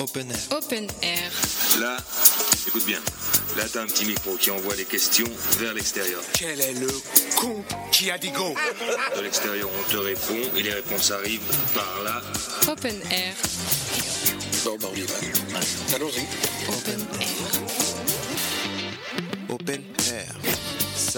Open 0.00 0.30
Air. 0.30 0.38
Open 0.56 0.86
Air. 1.02 1.32
Là, 1.80 1.96
écoute 2.68 2.84
bien. 2.84 3.00
Là, 3.56 3.64
t'as 3.72 3.82
un 3.82 3.86
petit 3.86 4.04
micro 4.04 4.36
qui 4.36 4.50
envoie 4.50 4.76
les 4.76 4.84
questions 4.84 5.28
vers 5.58 5.74
l'extérieur. 5.74 6.22
Quel 6.34 6.60
est 6.60 6.74
le 6.74 6.88
con 7.36 7.64
qui 7.90 8.08
a 8.10 8.18
dit 8.18 8.30
go? 8.30 8.54
De 9.16 9.22
l'extérieur, 9.22 9.68
on 9.76 9.90
te 9.90 9.96
répond 9.96 10.56
et 10.56 10.62
les 10.62 10.72
réponses 10.72 11.10
arrivent 11.10 11.40
par 11.74 12.02
là. 12.04 12.22
Open 12.70 13.00
Air. 13.10 13.34
Bon, 14.64 14.78
on 14.82 14.94
y 14.94 15.00
va. 15.02 15.14
Allons-y. 15.96 16.26
Open 16.68 17.06
Air. 17.20 17.47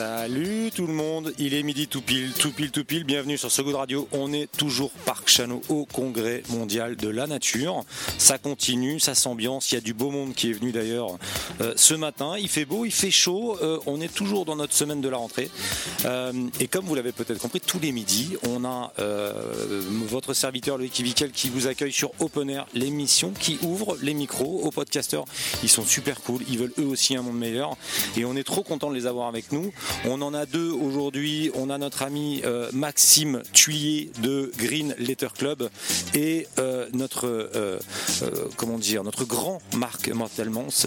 Salut 0.00 0.70
tout 0.74 0.86
le 0.86 0.94
monde, 0.94 1.34
il 1.38 1.52
est 1.52 1.62
midi 1.62 1.86
tout 1.86 2.00
pile, 2.00 2.32
tout 2.32 2.52
pile, 2.52 2.70
tout 2.70 2.86
pile, 2.86 3.04
bienvenue 3.04 3.36
sur 3.36 3.52
So 3.52 3.62
Good 3.62 3.74
Radio. 3.74 4.08
On 4.12 4.32
est 4.32 4.50
toujours 4.50 4.90
Parc 5.04 5.28
Chano 5.28 5.60
au 5.68 5.84
congrès 5.84 6.42
mondial 6.48 6.96
de 6.96 7.08
la 7.10 7.26
nature. 7.26 7.84
Ça 8.16 8.38
continue, 8.38 8.98
ça 8.98 9.14
s'ambiance, 9.14 9.70
il 9.70 9.74
y 9.74 9.78
a 9.78 9.82
du 9.82 9.92
beau 9.92 10.10
monde 10.10 10.32
qui 10.32 10.48
est 10.48 10.54
venu 10.54 10.72
d'ailleurs 10.72 11.18
euh, 11.60 11.74
ce 11.76 11.92
matin. 11.92 12.36
Il 12.38 12.48
fait 12.48 12.64
beau, 12.64 12.86
il 12.86 12.92
fait 12.92 13.10
chaud, 13.10 13.58
euh, 13.60 13.78
on 13.84 14.00
est 14.00 14.10
toujours 14.10 14.46
dans 14.46 14.56
notre 14.56 14.72
semaine 14.72 15.02
de 15.02 15.08
la 15.10 15.18
rentrée. 15.18 15.50
Euh, 16.06 16.32
et 16.60 16.66
comme 16.66 16.86
vous 16.86 16.94
l'avez 16.94 17.12
peut-être 17.12 17.38
compris, 17.38 17.60
tous 17.60 17.78
les 17.78 17.92
midis, 17.92 18.38
on 18.48 18.64
a 18.64 18.94
votre 20.08 20.32
serviteur 20.32 20.78
Loïc 20.78 20.98
Vical 20.98 21.30
qui 21.30 21.50
vous 21.50 21.66
accueille 21.66 21.92
sur 21.92 22.12
Open 22.20 22.48
Air, 22.48 22.66
l'émission 22.72 23.34
qui 23.38 23.58
ouvre 23.60 23.98
les 24.00 24.14
micros 24.14 24.62
aux 24.62 24.70
podcasteurs. 24.70 25.26
Ils 25.62 25.68
sont 25.68 25.84
super 25.84 26.22
cool, 26.22 26.40
ils 26.48 26.56
veulent 26.56 26.72
eux 26.78 26.86
aussi 26.86 27.16
un 27.16 27.22
monde 27.22 27.38
meilleur 27.38 27.76
et 28.16 28.24
on 28.24 28.34
est 28.34 28.44
trop 28.44 28.62
content 28.62 28.88
de 28.88 28.94
les 28.94 29.04
avoir 29.04 29.28
avec 29.28 29.52
nous. 29.52 29.70
On 30.06 30.22
en 30.22 30.32
a 30.32 30.46
deux 30.46 30.70
aujourd'hui. 30.70 31.50
On 31.54 31.70
a 31.70 31.78
notre 31.78 32.02
ami 32.02 32.42
euh, 32.44 32.70
Maxime 32.72 33.42
Thuillier 33.52 34.10
de 34.22 34.50
Green 34.56 34.94
Letter 34.98 35.28
Club 35.36 35.68
et 36.14 36.46
euh, 36.58 36.86
notre 36.92 37.26
euh, 37.26 37.78
comment 38.56 38.78
dire 38.78 39.04
notre 39.04 39.24
grand 39.24 39.60
Marc 39.76 40.08
Mortelmans 40.08 40.86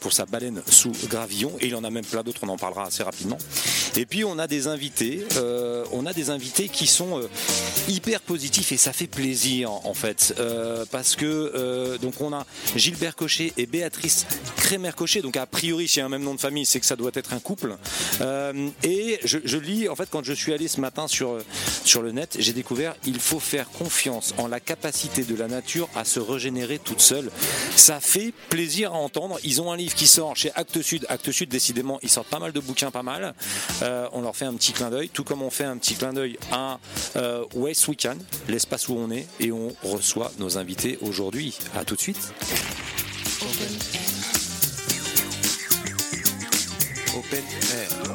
pour 0.00 0.12
sa 0.12 0.26
baleine 0.26 0.62
sous 0.68 0.92
gravillon 1.08 1.52
et 1.60 1.68
il 1.68 1.76
en 1.76 1.84
a 1.84 1.90
même 1.90 2.04
plein 2.04 2.22
d'autres. 2.22 2.40
On 2.42 2.48
en 2.48 2.56
parlera 2.56 2.86
assez 2.86 3.02
rapidement. 3.02 3.38
Et 3.96 4.06
puis 4.06 4.24
on 4.24 4.38
a 4.38 4.46
des 4.46 4.66
invités. 4.66 5.24
on 5.92 6.06
a 6.06 6.12
des 6.12 6.30
invités 6.30 6.68
qui 6.68 6.86
sont 6.86 7.22
hyper 7.88 8.20
positifs 8.20 8.72
et 8.72 8.76
ça 8.76 8.92
fait 8.92 9.06
plaisir 9.06 9.70
en 9.70 9.94
fait 9.94 10.34
parce 10.90 11.16
que 11.16 11.96
donc 11.98 12.20
on 12.20 12.32
a 12.32 12.46
Gilbert 12.76 13.16
Cochet 13.16 13.52
et 13.56 13.66
Béatrice 13.66 14.26
Crémer 14.56 14.92
Cochet. 14.96 15.22
Donc 15.22 15.36
a 15.36 15.46
priori, 15.46 15.88
s'il 15.88 16.00
y 16.00 16.02
a 16.02 16.06
un 16.06 16.08
même 16.08 16.22
nom 16.22 16.34
de 16.34 16.40
famille, 16.40 16.66
c'est 16.66 16.80
que 16.80 16.86
ça 16.86 16.96
doit 16.96 17.10
être 17.14 17.32
un 17.32 17.40
couple. 17.40 17.76
Et 18.82 19.18
je, 19.24 19.38
je 19.44 19.56
lis, 19.56 19.88
en 19.88 19.96
fait, 19.96 20.08
quand 20.10 20.24
je 20.24 20.32
suis 20.32 20.52
allé 20.52 20.68
ce 20.68 20.80
matin 20.80 21.08
sur, 21.08 21.38
sur 21.84 22.02
le 22.02 22.12
net, 22.12 22.36
j'ai 22.38 22.52
découvert 22.52 22.94
il 23.06 23.20
faut 23.20 23.40
faire 23.40 23.68
confiance 23.70 24.34
en 24.38 24.46
la 24.46 24.60
capacité 24.60 25.24
de 25.24 25.34
la 25.34 25.48
nature 25.48 25.88
à 25.94 26.04
se 26.04 26.20
régénérer 26.20 26.78
toute 26.78 27.00
seule. 27.00 27.30
Ça 27.76 28.00
fait 28.00 28.32
plaisir 28.48 28.92
à 28.92 28.96
entendre. 28.96 29.38
Ils 29.44 29.60
ont 29.60 29.72
un 29.72 29.76
livre 29.76 29.94
qui 29.94 30.06
sort 30.06 30.36
chez 30.36 30.50
Actes 30.54 30.82
Sud. 30.82 31.06
Actes 31.08 31.32
Sud, 31.32 31.48
décidément, 31.48 31.98
ils 32.02 32.08
sortent 32.08 32.28
pas 32.28 32.38
mal 32.38 32.52
de 32.52 32.60
bouquins, 32.60 32.90
pas 32.90 33.02
mal. 33.02 33.34
Euh, 33.82 34.08
on 34.12 34.22
leur 34.22 34.36
fait 34.36 34.44
un 34.44 34.54
petit 34.54 34.72
clin 34.72 34.90
d'œil, 34.90 35.08
tout 35.08 35.24
comme 35.24 35.42
on 35.42 35.50
fait 35.50 35.64
un 35.64 35.76
petit 35.76 35.94
clin 35.94 36.12
d'œil 36.12 36.38
à 36.52 36.78
euh, 37.16 37.44
West 37.54 37.88
Weekend, 37.88 38.20
l'espace 38.48 38.88
où 38.88 38.94
on 38.94 39.10
est, 39.10 39.26
et 39.38 39.52
on 39.52 39.74
reçoit 39.82 40.32
nos 40.38 40.58
invités 40.58 40.98
aujourd'hui. 41.00 41.56
À 41.74 41.84
tout 41.84 41.96
de 41.96 42.00
suite. 42.00 42.32
Open 43.42 43.78
Air. 43.94 44.10
Open 47.16 47.44
Air. 47.74 48.09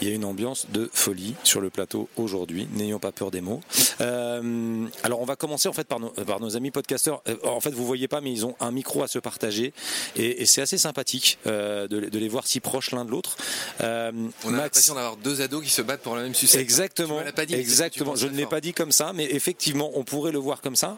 Il 0.00 0.08
y 0.08 0.12
a 0.12 0.14
une 0.14 0.24
ambiance 0.24 0.66
de 0.72 0.88
folie 0.92 1.34
sur 1.44 1.60
le 1.60 1.70
plateau 1.70 2.08
aujourd'hui. 2.16 2.68
N'ayons 2.72 2.98
pas 2.98 3.12
peur 3.12 3.30
des 3.30 3.40
mots. 3.40 3.60
Euh, 4.00 4.86
alors 5.02 5.20
on 5.20 5.24
va 5.24 5.36
commencer 5.36 5.68
en 5.68 5.72
fait 5.72 5.86
par 5.86 5.98
nos, 6.00 6.10
par 6.10 6.40
nos 6.40 6.56
amis 6.56 6.70
podcasteurs. 6.70 7.22
Euh, 7.28 7.36
en 7.44 7.60
fait 7.60 7.70
vous 7.70 7.84
voyez 7.86 8.06
pas 8.08 8.20
mais 8.20 8.30
ils 8.32 8.46
ont 8.46 8.54
un 8.60 8.70
micro 8.70 9.02
à 9.02 9.08
se 9.08 9.18
partager 9.18 9.72
et, 10.16 10.42
et 10.42 10.46
c'est 10.46 10.62
assez 10.62 10.78
sympathique 10.78 11.38
euh, 11.46 11.88
de, 11.88 12.00
de 12.00 12.18
les 12.18 12.28
voir 12.28 12.46
si 12.46 12.60
proches 12.60 12.92
l'un 12.92 13.04
de 13.04 13.10
l'autre. 13.10 13.36
Euh, 13.80 14.12
On 14.44 14.48
a 14.48 14.50
Max- 14.52 14.62
l'impression 14.64 14.94
d'avoir 14.94 15.16
deux 15.16 15.40
ados 15.40 15.64
qui 15.64 15.70
se 15.70 15.82
battent 15.82 16.02
pour 16.02 16.14
la 16.16 16.22
même 16.22 16.34
sucette. 16.34 16.60
Exactement. 16.60 17.20
Pas 17.34 17.46
dit, 17.46 17.54
Exactement. 17.54 18.14
Je 18.16 18.26
ne 18.28 18.36
l'ai 18.36 18.46
pas 18.46 18.60
dit 18.60 18.72
comme 18.72 18.92
ça, 18.92 19.12
mais 19.12 19.24
effectivement, 19.24 19.90
on 19.94 20.04
pourrait 20.04 20.32
le 20.32 20.38
voir 20.38 20.60
comme 20.60 20.76
ça. 20.76 20.96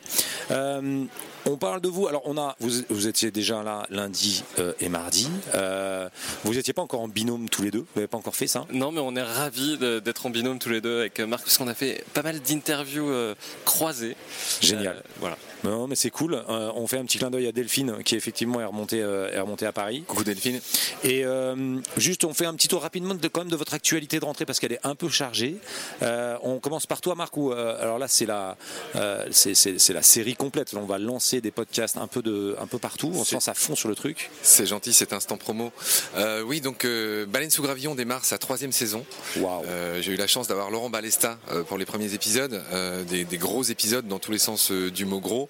Euh, 1.47 1.51
on 1.51 1.56
parle 1.56 1.81
de 1.81 1.89
vous. 1.89 2.06
Alors, 2.06 2.23
on 2.25 2.37
a, 2.39 2.56
vous, 2.61 2.71
vous 2.89 3.06
étiez 3.06 3.31
déjà 3.31 3.62
là 3.62 3.87
lundi 3.91 4.45
euh, 4.59 4.73
et 4.81 4.89
mardi. 4.89 5.28
Euh, 5.55 6.09
vous 6.45 6.55
n'étiez 6.55 6.73
pas 6.73 6.83
encore 6.83 7.01
en 7.01 7.09
binôme 7.09 7.49
tous 7.49 7.62
les 7.62 7.71
deux? 7.71 7.81
Vous 7.81 7.87
n'avez 7.97 8.09
pas 8.09 8.19
encore 8.19 8.37
fait 8.37 8.47
ça? 8.47 8.67
Non, 8.73 8.93
mais 8.93 9.01
on 9.01 9.15
est 9.17 9.23
ravis 9.23 9.78
d'être 9.78 10.27
en 10.27 10.31
binôme 10.31 10.59
tous 10.59 10.71
les 10.71 10.81
deux 10.81 11.01
avec 11.01 11.21
Marc, 11.21 11.45
parce 11.45 11.59
qu'on 11.59 11.69
a 11.69 11.75
fait 11.75 12.05
pas 12.15 12.23
mal 12.23 12.41
d'interviews 12.41 13.11
euh, 13.11 13.34
croisées. 13.65 14.17
Génial. 14.61 14.97
Euh, 14.97 15.01
voilà. 15.19 15.37
Non, 15.65 15.87
mais 15.87 15.94
c'est 15.94 16.10
cool. 16.10 16.34
Euh, 16.34 16.72
on 16.75 16.87
fait 16.87 16.97
un 16.97 17.04
petit 17.04 17.19
clin 17.19 17.31
d'œil 17.31 17.47
à 17.47 17.53
Delphine, 17.53 18.03
qui 18.03 18.16
effectivement 18.16 18.60
est 18.60 18.65
remontée, 18.65 19.03
euh, 19.03 19.31
est 19.31 19.41
remontée 19.41 19.66
à 19.66 19.72
Paris. 19.72 20.04
Coucou 20.06 20.25
Delphine. 20.25 20.60
Et 21.04 21.25
euh, 21.25 21.78
juste, 21.97 22.25
on 22.25 22.32
fait 22.32 22.47
un 22.47 22.54
petit 22.54 22.69
tour 22.69 22.82
rapidement 22.82 23.15
de, 23.15 23.28
quand 23.28 23.43
même 23.43 23.50
de 23.50 23.56
votre 23.56 23.75
actualité 23.75 24.21
de 24.21 24.25
rentrée 24.25 24.47
parce 24.47 24.59
qu'elle 24.59 24.72
est 24.72 24.81
un 24.84 24.94
peu 24.94 25.09
chargée. 25.09 25.56
On 26.00 26.60
commence 26.60 26.87
par 26.87 27.00
toi, 27.00 27.15
Marc. 27.15 27.37
Où, 27.37 27.53
alors 27.53 27.98
là, 27.98 28.09
c'est 28.09 28.26
la, 28.26 28.56
c'est, 29.31 29.93
la 29.93 30.03
série 30.03 30.34
complète. 30.34 30.72
On 30.75 30.87
va 30.87 30.98
lancer 30.98 31.41
des 31.41 31.50
podcasts 31.50 31.98
un 31.98 32.06
peu 32.06 32.22
de, 32.22 32.56
un 32.60 32.66
peu 32.66 32.78
partout. 32.78 33.12
On 33.15 33.25
se 33.25 33.34
lance 33.34 33.48
à 33.48 33.54
fond 33.54 33.75
sur 33.75 33.88
le 33.88 33.94
truc. 33.94 34.31
C'est 34.42 34.66
gentil 34.66 34.92
cet 34.92 35.12
instant 35.12 35.37
promo. 35.37 35.72
Oui, 36.44 36.60
donc 36.60 36.87
Baleine 37.28 37.50
sous 37.50 37.62
gravillon 37.62 37.94
démarre 37.94 38.25
sa 38.25 38.38
troisième 38.38 38.72
saison. 38.72 39.04
J'ai 40.00 40.12
eu 40.12 40.16
la 40.16 40.27
chance 40.27 40.48
d'avoir 40.48 40.71
Laurent 40.71 40.91
Balesta 40.91 41.38
pour 41.69 41.77
les 41.77 41.84
premiers 41.84 42.15
épisodes, 42.15 42.62
des, 43.09 43.25
des 43.25 43.38
gros 43.38 43.62
épisodes 43.62 44.06
dans 44.09 44.19
tous 44.19 44.32
les 44.32 44.38
sens 44.38 44.72
du 44.72 45.04
mot 45.04 45.21
gros. 45.21 45.50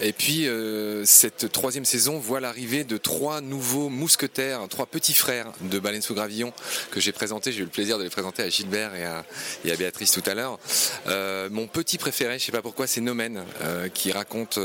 Et 0.00 0.12
puis 0.12 0.48
euh, 0.48 1.04
cette 1.04 1.52
troisième 1.52 1.84
saison 1.84 2.18
voit 2.18 2.40
l'arrivée 2.40 2.84
de 2.84 2.96
trois 2.96 3.40
nouveaux 3.40 3.88
mousquetaires, 3.88 4.60
trois 4.68 4.86
petits 4.86 5.14
frères 5.14 5.52
de 5.60 5.78
Baleine 5.78 6.02
sous 6.02 6.14
gravillon 6.14 6.52
que 6.90 7.00
j'ai 7.00 7.12
présentés. 7.12 7.52
J'ai 7.52 7.60
eu 7.60 7.64
le 7.64 7.68
plaisir 7.68 7.98
de 7.98 8.04
les 8.04 8.10
présenter 8.10 8.42
à 8.42 8.48
Gilbert 8.48 8.94
et 8.94 9.04
à, 9.04 9.24
et 9.64 9.72
à 9.72 9.76
Béatrice 9.76 10.12
tout 10.12 10.22
à 10.26 10.34
l'heure. 10.34 10.58
Euh, 11.06 11.48
mon 11.50 11.66
petit 11.66 11.98
préféré, 11.98 12.38
je 12.38 12.44
sais 12.44 12.52
pas 12.52 12.62
pourquoi, 12.62 12.86
c'est 12.86 13.00
Nomen, 13.00 13.44
euh, 13.62 13.88
qui 13.88 14.12
raconte 14.12 14.58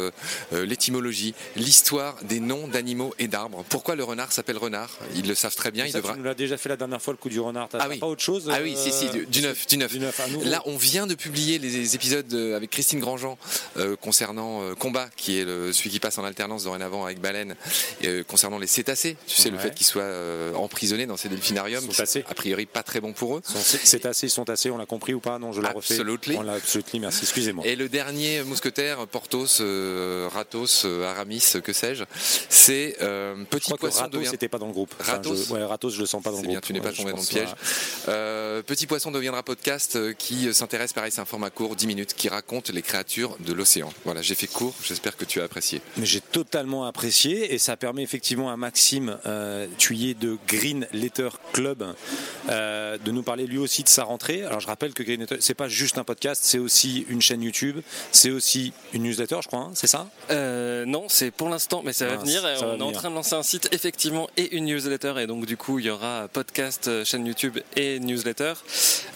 l'étymologie, 0.51 1.33
l'histoire 1.55 2.15
des 2.23 2.39
noms 2.39 2.67
d'animaux 2.67 3.13
et 3.19 3.27
d'arbres. 3.27 3.63
Pourquoi 3.69 3.95
le 3.95 4.03
renard 4.03 4.31
s'appelle 4.31 4.57
renard? 4.57 4.97
Ils 5.15 5.27
le 5.27 5.35
savent 5.35 5.55
très 5.55 5.71
bien. 5.71 5.85
Il 5.85 5.91
Ça, 5.91 5.99
devra... 5.99 6.13
Tu 6.13 6.19
nous 6.19 6.25
l'as 6.25 6.33
déjà 6.33 6.57
fait 6.57 6.69
la 6.69 6.77
dernière 6.77 7.01
fois 7.01 7.13
le 7.13 7.17
coup 7.17 7.29
du 7.29 7.39
renard. 7.39 7.69
Ah 7.73 7.87
oui. 7.89 7.97
pas 7.97 8.07
autre 8.07 8.21
chose 8.21 8.49
Ah 8.51 8.59
oui, 8.61 8.75
si, 8.77 8.91
si, 8.91 9.09
du, 9.09 9.25
du 9.25 9.41
neuf, 9.41 9.67
du 9.67 9.77
neuf. 9.77 9.91
Du. 9.93 9.99
Là, 10.45 10.61
on 10.65 10.77
vient 10.77 11.07
de 11.07 11.15
publier 11.15 11.59
les 11.59 11.95
épisodes 11.95 12.33
avec 12.55 12.69
Christine 12.69 12.99
Grandjean 12.99 13.37
euh, 13.77 13.95
concernant 13.95 14.61
euh, 14.63 14.75
Combat, 14.75 15.09
qui 15.19 15.39
est 15.39 15.45
le, 15.45 15.71
celui 15.73 15.89
qui 15.89 15.99
passe 15.99 16.17
en 16.17 16.23
alternance 16.23 16.63
dorénavant 16.63 17.05
avec 17.05 17.19
Baleine, 17.19 17.55
euh, 18.05 18.23
concernant 18.23 18.57
les 18.57 18.67
cétacés. 18.67 19.17
Tu 19.27 19.35
sais, 19.41 19.49
le 19.49 19.57
fait 19.57 19.73
qu'ils 19.75 19.85
soient 19.85 20.01
euh, 20.03 20.53
emprisonnés 20.55 21.05
dans 21.05 21.17
ces 21.17 21.29
delphinariums, 21.29 21.81
Sont 21.85 21.91
tassés. 21.91 22.23
a 22.29 22.33
priori 22.33 22.65
pas 22.65 22.83
très 22.83 23.01
bon 23.01 23.13
pour 23.13 23.37
eux. 23.37 23.41
Sont- 23.43 23.59
C'est 23.61 23.85
c'est 23.85 24.05
assez, 24.05 24.27
ils 24.27 24.31
sont 24.31 24.49
assez. 24.49 24.69
On 24.71 24.77
l'a 24.77 24.85
compris 24.85 25.13
ou 25.13 25.19
pas? 25.19 25.37
Non, 25.39 25.51
je 25.51 25.61
le 25.61 25.67
refais. 25.67 25.93
Absolutely. 25.95 26.35
On 26.37 26.41
l'a 26.41 26.53
absolument. 26.53 26.79
Merci. 27.01 27.19
Excusez-moi. 27.23 27.65
Et 27.67 27.75
le 27.75 27.89
dernier 27.89 28.43
mousquetaire, 28.43 29.05
Porthos, 29.07 29.59
euh, 29.61 30.27
Ratos, 30.31 30.83
euh, 30.85 31.09
Aramis, 31.09 31.43
que 31.63 31.73
sais-je, 31.73 32.03
c'est 32.49 32.95
Je 32.99 33.43
Petit 33.45 33.65
crois 33.65 33.75
que 33.77 33.81
Poisson 33.81 34.01
Ratos 34.01 34.21
devient... 34.21 34.47
pas 34.49 34.57
dans 34.57 34.67
le 34.67 34.73
groupe. 34.73 34.93
Enfin, 34.99 35.13
Ratos 35.13 35.47
je, 35.47 35.53
ouais, 35.53 35.63
Ratos, 35.63 35.93
je 35.93 35.99
le 35.99 36.05
sens 36.05 36.23
pas 36.23 36.29
dans 36.31 36.37
le 36.37 36.41
C'est 36.41 36.47
groupe. 36.47 36.61
bien, 36.61 36.61
tu 36.67 36.73
n'es 36.73 36.81
pas 36.81 36.91
tombé 36.93 37.11
dans 37.11 37.17
le 37.19 37.25
piège. 37.25 37.49
Petit 38.65 38.87
Poisson 38.87 39.11
deviendra 39.11 39.43
podcast 39.43 39.97
qui 40.15 40.53
s'intéresse, 40.53 40.93
pareil, 40.93 41.11
c'est 41.11 41.21
un 41.21 41.25
format 41.25 41.49
court, 41.49 41.75
10 41.75 41.87
minutes, 41.87 42.13
qui 42.15 42.29
raconte 42.29 42.69
les 42.69 42.81
créatures 42.81 43.35
de 43.39 43.53
l'océan. 43.53 43.91
Voilà, 44.05 44.21
j'ai 44.21 44.35
fait 44.35 44.47
court, 44.47 44.73
j'espère 44.83 45.08
que 45.17 45.25
tu 45.25 45.41
as 45.41 45.43
apprécié. 45.43 45.81
J'ai 46.01 46.21
totalement 46.21 46.85
apprécié 46.85 47.53
et 47.53 47.57
ça 47.57 47.77
permet 47.77 48.03
effectivement 48.03 48.51
à 48.51 48.57
Maxime 48.57 49.17
euh, 49.25 49.67
Thuillier 49.77 50.13
de 50.13 50.37
Green 50.47 50.87
Letter 50.93 51.29
Club 51.53 51.85
euh, 52.49 52.97
de 52.97 53.11
nous 53.11 53.23
parler 53.23 53.45
lui 53.47 53.57
aussi 53.57 53.83
de 53.83 53.89
sa 53.89 54.03
rentrée. 54.03 54.43
Alors 54.43 54.59
je 54.59 54.67
rappelle 54.67 54.93
que 54.93 55.03
Green 55.03 55.19
Letter, 55.21 55.37
c'est 55.39 55.53
pas 55.53 55.67
juste 55.67 55.97
un 55.97 56.03
podcast, 56.03 56.41
c'est 56.45 56.59
aussi 56.59 57.05
une 57.09 57.21
chaîne 57.21 57.41
YouTube, 57.41 57.79
c'est 58.11 58.31
aussi 58.31 58.73
une 58.93 59.03
newsletter, 59.03 59.37
je 59.41 59.47
crois, 59.47 59.59
hein, 59.59 59.71
c'est 59.73 59.87
ça? 59.87 60.07
Euh, 60.31 60.85
non, 60.85 61.05
c'est 61.09 61.31
pour 61.31 61.49
l'instant, 61.49 61.81
mais 61.83 61.93
ça 61.93 62.05
va 62.05 62.15
Mince, 62.17 62.23
venir. 62.25 62.41
ça 62.41 62.65
on 62.65 62.69
va 62.71 62.75
est 62.77 62.81
en 62.81 62.91
train 62.91 63.09
de 63.09 63.15
lancer 63.15 63.35
un 63.35 63.43
site, 63.43 63.69
effectivement, 63.71 64.29
et 64.37 64.55
une 64.55 64.65
newsletter. 64.65 65.13
Et 65.19 65.27
donc, 65.27 65.45
du 65.45 65.57
coup, 65.57 65.79
il 65.79 65.85
y 65.85 65.89
aura 65.89 66.27
podcast, 66.31 66.87
euh, 66.87 67.05
chaîne 67.05 67.25
YouTube 67.25 67.59
et 67.75 67.99
newsletter. 67.99 68.53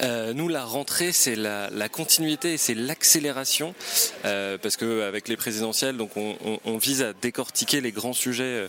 Euh, 0.01 0.34
nous, 0.34 0.48
la 0.48 0.63
rentrée, 0.63 1.12
c'est 1.12 1.36
la, 1.36 1.69
la 1.69 1.89
continuité 1.89 2.54
et 2.54 2.57
c'est 2.57 2.75
l'accélération. 2.75 3.74
Euh, 4.25 4.57
parce 4.57 4.78
qu'avec 4.78 5.28
les 5.28 5.38
présidentielles, 5.38 5.83
donc 5.92 6.16
on, 6.16 6.38
on- 6.46 6.60
on 6.64 6.78
vise 6.78 7.02
à 7.02 7.12
décortiquer 7.12 7.82
les 7.82 7.92
grands 7.92 8.14
sujets 8.14 8.44
euh, 8.44 8.68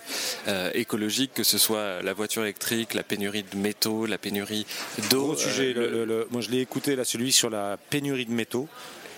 euh, 0.48 0.70
écologiques, 0.74 1.32
que 1.34 1.44
ce 1.44 1.58
soit 1.58 2.02
la 2.02 2.12
voiture 2.14 2.42
électrique, 2.42 2.94
la 2.94 3.04
pénurie 3.04 3.44
de 3.44 3.56
métaux, 3.56 4.06
la 4.06 4.18
pénurie 4.18 4.66
d'eau. 5.10 5.26
Gros 5.26 5.36
sujet. 5.36 5.74
euh, 5.76 5.80
le- 5.82 5.90
le- 5.90 6.04
le- 6.04 6.28
moi 6.32 6.40
je 6.40 6.50
l'ai 6.50 6.60
écouté 6.60 6.96
là, 6.96 7.04
celui 7.04 7.30
sur 7.30 7.50
la 7.50 7.76
pénurie 7.90 8.26
de 8.26 8.32
métaux. 8.32 8.66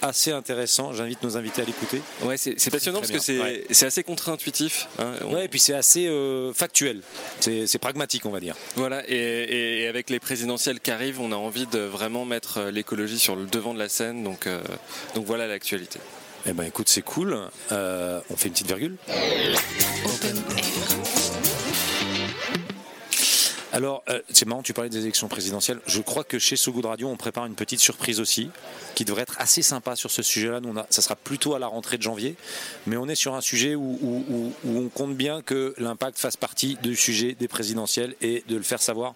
Assez 0.03 0.31
intéressant. 0.31 0.93
J'invite 0.93 1.23
nos 1.23 1.39
invités 1.39 1.63
à 1.63 1.65
l'écouter. 1.65 2.03
Ouais, 2.21 2.37
c'est 2.37 2.55
passionnant 2.71 2.99
parce 3.01 3.11
que 3.11 3.19
c'est 3.19 3.41
ouais. 3.41 3.65
assez 3.71 4.03
contre-intuitif. 4.03 4.89
hein. 4.99 5.15
On- 5.25 5.33
Ouais, 5.35 5.47
et 5.47 5.49
puis 5.49 5.59
c'est 5.59 5.73
assez 5.73 6.07
euh, 6.07 6.53
factuel. 6.53 7.01
C'est 7.41 7.79
pragmatique, 7.79 8.27
on 8.27 8.31
va 8.31 8.39
dire. 8.41 8.55
Voilà, 8.75 9.03
et, 9.09 9.81
et 9.85 9.89
avec 9.89 10.11
les 10.11 10.21
présidentielles 10.21 10.81
qui 10.81 10.91
arrivent, 10.91 11.21
on 11.23 11.33
a 11.33 11.37
envie 11.37 11.67
de 11.67 11.79
vraiment 11.79 12.27
mettre 12.27 12.65
l'écologie 12.65 13.19
sur 13.19 13.37
le 13.37 13.47
devant 13.47 13.73
de 13.73 13.79
la 13.79 13.89
scène, 13.89 14.23
donc, 14.23 14.47
euh, 14.47 14.61
donc 15.15 15.25
voilà 15.25 15.47
l'actualité. 15.47 15.99
Eh 16.49 16.53
ben 16.53 16.63
écoute, 16.65 16.89
c'est 16.89 17.03
cool. 17.03 17.37
Euh, 17.73 18.21
on 18.31 18.37
fait 18.37 18.47
une 18.47 18.53
petite 18.53 18.69
virgule. 18.69 18.97
Alors, 23.73 24.05
euh, 24.09 24.21
c'est 24.31 24.47
marrant, 24.47 24.63
tu 24.63 24.73
parlais 24.73 24.91
des 24.91 25.03
élections 25.03 25.29
présidentielles. 25.29 25.81
Je 25.87 26.01
crois 26.01 26.25
que 26.25 26.39
chez 26.39 26.57
So 26.57 26.73
Good 26.73 26.87
Radio, 26.87 27.09
on 27.09 27.17
prépare 27.17 27.47
une 27.47 27.55
petite 27.55 27.81
surprise 27.81 28.21
aussi, 28.21 28.51
qui 28.95 29.05
devrait 29.05 29.23
être 29.23 29.37
assez 29.39 29.63
sympa 29.63 29.97
sur 29.97 30.11
ce 30.11 30.23
sujet-là. 30.23 30.61
Nous, 30.61 30.75
ça 30.91 31.03
sera 31.03 31.17
plutôt 31.17 31.55
à 31.55 31.59
la 31.59 31.67
rentrée 31.67 31.99
de 31.99 32.03
janvier, 32.03 32.37
mais 32.87 32.97
on 32.97 33.09
est 33.09 33.15
sur 33.15 33.35
un 33.35 33.41
sujet 33.41 33.75
où, 33.75 34.53
on 34.67 34.89
compte 34.89 35.17
bien 35.17 35.43
que 35.43 35.75
l'impact 35.79 36.19
fasse 36.19 36.37
partie 36.37 36.79
du 36.83 36.97
sujet 36.97 37.35
des 37.35 37.49
présidentielles 37.49 38.15
et 38.21 38.45
de 38.49 38.57
le 38.57 38.63
faire 38.63 38.81
savoir 38.81 39.15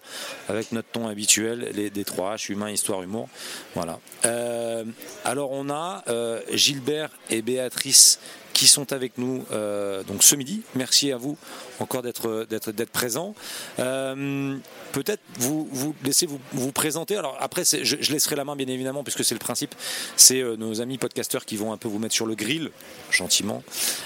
avec 0.49 0.71
notre 0.71 0.89
ton 0.89 1.07
habituel, 1.07 1.71
les 1.73 1.89
des 1.89 2.03
3 2.03 2.35
H, 2.35 2.51
humain, 2.51 2.69
histoire, 2.69 3.03
humour. 3.03 3.29
Voilà. 3.75 3.99
Euh, 4.25 4.83
alors, 5.23 5.51
on 5.51 5.69
a 5.69 6.03
euh, 6.07 6.41
Gilbert 6.51 7.09
et 7.29 7.41
Béatrice 7.41 8.19
qui 8.53 8.67
sont 8.67 8.93
avec 8.93 9.17
nous 9.17 9.45
euh, 9.51 10.03
donc 10.03 10.23
ce 10.23 10.35
midi. 10.35 10.61
Merci 10.75 11.11
à 11.11 11.17
vous 11.17 11.37
encore 11.79 12.01
d'être 12.01 12.45
d'être 12.49 12.91
présents. 12.91 13.33
Euh, 13.79 14.57
Peut-être 14.91 15.21
vous 15.39 15.69
vous 15.71 15.95
laissez 16.03 16.25
vous, 16.25 16.39
vous 16.51 16.73
présenter. 16.73 17.15
Alors 17.15 17.37
après, 17.39 17.63
je, 17.63 18.11
laisserai 18.11 18.35
la 18.35 18.43
main 18.43 18.57
bien 18.57 18.67
évidemment 18.67 19.03
puisque 19.03 19.23
c'est 19.23 19.35
le 19.35 19.39
principe. 19.39 19.73
C'est 20.17 20.41
euh, 20.41 20.57
nos 20.57 20.81
amis 20.81 20.97
podcasteurs 20.97 21.45
qui 21.45 21.55
vont 21.55 21.71
un 21.71 21.77
peu 21.77 21.87
vous 21.87 21.97
mettre 21.97 22.13
sur 22.13 22.25
le 22.25 22.35
grill 22.35 22.71
gentiment. 23.09 23.63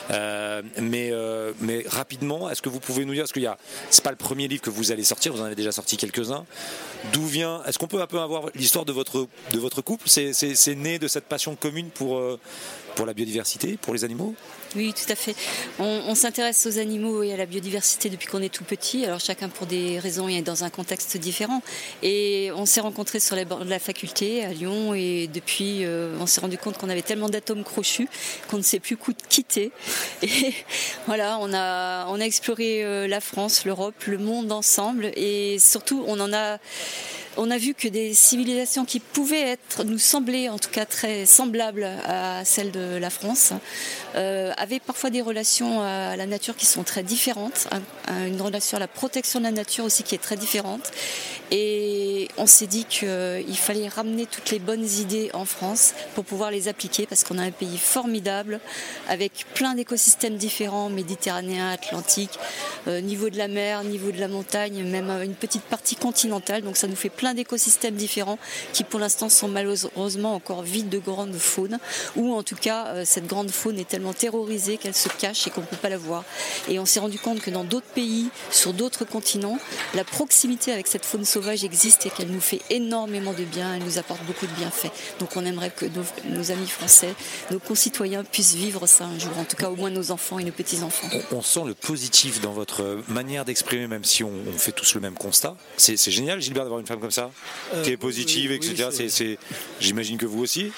Mais 0.10 1.12
mais 1.60 1.84
rapidement, 1.88 2.50
est-ce 2.50 2.62
que 2.62 2.70
vous 2.70 2.80
pouvez 2.80 3.06
nous 3.06 3.14
dire, 3.14 3.24
parce 3.24 3.34
qu'il 3.34 3.42
y 3.42 3.48
a, 3.48 3.58
c'est 3.90 4.04
pas 4.04 4.12
le 4.12 4.16
premier 4.18 4.48
livre 4.48 4.62
que 4.62 4.70
vous 4.70 4.92
allez 4.92 5.04
sortir, 5.04 5.34
vous 5.34 5.42
en 5.42 5.46
avez 5.46 5.56
déjà 5.56 5.72
sorti 5.72 5.98
quelques-uns. 5.98 6.46
D'où 7.14 7.26
vient 7.26 7.64
Est-ce 7.66 7.80
qu'on 7.80 7.88
peut 7.88 8.02
un 8.02 8.08
peu 8.08 8.20
avoir 8.20 8.50
l'histoire 8.56 8.86
de 8.86 8.92
votre 8.92 9.28
de 9.52 9.60
votre 9.60 9.82
couple? 9.82 10.08
C'est 10.08 10.76
né 10.76 11.00
de 11.00 11.08
cette 11.08 11.26
passion 11.26 11.56
commune 11.56 11.90
pour 11.90 12.22
pour 12.96 13.06
la 13.06 13.14
biodiversité, 13.14 13.78
pour 13.78 13.94
les 13.94 14.04
animaux 14.04 14.34
Oui, 14.76 14.94
tout 14.94 15.12
à 15.12 15.16
fait. 15.16 15.36
On, 15.80 16.16
s'intéresse 16.16 16.66
aux 16.66 16.80
animaux 16.80 17.24
et 17.24 17.34
à 17.34 17.38
la 17.38 17.46
biodiversité 17.46 18.10
depuis 18.10 18.28
qu'on 18.28 18.42
est 18.42 18.54
tout 18.54 18.64
petit. 18.64 19.06
Alors 19.06 19.20
chacun 19.20 19.50
pour 19.50 19.68
des 19.68 20.00
raisons 20.00 20.28
et 20.28 20.42
dans 20.42 20.64
un 20.64 20.70
contexte 20.70 21.18
différent. 21.18 21.62
Et 22.02 22.52
on 22.56 22.66
s'est 22.66 22.80
rencontrés 22.80 23.20
sur 23.20 23.36
les 23.36 23.46
bords 23.46 23.66
de 23.66 23.70
la 23.70 23.80
faculté 23.80 24.46
à 24.46 24.54
Lyon 24.54 24.94
et 24.96 25.28
depuis 25.28 25.84
euh, 25.84 26.18
on 26.20 26.26
s'est 26.26 26.42
rendu 26.42 26.58
compte 26.58 26.78
qu'on 26.78 26.90
avait 26.90 27.02
tellement 27.02 27.30
d'atomes 27.30 27.64
crochus 27.64 28.08
qu'on 28.50 28.58
ne 28.58 28.64
sait 28.64 28.80
plus 28.80 28.98
quitter. 29.30 29.72
Et 30.22 30.54
voilà, 31.06 31.38
on 31.42 31.54
a, 31.54 32.08
on 32.08 32.20
a 32.20 32.24
exploré 32.24 32.84
euh, 32.84 33.08
la 33.08 33.20
France, 33.20 33.66
l'Europe, 33.66 34.06
le 34.06 34.18
monde 34.18 34.52
ensemble 34.52 35.12
et 35.16 35.60
surtout 35.60 36.04
on 36.08 36.20
en 36.20 36.32
a 36.34 36.60
on 37.38 37.52
a 37.52 37.58
vu 37.58 37.74
que 37.74 37.88
des 37.88 38.14
civilisations 38.14 38.86
qui 38.86 39.00
pouvaient 39.00 39.42
être, 39.42 39.84
nous 39.84 40.00
sembler 40.00 40.48
en 40.50 40.58
tout 40.58 40.70
cas 40.70 40.86
très 40.86 41.26
semblables 41.26 41.88
à 42.06 42.46
celles 42.46 42.72
de 42.72 42.98
la 42.98 43.10
France, 43.10 43.52
euh, 44.16 44.54
avaient 44.58 44.80
parfois 44.80 45.10
des 45.10 45.22
relations 45.22 45.82
à 45.82 46.16
la 46.16 46.26
nature 46.26 46.56
qui 46.56 46.66
sont 46.66 46.84
très 46.84 47.04
différentes, 47.04 47.68
un- 47.72 48.14
un- 48.14 48.28
une 48.28 48.42
relation 48.42 48.78
à 48.78 48.80
la 48.80 48.88
protection 48.88 49.40
de 49.40 49.46
la 49.46 49.52
nature 49.52 49.84
aussi 49.86 50.04
qui 50.04 50.16
est 50.16 50.20
très 50.22 50.38
différente. 50.38 50.92
Et 51.52 52.28
on 52.38 52.48
s'est 52.48 52.66
dit 52.68 52.86
qu'il 52.86 53.58
fallait 53.58 53.88
ramener 53.88 54.26
toutes 54.26 54.50
les 54.52 54.60
bonnes 54.60 54.84
idées 54.86 55.30
en 55.34 55.46
France 55.46 55.94
pour 56.16 56.26
pouvoir 56.26 56.50
les 56.50 56.68
appliquer 56.68 57.06
parce 57.06 57.24
qu'on 57.24 57.38
a 57.38 57.44
un 57.44 57.52
pays 57.52 57.78
formidable 57.78 58.60
avec 59.08 59.46
plein 59.54 59.76
d'écosystèmes 59.76 60.38
différents, 60.38 60.90
méditerranéens, 60.90 61.70
atlantiques, 61.70 62.40
euh, 62.88 63.00
niveau 63.02 63.30
de 63.30 63.38
la 63.38 63.48
mer, 63.48 63.84
niveau 63.84 64.12
de 64.12 64.20
la 64.20 64.28
montagne, 64.28 64.84
même 64.84 65.10
une 65.24 65.36
petite 65.36 65.62
partie 65.64 65.96
continentale. 65.96 66.64
D'écosystèmes 67.34 67.96
différents 67.96 68.40
qui 68.74 68.84
pour 68.84 69.00
l'instant 69.00 69.30
sont 69.30 69.48
malheureusement 69.48 70.36
encore 70.36 70.64
vides 70.64 70.90
de 70.90 71.00
grande 71.00 71.36
faune 71.36 71.80
ou 72.16 72.34
en 72.34 72.44
tout 72.44 72.56
cas 72.56 72.88
euh, 72.88 73.04
cette 73.06 73.28
grande 73.28 73.52
faune 73.52 73.80
est 73.80 73.88
tellement 73.88 74.14
terrorisée 74.14 74.78
qu'elle 74.78 74.96
se 74.96 75.10
cache 75.10 75.48
et 75.48 75.50
qu'on 75.50 75.62
ne 75.62 75.66
peut 75.66 75.76
pas 75.76 75.90
la 75.90 75.98
voir. 75.98 76.24
Et 76.70 76.80
on 76.80 76.86
s'est 76.86 77.00
rendu 77.00 77.20
compte 77.20 77.42
que 77.42 77.50
dans 77.50 77.64
d'autres 77.64 77.86
pays, 77.88 78.30
sur 78.52 78.74
d'autres 78.74 79.06
continents, 79.06 79.60
la 79.94 80.04
proximité 80.04 80.72
avec 80.72 80.88
cette 80.88 81.06
faune 81.06 81.26
sauvage 81.26 81.64
existe 81.64 82.06
et 82.06 82.10
qu'elle 82.10 82.30
nous 82.30 82.42
fait 82.42 82.62
énormément 82.70 83.34
de 83.34 83.44
bien, 83.44 83.76
elle 83.76 83.84
nous 83.84 83.98
apporte 83.98 84.24
beaucoup 84.24 84.48
de 84.48 84.54
bienfaits. 84.54 84.92
Donc 85.20 85.36
on 85.36 85.46
aimerait 85.46 85.72
que 85.72 85.86
nos, 85.86 86.52
amis 86.52 86.68
français, 86.68 87.14
nos 87.52 87.60
concitoyens 87.60 88.24
puissent 88.24 88.56
vivre 88.56 88.88
ça 88.88 89.06
un 89.06 89.20
jour, 89.20 89.38
en 89.38 89.46
tout 89.46 89.56
cas 89.56 89.70
au 89.70 89.76
moins 89.76 89.90
nos 89.90 90.12
enfants 90.12 90.40
et 90.40 90.44
nos 90.44 90.52
petits-enfants. 90.52 91.08
on, 91.32 91.42
sent 91.42 91.64
le 91.66 91.74
positif 91.74 92.42
dans 92.42 92.52
votre 92.52 93.02
manière 93.08 93.46
d'exprimer, 93.46 93.88
même 93.88 94.04
si 94.04 94.24
on, 94.24 94.32
on 94.48 94.58
fait 94.58 94.72
tous 94.72 94.96
le 94.96 95.02
même 95.02 95.16
constat. 95.16 95.56
C'est 95.78 95.98
génial, 96.12 96.42
Gilbert, 96.42 96.64
d'avoir 96.64 96.80
une 96.80 96.88
femme 96.88 97.00
comme 97.00 97.12
ça, 97.12 97.15
qui 97.84 97.92
est 97.92 97.98
positive, 97.98 98.52
oui, 98.52 98.60
oui, 98.62 98.70
etc. 98.72 98.90
c'est- 99.10 99.38
J'imagine 99.80 100.18
que 100.18 100.26
vous 100.26 100.42
aussi. 100.42 100.72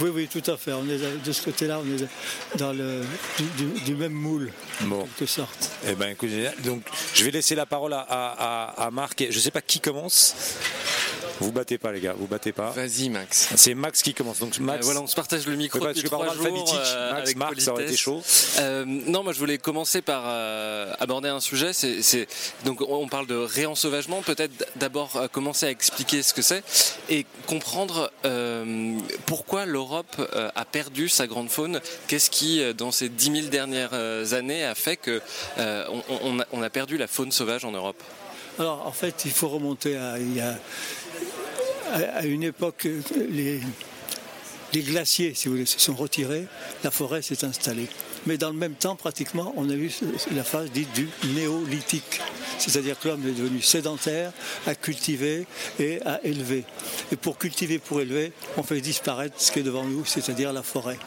Oui, 0.00 0.10
oui, 0.12 0.28
tout 0.28 0.42
à 0.50 0.56
fait. 0.56 0.72
On 0.72 0.88
est 0.88 0.98
de 1.24 1.32
ce 1.32 1.42
côté-là, 1.42 1.80
on 1.80 1.86
est 1.96 2.58
dans 2.58 2.72
le, 2.72 3.02
du, 3.38 3.64
du- 3.64 3.80
du 3.82 3.94
même 3.94 4.12
moule, 4.12 4.50
Bon. 4.80 5.02
en 5.02 5.06
quelque 5.18 5.30
sorte. 5.30 5.70
Eh 5.86 5.94
ben, 5.94 6.16
donc, 6.64 6.82
je 7.14 7.24
vais 7.24 7.30
laisser 7.30 7.54
la 7.54 7.64
parole 7.66 7.92
à, 7.92 8.00
à, 8.08 8.86
à- 8.86 8.90
Marc. 8.90 9.20
Et 9.20 9.30
Je 9.30 9.38
sais 9.38 9.52
pas 9.52 9.60
qui 9.60 9.78
commence. 9.80 10.34
Vous 11.40 11.52
battez 11.52 11.78
pas, 11.78 11.92
les 11.92 12.00
gars, 12.00 12.14
vous 12.16 12.26
battez 12.26 12.52
pas. 12.52 12.70
Vas-y, 12.70 13.08
Max. 13.08 13.48
C'est 13.56 13.74
Max 13.74 14.02
qui 14.02 14.14
commence. 14.14 14.38
Donc, 14.38 14.54
Euh, 14.58 14.62
Max. 14.62 14.84
voilà, 14.84 15.00
on 15.00 15.06
se 15.06 15.14
partage 15.14 15.46
le 15.46 15.56
micro 15.56 15.78
Ouais, 15.78 15.86
parce 15.86 16.02
que 16.02 16.08
par 16.08 16.20
jours. 16.34 16.74
euh, 16.74 17.10
Max, 17.12 17.22
avec 17.22 17.36
Marc, 17.36 17.60
ça 17.60 17.72
aurait 17.72 17.84
été 17.84 17.96
chaud. 17.96 18.22
Euh, 18.58 18.84
non, 18.86 19.22
moi 19.24 19.32
je 19.32 19.38
voulais 19.38 19.58
commencer 19.58 20.00
par 20.02 20.22
euh, 20.26 20.92
aborder 21.00 21.28
un 21.28 21.40
sujet. 21.40 21.72
C'est, 21.72 22.26
donc 22.64 22.80
on 22.80 23.08
parle 23.08 23.26
de 23.26 23.34
réensauvagement. 23.36 24.22
Peut-être 24.22 24.66
d'abord 24.76 25.16
euh, 25.16 25.28
commencer 25.28 25.66
à 25.66 25.70
expliquer 25.70 26.22
ce 26.22 26.34
que 26.34 26.42
c'est 26.42 26.62
et 27.08 27.26
comprendre 27.46 28.10
euh, 28.24 28.96
pourquoi 29.26 29.66
l'Europe 29.66 30.16
euh, 30.34 30.50
a 30.54 30.64
perdu 30.64 31.08
sa 31.08 31.26
grande 31.26 31.50
faune. 31.50 31.80
Qu'est-ce 32.06 32.30
qui, 32.30 32.60
euh, 32.62 32.72
dans 32.72 32.92
ces 32.92 33.08
10 33.08 33.24
000 33.32 33.46
dernières 33.48 33.90
euh, 33.92 34.32
années, 34.34 34.64
a 34.64 34.74
fait 34.74 34.96
que 34.96 35.20
euh, 35.58 35.86
on, 35.90 36.02
on 36.36 36.40
a, 36.40 36.44
on 36.52 36.62
a 36.62 36.70
perdu 36.70 36.96
la 36.96 37.06
faune 37.06 37.32
sauvage 37.32 37.64
en 37.64 37.72
Europe? 37.72 38.02
Alors, 38.58 38.86
en 38.86 38.92
fait, 38.92 39.24
il 39.24 39.32
faut 39.32 39.48
remonter 39.48 39.96
à, 39.96 40.16
une 42.24 42.42
époque, 42.42 42.88
les, 43.30 43.60
les 44.72 44.82
glaciers, 44.82 45.34
se 45.34 45.48
sont 45.66 45.94
retirés, 45.94 46.46
la 46.82 46.90
forêt 46.90 47.22
s'est 47.22 47.44
installée. 47.44 47.88
Mais 48.26 48.38
dans 48.38 48.50
le 48.50 48.56
même 48.56 48.74
temps, 48.74 48.96
pratiquement, 48.96 49.52
on 49.56 49.68
a 49.68 49.74
eu 49.74 49.90
la 50.34 50.44
phase 50.44 50.70
dite 50.70 50.92
du 50.94 51.08
néolithique. 51.34 52.20
C'est-à-dire 52.58 52.98
que 52.98 53.08
l'homme 53.08 53.26
est 53.26 53.32
devenu 53.32 53.60
sédentaire, 53.60 54.32
à 54.66 54.74
cultiver 54.74 55.46
et 55.78 56.00
à 56.06 56.24
élever. 56.24 56.64
Et 57.12 57.16
pour 57.16 57.36
cultiver, 57.38 57.78
pour 57.78 58.00
élever, 58.00 58.32
on 58.56 58.62
fait 58.62 58.80
disparaître 58.80 59.34
ce 59.38 59.52
qui 59.52 59.58
est 59.58 59.62
devant 59.62 59.84
nous, 59.84 60.04
c'est-à-dire 60.04 60.52
la 60.52 60.62
forêt. 60.62 60.98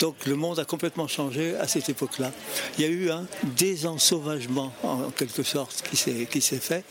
Donc 0.00 0.26
le 0.26 0.34
monde 0.34 0.58
a 0.58 0.64
complètement 0.64 1.06
changé 1.06 1.54
à 1.56 1.68
cette 1.68 1.88
époque-là. 1.88 2.32
Il 2.78 2.84
y 2.84 2.88
a 2.88 2.90
eu 2.90 3.10
un 3.10 3.26
désensauvagement, 3.56 4.72
en 4.82 5.10
quelque 5.10 5.42
sorte, 5.42 5.84
qui 5.88 5.96
s'est 5.96 6.58
fait. 6.58 6.84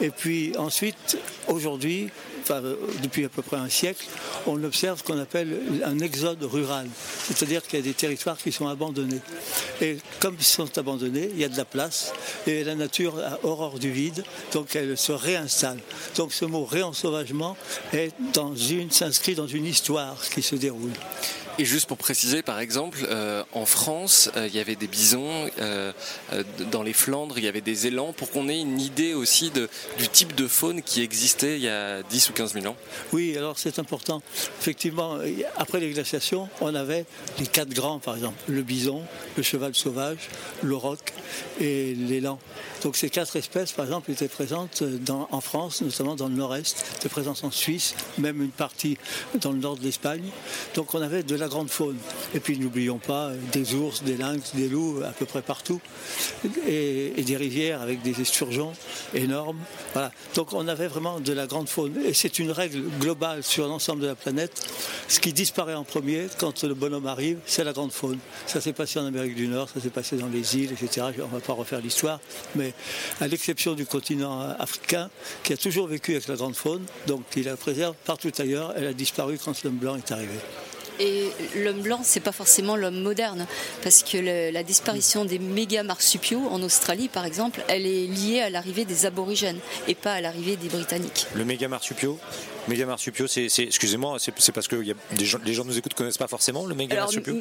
Et 0.00 0.10
puis 0.10 0.52
ensuite, 0.56 1.18
aujourd'hui, 1.48 2.10
euh, 2.54 2.76
depuis 3.02 3.24
à 3.24 3.28
peu 3.28 3.42
près 3.42 3.56
un 3.56 3.68
siècle, 3.68 4.06
on 4.46 4.62
observe 4.64 4.98
ce 4.98 5.04
qu'on 5.04 5.18
appelle 5.18 5.82
un 5.84 5.98
exode 5.98 6.42
rural. 6.42 6.88
C'est-à-dire 7.26 7.62
qu'il 7.62 7.78
y 7.78 7.82
a 7.82 7.84
des 7.84 7.94
territoires 7.94 8.38
qui 8.38 8.52
sont 8.52 8.68
abandonnés. 8.68 9.20
Et 9.80 9.98
comme 10.20 10.36
ils 10.38 10.44
sont 10.44 10.78
abandonnés, 10.78 11.30
il 11.32 11.38
y 11.38 11.44
a 11.44 11.48
de 11.48 11.56
la 11.56 11.64
place 11.64 12.12
et 12.46 12.64
la 12.64 12.74
nature 12.74 13.18
a 13.18 13.38
horreur 13.44 13.78
du 13.78 13.90
vide, 13.90 14.24
donc 14.52 14.76
elle 14.76 14.96
se 14.96 15.12
réinstalle. 15.12 15.78
Donc 16.16 16.32
ce 16.32 16.44
mot 16.44 16.64
réensauvagement 16.64 17.56
s'inscrit 18.90 19.34
dans 19.34 19.46
une 19.46 19.66
histoire 19.66 20.16
qui 20.28 20.42
se 20.42 20.56
déroule. 20.56 20.92
Et 21.58 21.64
juste 21.64 21.86
pour 21.86 21.96
préciser, 21.96 22.42
par 22.42 22.60
exemple, 22.60 22.98
euh, 23.08 23.42
en 23.54 23.64
France, 23.64 24.30
euh, 24.36 24.46
il 24.46 24.54
y 24.54 24.58
avait 24.58 24.76
des 24.76 24.86
bisons, 24.86 25.48
euh, 25.58 25.92
dans 26.70 26.82
les 26.82 26.92
Flandres, 26.92 27.38
il 27.38 27.44
y 27.44 27.48
avait 27.48 27.62
des 27.62 27.86
élans, 27.86 28.12
pour 28.12 28.30
qu'on 28.30 28.50
ait 28.50 28.60
une 28.60 28.78
idée 28.78 29.14
aussi 29.14 29.50
du 29.50 30.08
type 30.08 30.34
de 30.34 30.48
faune 30.48 30.82
qui 30.82 31.02
existait 31.02 31.56
il 31.56 31.62
y 31.62 31.68
a 31.68 32.02
10 32.02 32.28
ou 32.28 32.32
15 32.34 32.52
000 32.52 32.66
ans. 32.66 32.76
Oui, 33.14 33.34
alors 33.38 33.58
c'est 33.58 33.78
important. 33.78 34.22
Effectivement, 34.60 35.18
après 35.56 35.80
les 35.80 35.90
glaciations, 35.92 36.50
on 36.60 36.74
avait 36.74 37.06
les 37.38 37.46
quatre 37.46 37.72
grands, 37.72 38.00
par 38.00 38.16
exemple, 38.16 38.36
le 38.48 38.62
bison, 38.62 39.02
le 39.38 39.42
cheval 39.42 39.74
sauvage, 39.74 40.28
le 40.62 40.76
roc 40.76 41.14
et 41.58 41.94
l'élan. 41.94 42.38
Donc 42.86 42.94
ces 42.96 43.10
quatre 43.10 43.34
espèces, 43.34 43.72
par 43.72 43.84
exemple, 43.84 44.12
étaient 44.12 44.28
présentes 44.28 44.84
dans- 44.84 45.26
en 45.32 45.40
France, 45.40 45.82
notamment 45.82 46.14
dans 46.14 46.28
le 46.28 46.36
nord-est, 46.36 46.84
étaient 46.98 47.08
présentes 47.08 47.42
en 47.42 47.50
Suisse, 47.50 47.96
même 48.16 48.40
une 48.40 48.50
partie 48.52 48.96
dans 49.40 49.50
le 49.50 49.58
nord 49.58 49.76
de 49.76 49.82
l'Espagne. 49.82 50.22
Donc 50.76 50.94
on 50.94 51.02
avait 51.02 51.24
de 51.24 51.34
la 51.34 51.48
grande 51.48 51.68
faune. 51.68 51.96
Et 52.32 52.38
puis 52.38 52.56
n'oublions 52.60 52.98
pas 52.98 53.30
euh, 53.30 53.36
des 53.50 53.74
ours, 53.74 54.04
des 54.04 54.16
lynx, 54.16 54.54
des 54.54 54.68
loups 54.68 55.02
à 55.04 55.08
peu 55.10 55.26
près 55.26 55.42
partout, 55.42 55.80
et, 56.68 57.12
et 57.16 57.24
des 57.24 57.36
rivières 57.36 57.82
avec 57.82 58.02
des 58.02 58.20
esturgeons 58.20 58.72
énormes. 59.14 59.58
Voilà. 59.92 60.12
Donc 60.36 60.52
on 60.52 60.68
avait 60.68 60.86
vraiment 60.86 61.18
de 61.18 61.32
la 61.32 61.48
grande 61.48 61.68
faune. 61.68 61.94
Et 62.04 62.14
c'est 62.14 62.38
une 62.38 62.52
règle 62.52 62.82
globale 63.00 63.42
sur 63.42 63.66
l'ensemble 63.66 64.02
de 64.02 64.06
la 64.06 64.14
planète. 64.14 64.64
Ce 65.08 65.18
qui 65.18 65.32
disparaît 65.32 65.74
en 65.74 65.82
premier 65.82 66.28
quand 66.38 66.62
le 66.62 66.74
bonhomme 66.74 67.08
arrive, 67.08 67.38
c'est 67.46 67.64
la 67.64 67.72
grande 67.72 67.90
faune. 67.90 68.20
Ça 68.46 68.60
s'est 68.60 68.72
passé 68.72 69.00
en 69.00 69.06
Amérique 69.06 69.34
du 69.34 69.48
Nord, 69.48 69.68
ça 69.74 69.80
s'est 69.80 69.90
passé 69.90 70.14
dans 70.16 70.28
les 70.28 70.56
îles, 70.56 70.70
etc. 70.70 71.06
On 71.18 71.26
ne 71.26 71.32
va 71.32 71.40
pas 71.40 71.52
refaire 71.52 71.80
l'histoire, 71.80 72.20
mais 72.54 72.74
à 73.20 73.28
l'exception 73.28 73.74
du 73.74 73.86
continent 73.86 74.40
africain, 74.58 75.10
qui 75.42 75.52
a 75.52 75.56
toujours 75.56 75.86
vécu 75.86 76.12
avec 76.12 76.28
la 76.28 76.36
grande 76.36 76.54
faune, 76.56 76.84
donc 77.06 77.22
il 77.36 77.44
la 77.44 77.56
préserve 77.56 77.94
partout 78.04 78.32
ailleurs, 78.38 78.72
elle 78.76 78.86
a 78.86 78.92
disparu 78.92 79.38
quand 79.42 79.62
l'homme 79.62 79.76
blanc 79.76 79.96
est 79.96 80.10
arrivé. 80.12 80.34
Et 80.98 81.28
l'homme 81.56 81.82
blanc, 81.82 82.00
c'est 82.02 82.20
pas 82.20 82.32
forcément 82.32 82.74
l'homme 82.74 83.02
moderne, 83.02 83.46
parce 83.82 84.02
que 84.02 84.16
le- 84.16 84.50
la 84.50 84.62
disparition 84.62 85.26
des 85.26 85.38
méga 85.38 85.82
marsupiaux 85.82 86.48
en 86.50 86.62
Australie, 86.62 87.08
par 87.08 87.26
exemple, 87.26 87.62
elle 87.68 87.84
est 87.84 88.06
liée 88.06 88.40
à 88.40 88.48
l'arrivée 88.48 88.86
des 88.86 89.04
aborigènes 89.04 89.58
et 89.88 89.94
pas 89.94 90.14
à 90.14 90.20
l'arrivée 90.22 90.56
des 90.56 90.68
Britanniques. 90.68 91.26
Le 91.34 91.44
méga 91.44 91.68
marsupio 91.68 92.18
Méga 92.68 92.84
marsupio, 92.86 93.26
c'est, 93.28 93.46
excusez-moi, 93.58 94.18
c'est, 94.18 94.32
parce 94.52 94.66
que 94.66 94.82
y 94.82 94.90
a 94.90 94.94
des 95.12 95.24
gens, 95.24 95.38
les 95.44 95.54
gens 95.54 95.64
nous 95.64 95.78
écoutent 95.78 95.94
connaissent 95.94 96.18
pas 96.18 96.26
forcément 96.26 96.66
le 96.66 96.74
méga 96.74 96.96
marsupio. 96.96 97.40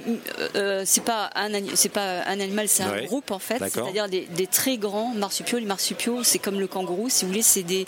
euh, 0.56 0.84
c'est 0.86 1.04
pas 1.04 1.32
un 1.36 1.54
ani- 1.54 1.72
c'est 1.76 1.90
pas 1.90 2.22
un 2.26 2.40
animal, 2.40 2.68
c'est 2.68 2.84
Ouais. 2.86 3.02
un 3.04 3.06
groupe 3.06 3.32
en 3.32 3.40
fait. 3.40 3.58
C'est-à-dire 3.58 4.08
des, 4.08 4.28
des 4.36 4.46
très 4.48 4.78
grands 4.78 5.14
marsupiaux. 5.16 5.58
Les 5.58 5.66
marsupiaux, 5.66 6.24
c'est 6.24 6.38
comme 6.40 6.60
le 6.60 6.68
kangourou, 6.68 7.10
si 7.10 7.26
vous 7.26 7.32
voulez, 7.32 7.42
c'est 7.42 7.64
des 7.64 7.88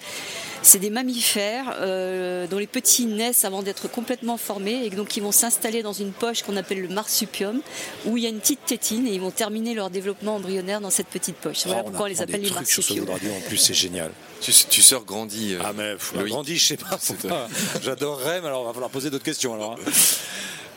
c'est 0.63 0.79
des 0.79 0.89
mammifères 0.89 1.75
euh, 1.79 2.47
dont 2.47 2.57
les 2.57 2.65
petits 2.67 3.05
naissent 3.05 3.45
avant 3.45 3.61
d'être 3.61 3.87
complètement 3.87 4.37
formés 4.37 4.85
et 4.85 4.89
donc 4.89 5.15
ils 5.15 5.21
vont 5.23 5.31
s'installer 5.31 5.83
dans 5.83 5.93
une 5.93 6.11
poche 6.11 6.41
qu'on 6.41 6.57
appelle 6.57 6.81
le 6.81 6.87
marsupium 6.89 7.61
où 8.05 8.17
il 8.17 8.23
y 8.23 8.25
a 8.25 8.29
une 8.29 8.39
petite 8.39 8.65
tétine 8.65 9.07
et 9.07 9.11
ils 9.13 9.21
vont 9.21 9.29
terminer 9.31 9.75
leur 9.75 9.91
développement 9.91 10.35
embryonnaire 10.37 10.81
dans 10.81 10.89
cette 10.89 11.07
petite 11.07 11.35
poche. 11.35 11.67
Voilà 11.67 11.81
Oh, 11.85 11.89
pourquoi 11.89 12.07
on 12.07 12.09
les 12.09 12.21
appelle 12.23 12.41
les 12.41 12.49
marsupiaux. 12.49 13.05
En 13.07 13.47
plus, 13.47 13.57
c'est 13.57 13.75
génial. 13.75 14.11
Tu, 14.41 14.51
tu 14.69 14.81
sors 14.81 15.03
grandi. 15.03 15.53
euh, 15.55 15.59
Ah 15.63 15.73
mais 15.75 15.95
Loïc. 16.15 16.31
grandi, 16.31 16.57
je 16.57 16.65
sais 16.65 16.77
pas. 16.77 16.97
J'adorerais, 17.81 18.39
mais 18.41 18.47
alors 18.47 18.63
il 18.63 18.67
va 18.67 18.73
falloir 18.73 18.91
poser 18.91 19.09
d'autres 19.09 19.23
questions 19.25 19.53
alors. 19.55 19.73
hein. 19.73 19.91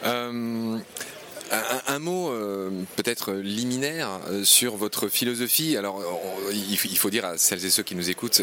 Euh, 0.05 0.79
un, 1.87 1.99
mot 1.99 2.30
euh, 2.30 2.71
peut-être 2.97 3.33
liminaire 3.33 4.21
euh, 4.28 4.45
sur 4.45 4.76
votre 4.76 5.09
philosophie. 5.09 5.76
Alors, 5.76 6.02
il, 6.52 6.76
faut- 6.76 7.11
dire 7.11 7.25
à 7.25 7.38
celles 7.38 7.64
et 7.64 7.71
ceux 7.71 7.83
qui 7.83 7.97
nous 7.97 8.09
écoutent, 8.09 8.40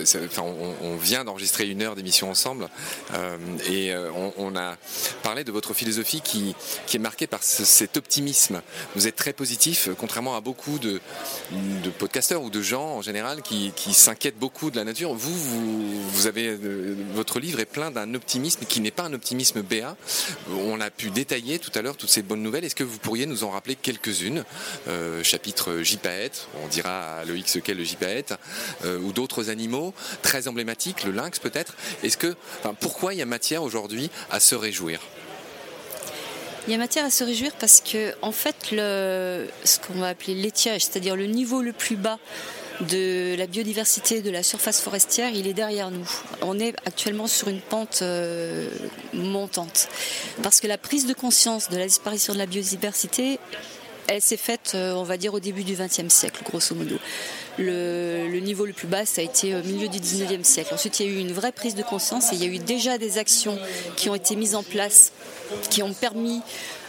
on, 0.81 0.95
vient 0.97 1.23
d'enregistrer 1.23 1.69
une 1.69 1.81
heure 1.81 1.95
d'émission 1.95 2.29
ensemble 2.29 2.67
euh, 3.13 3.37
et 3.69 3.93
on, 4.37 4.55
a 4.57 4.75
parlé 5.23 5.43
de 5.45 5.51
votre 5.51 5.73
philosophie 5.73 6.21
qui, 6.21 6.53
est 6.93 6.99
marquée 6.99 7.27
par 7.27 7.43
ce- 7.43 7.63
cet 7.63 7.95
optimisme. 7.95 8.61
Vous 8.95 9.07
êtes 9.07 9.15
très 9.15 9.31
positif, 9.31 9.89
contrairement 9.97 10.35
à 10.35 10.41
beaucoup 10.41 10.79
de, 10.79 10.99
de 11.51 11.89
podcasteurs 11.89 12.41
ou 12.43 12.49
de 12.49 12.61
gens 12.61 12.97
en 12.97 13.01
général 13.01 13.41
qui, 13.41 13.71
qui 13.75 13.93
s'inquiètent 13.93 14.39
beaucoup 14.39 14.69
de 14.69 14.75
la 14.75 14.83
nature. 14.83 15.13
Vous, 15.13 16.09
vous, 16.09 16.27
avez 16.27 16.57
votre 17.13 17.39
livre 17.39 17.59
est 17.59 17.65
plein 17.65 17.91
d'un 17.91 18.13
optimisme 18.15 18.65
qui 18.67 18.81
n'est 18.81 18.91
pas 18.91 19.03
un 19.03 19.13
optimisme 19.13 19.61
béat. 19.61 19.95
On 20.51 20.81
a 20.81 20.89
pu 20.89 21.09
détailler 21.09 21.59
tout 21.59 21.71
à 21.75 21.81
l'heure 21.81 21.95
toutes 21.95 22.09
ces 22.09 22.21
bonnes 22.21 22.43
nouvelles. 22.43 22.65
Est-ce 22.65 22.75
que 22.75 22.83
vous 22.83 22.96
pourriez 22.99 23.25
nous 23.25 23.43
en 23.43 23.51
rappeler 23.51 23.75
quelques-unes 23.75 24.43
Euh, 24.87 25.23
Chapitre 25.23 25.81
gypaète, 25.81 26.47
on 26.63 26.67
dira 26.67 27.19
à 27.19 27.25
Loïc 27.25 27.49
ce 27.49 27.59
qu'est 27.59 27.73
le 27.73 27.83
gypaète, 27.83 28.33
euh, 28.85 28.99
ou 28.99 29.11
d'autres 29.11 29.49
animaux 29.49 29.93
très 30.21 30.47
emblématiques, 30.47 31.03
le 31.03 31.11
lynx 31.11 31.39
peut-être. 31.39 31.75
Est-ce 32.03 32.17
que, 32.17 32.35
enfin, 32.59 32.73
pourquoi 32.79 33.13
il 33.13 33.19
y 33.19 33.21
a 33.21 33.25
matière 33.25 33.63
aujourd'hui 33.63 34.09
à 34.31 34.39
se 34.39 34.55
réjouir? 34.55 35.01
Il 36.67 36.71
y 36.71 36.75
a 36.75 36.77
matière 36.77 37.05
à 37.05 37.09
se 37.09 37.23
réjouir 37.23 37.53
parce 37.59 37.81
que, 37.81 38.13
en 38.21 38.31
fait, 38.31 38.71
le, 38.71 39.47
ce 39.63 39.79
qu'on 39.79 39.99
va 39.99 40.09
appeler 40.09 40.35
l'étiage, 40.35 40.81
c'est-à-dire 40.81 41.15
le 41.15 41.25
niveau 41.25 41.61
le 41.61 41.73
plus 41.73 41.95
bas 41.95 42.19
de 42.81 43.35
la 43.37 43.47
biodiversité 43.47 44.21
de 44.21 44.29
la 44.29 44.43
surface 44.43 44.81
forestière, 44.81 45.31
il 45.33 45.47
est 45.47 45.53
derrière 45.53 45.91
nous. 45.91 46.07
On 46.41 46.59
est 46.59 46.75
actuellement 46.85 47.27
sur 47.27 47.47
une 47.47 47.61
pente 47.61 47.99
euh, 48.01 48.69
montante. 49.13 49.87
Parce 50.43 50.59
que 50.59 50.67
la 50.67 50.77
prise 50.77 51.07
de 51.07 51.13
conscience 51.13 51.69
de 51.69 51.77
la 51.77 51.85
disparition 51.85 52.33
de 52.33 52.37
la 52.37 52.45
biodiversité, 52.45 53.39
elle 54.07 54.21
s'est 54.21 54.37
faite, 54.37 54.73
euh, 54.75 54.93
on 54.93 55.03
va 55.03 55.17
dire, 55.17 55.33
au 55.33 55.39
début 55.39 55.63
du 55.63 55.73
XXe 55.73 56.07
siècle, 56.09 56.41
grosso 56.43 56.75
modo. 56.75 56.95
Le, 57.57 58.27
le 58.29 58.39
niveau 58.39 58.65
le 58.65 58.73
plus 58.73 58.87
bas, 58.87 59.05
ça 59.05 59.21
a 59.21 59.23
été 59.23 59.55
au 59.55 59.63
milieu 59.63 59.87
du 59.87 59.99
XIXe 59.99 60.47
siècle. 60.47 60.73
Ensuite, 60.73 60.99
il 60.99 61.07
y 61.07 61.09
a 61.09 61.11
eu 61.11 61.17
une 61.17 61.33
vraie 61.33 61.51
prise 61.51 61.75
de 61.75 61.83
conscience 61.83 62.31
et 62.31 62.35
il 62.35 62.43
y 62.43 62.45
a 62.45 62.53
eu 62.53 62.59
déjà 62.59 62.97
des 62.99 63.17
actions 63.17 63.57
qui 63.95 64.09
ont 64.09 64.15
été 64.15 64.35
mises 64.35 64.53
en 64.53 64.63
place, 64.63 65.11
qui 65.71 65.81
ont 65.81 65.93
permis 65.93 66.41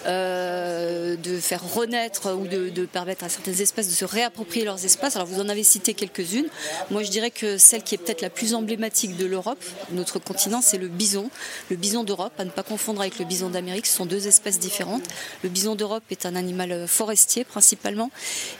euh, 0.08 1.16
de 1.16 1.38
faire 1.38 1.62
renaître 1.74 2.34
ou 2.34 2.46
de, 2.46 2.86
permettre 2.86 3.24
à 3.24 3.28
certaines 3.28 3.60
espèces 3.60 3.88
de 3.88 3.94
se 3.94 4.04
réapproprier 4.04 4.64
leurs 4.64 4.84
espaces. 4.84 5.16
Alors 5.16 5.28
vous 5.28 5.40
en 5.40 5.48
avez 5.48 5.62
cité 5.62 5.94
quelques-unes. 5.94 6.46
Moi 6.90 7.02
je 7.02 7.10
dirais 7.10 7.30
que 7.30 7.58
celle 7.58 7.82
qui 7.82 7.94
est 7.94 7.98
peut-être 7.98 8.22
la 8.22 8.30
plus 8.30 8.54
emblématique 8.54 9.16
de 9.16 9.26
l'Europe, 9.26 9.62
notre 9.92 10.18
continent, 10.18 10.60
c'est 10.62 10.78
le 10.78 10.88
bison. 10.88 11.30
Le 11.70 11.76
bison 11.76 12.04
d'Europe, 12.04 12.32
à 12.38 12.44
ne 12.44 12.50
pas 12.50 12.62
confondre 12.62 13.00
avec 13.00 13.18
le 13.18 13.24
bison 13.24 13.50
d'Amérique, 13.50 13.86
ce 13.86 13.96
sont 13.96 14.06
deux 14.06 14.26
espèces 14.26 14.58
différentes. 14.58 15.04
Le 15.42 15.48
bison 15.48 15.74
d'Europe 15.74 16.04
est 16.10 16.26
un 16.26 16.36
animal 16.36 16.72
euh, 16.72 16.86
forestier 16.86 17.44
principalement 17.44 18.10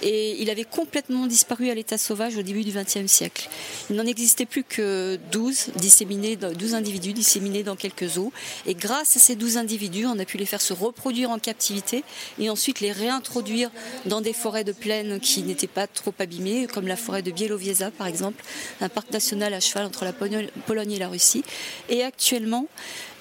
et 0.03 0.41
il 0.43 0.51
avait 0.51 0.65
complètement 0.65 1.27
disparu 1.27 1.71
à 1.71 1.75
l'état 1.75 1.99
sauvage 1.99 2.37
au 2.37 2.43
début 2.43 2.65
du 2.65 2.73
XXe 2.73 3.11
siècle. 3.11 3.49
Il 3.91 3.97
n'en 3.97 4.07
existait 4.07 4.47
plus 4.47 4.65
que 4.65 5.19
12, 5.33 5.69
disséminés, 5.77 6.37
dans- 6.37 6.53
12 6.53 6.75
individus 6.75 7.13
disséminés 7.13 7.63
dans 7.63 7.77
quelques 7.77 8.07
zoos 8.07 8.33
et 8.67 8.75
grâce 8.75 9.17
à 9.17 9.21
ces 9.21 9.35
12 9.35 9.57
individus, 9.57 10.07
on 10.07 10.19
a 10.19 10.25
pu 10.25 10.37
les 10.37 10.47
faire 10.47 10.61
se 10.61 10.73
reproduire 10.73 11.31
en 11.31 11.38
captivité 11.41 12.05
et 12.39 12.51
ensuite 12.51 12.81
les 12.81 12.93
réintroduire 12.93 13.71
dans 14.07 14.21
des 14.21 14.33
forêts 14.33 14.65
de 14.65 14.73
plaine 14.73 15.21
qui 15.21 15.43
n'étaient 15.43 15.67
pas 15.67 15.87
trop 15.87 16.15
abîmées, 16.19 16.67
comme 16.67 16.87
la 16.87 16.97
forêt 16.97 17.23
de 17.23 17.31
Bielowieza 17.31 17.91
par 17.91 18.07
exemple, 18.07 18.43
un 18.81 18.89
parc 18.89 19.11
national 19.11 19.55
à 19.55 19.61
cheval 19.61 19.87
entre 19.87 20.05
la 20.05 20.13
Pologne 20.13 20.93
et 20.93 20.99
la 20.99 21.09
Russie. 21.09 21.45
Et 21.89 22.03
actuellement, 22.03 22.67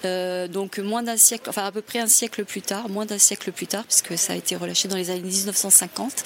euh, 0.05 0.47
donc 0.47 0.77
moins 0.77 1.03
d'un 1.03 1.17
siècle, 1.17 1.49
enfin 1.49 1.65
à 1.65 1.71
peu 1.71 1.81
près 1.81 1.99
un 1.99 2.07
siècle 2.07 2.45
plus 2.45 2.61
tard, 2.61 2.89
moins 2.89 3.05
d'un 3.05 3.17
siècle 3.17 3.51
plus 3.51 3.67
tard, 3.67 3.83
puisque 3.85 4.17
ça 4.17 4.33
a 4.33 4.35
été 4.35 4.55
relâché 4.55 4.87
dans 4.87 4.95
les 4.95 5.09
années 5.09 5.21
1950, 5.21 6.23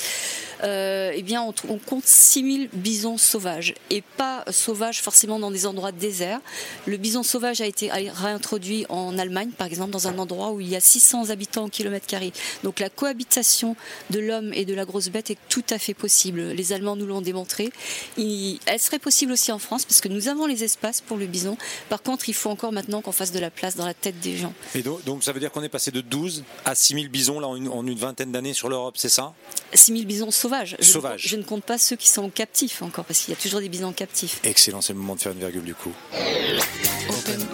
euh, 0.64 1.12
eh 1.16 1.22
bien 1.24 1.42
on, 1.42 1.54
on 1.70 1.78
compte 1.78 2.06
6000 2.06 2.70
bisons 2.74 3.18
sauvages 3.18 3.74
et 3.90 4.02
pas 4.02 4.44
sauvages 4.52 5.02
forcément 5.02 5.40
dans 5.40 5.52
des 5.52 5.66
endroits 5.66 5.92
déserts. 5.92 6.40
Le 6.86 6.98
bison 6.98 7.24
sauvage 7.24 7.62
a 7.62 7.66
été 7.66 7.90
réintroduit 7.92 8.86
en 8.90 9.18
Allemagne, 9.18 9.50
par 9.58 9.68
exemple, 9.68 9.92
dans 9.92 10.08
un 10.08 10.18
endroit 10.18 10.52
où 10.52 10.62
il 10.62 10.70
y 10.70 10.76
a 10.76 10.80
600 10.80 11.30
habitants 11.30 11.66
au 11.66 11.70
kilomètre 11.70 12.08
carré. 12.08 12.32
Donc 12.64 12.80
la 12.80 12.90
cohabitation 12.90 13.76
de 14.10 14.20
l'homme 14.20 14.52
et 14.54 14.66
de 14.66 14.74
la 14.74 14.86
grosse 14.86 15.10
bête 15.10 15.32
est 15.32 15.38
tout 15.50 15.64
à 15.70 15.80
fait 15.80 15.94
possible. 15.94 16.42
Les 16.52 16.74
Allemands 16.74 16.96
nous 16.96 17.06
l'ont 17.08 17.22
démontré. 17.22 17.72
Il- 18.18 18.60
elle 18.66 18.80
serait 18.80 19.00
possible 19.00 19.32
aussi 19.32 19.52
en 19.52 19.60
France 19.60 19.86
parce 19.86 20.02
que 20.02 20.08
nous 20.10 20.28
avons 20.28 20.46
les 20.46 20.64
espaces 20.64 21.02
pour 21.02 21.18
le 21.18 21.26
bison. 21.26 21.58
Par 21.90 22.02
contre, 22.02 22.30
il 22.30 22.34
faut 22.34 22.50
encore 22.50 22.72
maintenant 22.72 23.02
qu'on 23.02 23.12
fasse 23.12 23.32
de 23.32 23.40
la 23.40 23.50
place 23.50 23.76
dans 23.76 23.86
la 23.86 23.94
tête 23.94 24.20
des 24.20 24.38
gens. 24.38 24.54
Et 24.76 24.84
donc, 24.84 25.04
donc, 25.06 25.24
ça 25.24 25.32
veut 25.32 25.40
dire 25.40 25.52
qu'on 25.52 25.64
est 25.64 25.70
passé 25.70 25.92
de 25.92 26.02
12 26.02 26.44
à 26.66 26.76
6000 26.76 27.10
bisons 27.10 27.40
là, 27.40 27.48
en, 27.48 27.56
une, 27.56 27.68
en 27.70 27.86
une 27.86 27.98
vingtaine 27.98 28.32
d'années 28.32 28.54
sur 28.54 28.70
l'Europe, 28.70 28.96
c'est 28.98 29.10
ça? 29.10 29.34
6000 29.74 30.06
bisons 30.06 30.32
sauvages. 30.32 30.51
Je 30.66 30.76
ne 30.78 30.82
Sauvages. 30.84 31.22
compte- 31.24 31.30
Je, 31.30 31.36
ne 31.38 31.44
compte 31.44 31.64
pas 31.64 31.78
ceux 31.78 31.96
qui 31.96 32.08
sont 32.10 32.30
captifs 32.30 32.82
encore 32.82 33.06
parce 33.06 33.20
qu'il 33.20 33.34
y 33.34 33.38
a 33.38 33.40
toujours 33.42 33.60
des 33.62 33.70
bisons 33.70 33.92
captifs. 33.94 34.40
Excellent, 34.44 34.82
c'est 34.82 34.94
le 34.94 35.00
moment 35.00 35.16
de 35.16 35.22
faire 35.22 35.32
une 35.32 35.40
virgule 35.40 35.64
du 35.64 35.76
coup. 35.76 35.92
Open 36.14 36.22
Air. 36.22 36.66
Open 37.10 37.48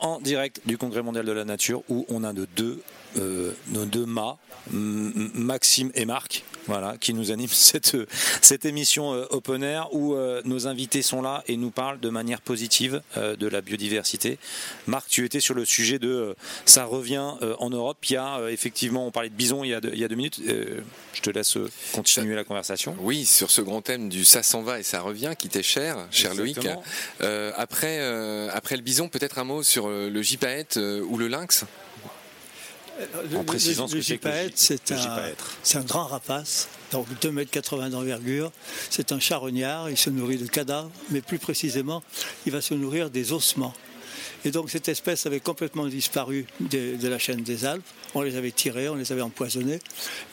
en 0.00 0.20
direct 0.20 0.60
du 0.66 0.78
Congrès 0.78 1.02
mondial 1.02 1.24
de 1.24 1.32
la 1.32 1.44
nature 1.44 1.82
où 1.88 2.06
on 2.08 2.24
a 2.24 2.32
nos 2.32 2.46
deux, 2.56 2.82
euh, 3.18 3.52
nos 3.68 3.84
deux 3.84 4.06
mâts, 4.06 4.38
Maxime 4.72 5.90
et 5.94 6.04
Marc, 6.04 6.44
voilà, 6.66 6.96
qui 6.98 7.12
nous 7.12 7.32
animent 7.32 7.48
cette, 7.52 7.96
cette 8.40 8.64
émission 8.64 9.14
euh, 9.14 9.26
Open 9.30 9.62
Air 9.62 9.92
où 9.92 10.14
euh, 10.14 10.42
nos 10.44 10.66
invités 10.66 11.02
sont 11.02 11.22
là 11.22 11.42
et 11.48 11.56
nous 11.56 11.70
parlent 11.70 12.00
de 12.00 12.08
manière 12.08 12.40
positive 12.40 13.02
de 13.16 13.46
la 13.46 13.60
biodiversité. 13.60 14.38
Marc, 14.86 15.08
tu 15.08 15.24
étais 15.24 15.40
sur 15.40 15.54
le 15.54 15.64
sujet 15.64 15.98
de 15.98 16.34
ça 16.64 16.84
revient 16.84 17.34
en 17.58 17.70
Europe. 17.70 17.98
Il 18.08 18.14
y 18.14 18.16
a 18.16 18.50
effectivement, 18.50 19.06
on 19.06 19.10
parlait 19.10 19.28
de 19.28 19.34
bison 19.34 19.64
il 19.64 19.70
y 19.70 19.74
a 19.74 19.80
deux, 19.80 19.90
il 19.92 19.98
y 19.98 20.04
a 20.04 20.08
deux 20.08 20.14
minutes. 20.14 20.40
Je 20.46 21.20
te 21.20 21.30
laisse 21.30 21.58
continuer 21.92 22.34
la 22.34 22.44
conversation. 22.44 22.96
Oui, 23.00 23.26
sur 23.26 23.50
ce 23.50 23.60
grand 23.60 23.82
thème 23.82 24.08
du 24.08 24.24
ça 24.24 24.42
s'en 24.42 24.62
va 24.62 24.78
et 24.78 24.82
ça 24.82 25.00
revient, 25.00 25.32
qui 25.38 25.48
t'est 25.48 25.62
cher, 25.62 26.06
cher 26.10 26.34
Loïc. 26.34 26.56
Exactement. 26.58 26.82
Après, 27.56 28.00
après 28.50 28.76
le 28.76 28.82
bison, 28.82 29.08
peut-être 29.08 29.38
un 29.38 29.44
mot 29.44 29.62
sur 29.62 29.89
le 29.90 30.22
gypaète 30.22 30.76
euh, 30.76 31.02
ou 31.02 31.16
le 31.18 31.28
lynx 31.28 31.64
En 33.34 33.44
précisant 33.44 33.88
ce 33.88 33.94
le 33.94 34.00
que 34.00 34.06
c'est 34.06 34.18
que 34.18 34.28
le 34.28 34.32
gypaète, 34.34 34.50
gy- 34.50 34.54
c'est 34.56 34.90
le 34.90 34.96
un, 34.96 35.00
gypaètre. 35.02 35.56
c'est 35.62 35.78
un 35.78 35.82
grand 35.84 36.04
rapace, 36.06 36.68
donc 36.92 37.06
2,80 37.22 37.84
m 37.84 37.90
d'envergure. 37.90 38.52
C'est 38.90 39.12
un 39.12 39.20
charognard, 39.20 39.88
il 39.90 39.96
se 39.96 40.10
nourrit 40.10 40.36
de 40.36 40.46
cadavres, 40.46 40.90
mais 41.10 41.22
plus 41.22 41.38
précisément, 41.38 42.02
il 42.46 42.52
va 42.52 42.60
se 42.60 42.74
nourrir 42.74 43.08
des 43.10 43.32
ossements. 43.32 43.72
Et 44.44 44.50
donc 44.50 44.70
cette 44.70 44.88
espèce 44.88 45.26
avait 45.26 45.40
complètement 45.40 45.86
disparu 45.86 46.46
de, 46.60 46.96
de 46.96 47.08
la 47.08 47.18
chaîne 47.18 47.42
des 47.42 47.64
Alpes. 47.66 47.84
On 48.14 48.22
les 48.22 48.36
avait 48.36 48.50
tirés, 48.50 48.88
on 48.88 48.94
les 48.94 49.12
avait 49.12 49.20
empoisonnés. 49.20 49.80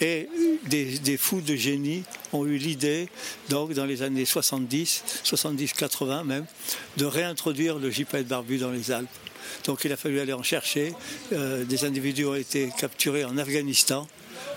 Et 0.02 0.30
des, 0.66 0.98
des 1.00 1.18
fous 1.18 1.42
de 1.42 1.56
génie 1.56 2.04
ont 2.32 2.46
eu 2.46 2.58
l'idée, 2.58 3.10
donc 3.50 3.74
dans 3.74 3.86
les 3.86 4.02
années 4.02 4.24
70, 4.26 5.04
70-80 5.26 6.24
même, 6.24 6.46
de 6.96 7.06
réintroduire 7.06 7.80
le 7.80 7.90
gypaète 7.92 8.28
barbu 8.28 8.58
dans 8.60 8.72
les 8.72 8.92
Alpes. 8.92 9.10
Donc 9.66 9.84
il 9.86 9.92
a 9.92 9.98
fallu 9.98 10.20
aller 10.20 10.34
en 10.34 10.44
chercher. 10.44 10.94
Euh, 11.34 11.64
des 11.64 11.86
individus 11.86 12.26
ont 12.26 12.36
été 12.36 12.72
capturés 12.78 13.26
en 13.26 13.38
Afghanistan 13.38 14.08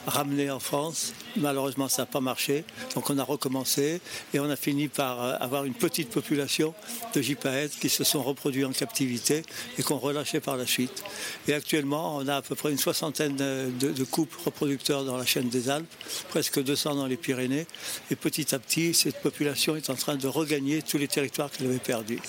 ramener 0.06 0.50
en 0.50 0.61
France. 0.61 1.12
Malheureusement, 1.37 1.88
ça 1.88 2.02
n'a 2.02 2.06
pas 2.06 2.20
marché. 2.20 2.64
Donc 2.94 3.11
on 3.11 3.18
a 3.18 3.25
recommencé 3.25 4.00
et 4.35 4.40
on 4.40 4.49
a 4.50 4.56
fini 4.56 4.88
par 4.88 5.23
euh, 5.23 5.35
avoir 5.40 5.64
une 5.64 5.75
petite 5.75 6.11
population 6.11 6.75
de 7.14 7.20
gypaètes 7.20 7.73
qui 7.78 7.88
se 7.88 8.04
sont 8.04 8.23
reproduits 8.23 8.64
en 8.64 8.73
captivité 8.73 9.42
et 9.78 9.82
qu'on 9.82 9.99
relâchait 9.99 10.40
par 10.40 10.56
la 10.56 10.66
suite. 10.66 11.04
Et 11.49 11.54
actuellement, 11.54 12.16
on 12.16 12.28
a 12.28 12.37
à 12.37 12.42
peu 12.42 12.54
près 12.54 12.70
une 12.70 12.78
soixantaine 12.78 13.37
de, 13.37 13.70
de 13.90 14.04
couples 14.04 14.38
reproducteurs 14.44 15.04
dans 15.04 15.16
la 15.16 15.26
chaîne 15.26 15.49
des 15.49 15.70
Alpes, 15.70 15.92
presque 16.28 16.62
200 16.62 16.97
dans 16.97 17.06
les 17.06 17.16
Pyrénées. 17.16 17.66
Et 18.11 18.16
petit 18.16 18.54
à 18.54 18.59
petit, 18.59 18.94
cette 18.94 19.20
population 19.20 19.76
est 19.76 19.90
en 19.90 19.94
train 19.94 20.16
de 20.16 20.26
regagner 20.26 20.82
tous 20.82 20.99
les 20.99 21.09
territoires 21.09 21.50
qu'elle 21.50 21.66
avait 21.68 21.78
perdus. 21.78 22.20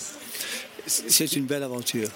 C'est 0.87 1.33
une 1.33 1.45
belle 1.45 1.63
aventure. 1.63 2.09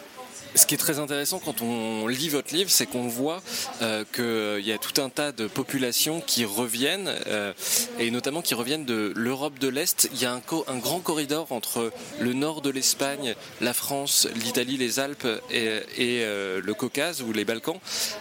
Ce 0.56 0.66
qui 0.66 0.74
est 0.74 0.78
très 0.78 1.00
intéressant 1.00 1.40
quand 1.40 1.62
on 1.62 2.08
lit 2.08 2.30
votre 2.30 2.56
livre, 2.56 2.70
c'est 2.70 2.86
qu'on 2.86 3.10
voit 3.10 3.42
euh, 3.82 4.06
qu'il 4.14 4.66
y 4.66 4.72
a 4.72 4.78
tout 4.78 5.02
un 5.02 5.10
tas 5.10 5.34
de 5.34 5.48
populations 5.48 6.22
qui 6.22 6.46
reviennent, 6.46 7.14
euh, 7.28 7.52
et 8.00 8.10
notamment 8.10 8.42
qui 8.42 8.54
reviennent 8.54 8.86
de 8.86 9.12
l'Europe 9.16 9.60
de 9.60 9.68
l'Est. 9.68 10.10
Il 10.14 10.22
y 10.22 10.26
a 10.26 10.32
un, 10.32 10.42
grand 10.78 11.00
corridor 11.00 11.52
entre 11.52 11.92
le 12.22 12.34
nord 12.34 12.62
de 12.62 12.70
l'Espagne, 12.70 13.36
la 13.60 13.74
France, 13.74 14.30
l'Italie, 14.36 14.78
les 14.78 15.00
Alpes 15.00 15.28
et, 15.52 15.82
euh, 16.00 16.62
le 16.64 16.74
Caucase 16.74 17.22
ou 17.22 17.34
les 17.34 17.44
Balkans. 17.44 17.80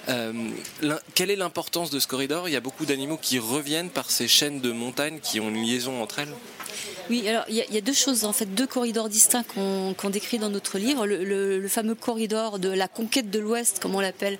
Euh, 0.09 0.33
quelle 1.14 1.31
est 1.31 1.37
l'importance 1.37 1.91
de 1.91 2.00
ce 2.00 2.09
corridor? 2.09 2.49
Il 2.49 2.53
y 2.53 2.57
a 2.57 2.61
beaucoup 2.61 2.85
d'animaux 2.85 3.19
qui 3.21 3.38
reviennent 3.38 3.91
par 3.91 4.11
ces 4.11 4.26
chaînes 4.26 4.61
de 4.61 4.73
montagnes 4.73 5.21
qui 5.21 5.38
ont 5.38 5.50
une 5.50 5.62
liaison 5.62 6.03
entre 6.03 6.19
elles? 6.19 6.35
Oui, 7.11 7.28
alors 7.28 7.45
il 7.49 7.57
y, 7.57 7.76
a 7.76 7.81
deux 7.83 7.93
choses, 7.93 8.25
en 8.25 8.33
fait, 8.33 8.47
deux 8.47 8.66
corridors 8.66 9.11
distincts 9.11 9.45
qu'on 9.54 10.11
décrit 10.11 10.38
dans 10.38 10.49
notre 10.49 10.78
livre. 10.78 11.07
Le, 11.07 11.69
fameux 11.69 11.95
corridor 11.95 12.59
de 12.59 12.69
la 12.69 12.88
conquête 12.88 13.31
de 13.31 13.38
l'Ouest, 13.38 13.78
comme 13.81 13.95
on 13.95 14.00
l'appelle, 14.00 14.38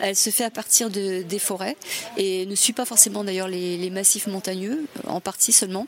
elle 0.00 0.14
se 0.14 0.30
fait 0.30 0.44
à 0.44 0.50
partir 0.50 0.90
de, 0.90 1.22
des 1.22 1.38
forêts 1.38 1.76
et 2.16 2.46
ne 2.46 2.54
suit 2.54 2.72
pas 2.72 2.84
forcément 2.84 3.24
d'ailleurs 3.24 3.48
les, 3.48 3.90
massifs 3.90 4.26
montagneux, 4.26 4.84
en 5.06 5.20
partie 5.20 5.52
seulement. 5.52 5.86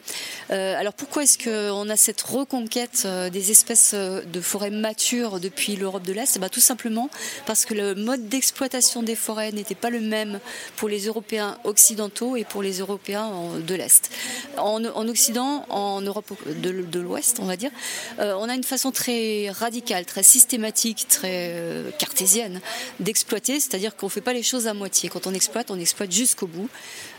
Euh, 0.50 0.78
alors 0.78 0.94
pourquoi 0.94 1.22
est-ce 1.22 1.38
qu'on 1.38 1.88
a 1.88 1.96
cette 1.96 2.22
reconquête 2.22 3.02
euh, 3.04 3.30
des 3.30 3.50
espèces 3.50 3.92
euh, 3.94 4.22
de 4.22 4.40
forêts 4.40 4.70
matures 4.70 5.40
depuis 5.40 5.76
l'Europe 5.76 6.04
de 6.04 6.12
l'Est? 6.12 6.38
Bah, 6.38 6.48
Tout 6.48 6.60
simplement 6.60 7.10
parce 7.46 7.64
que 7.64 7.74
le 7.74 7.94
mode 7.94 8.28
d'exploitation 8.28 9.02
des 9.02 9.16
forêts 9.16 9.52
n'était 9.52 9.74
pas 9.74 9.90
le 9.90 10.00
même 10.00 10.40
pour 10.76 10.88
les 10.88 11.06
Européens 11.06 11.58
occidentaux 11.64 12.36
et 12.36 12.44
pour 12.44 12.62
les 12.62 12.78
Européens 12.78 13.30
de 13.66 13.74
l'Est. 13.74 14.10
En, 14.56 14.84
en 14.84 15.08
Occident, 15.08 15.64
en 15.68 15.85
Europe 16.00 16.32
de, 16.46 17.00
l'Ouest, 17.00 17.38
on 17.40 17.46
va 17.46 17.56
dire, 17.56 17.70
euh, 18.18 18.34
on 18.38 18.48
a 18.48 18.54
une 18.54 18.64
façon 18.64 18.90
très 18.90 19.50
radicale, 19.50 20.04
très 20.04 20.22
systématique, 20.22 21.06
très 21.08 21.50
euh, 21.52 21.90
cartésienne 21.98 22.60
d'exploiter, 23.00 23.60
c'est-à-dire 23.60 23.96
qu'on 23.96 24.06
ne 24.06 24.10
fait 24.10 24.20
pas 24.20 24.32
les 24.32 24.42
choses 24.42 24.66
à 24.66 24.74
moitié. 24.74 25.08
Quand 25.08 25.26
on 25.26 25.34
exploite, 25.34 25.70
on 25.70 25.78
exploite 25.78 26.12
jusqu'au 26.12 26.46
bout. 26.46 26.68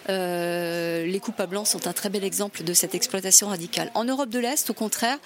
Euh, 0.09 1.05
les 1.05 1.19
coupes 1.19 1.39
à 1.39 1.47
blanc 1.47 1.65
sont 1.65 1.87
un 1.87 1.93
très 1.93 2.09
bel 2.09 2.23
exemple 2.23 2.63
de 2.63 2.73
cette 2.73 2.95
exploitation 2.95 3.47
radicale. 3.47 3.91
En 3.93 4.05
Europe 4.05 4.29
de 4.29 4.39
l'Est, 4.39 4.69
au 4.69 4.73
contraire, 4.73 5.17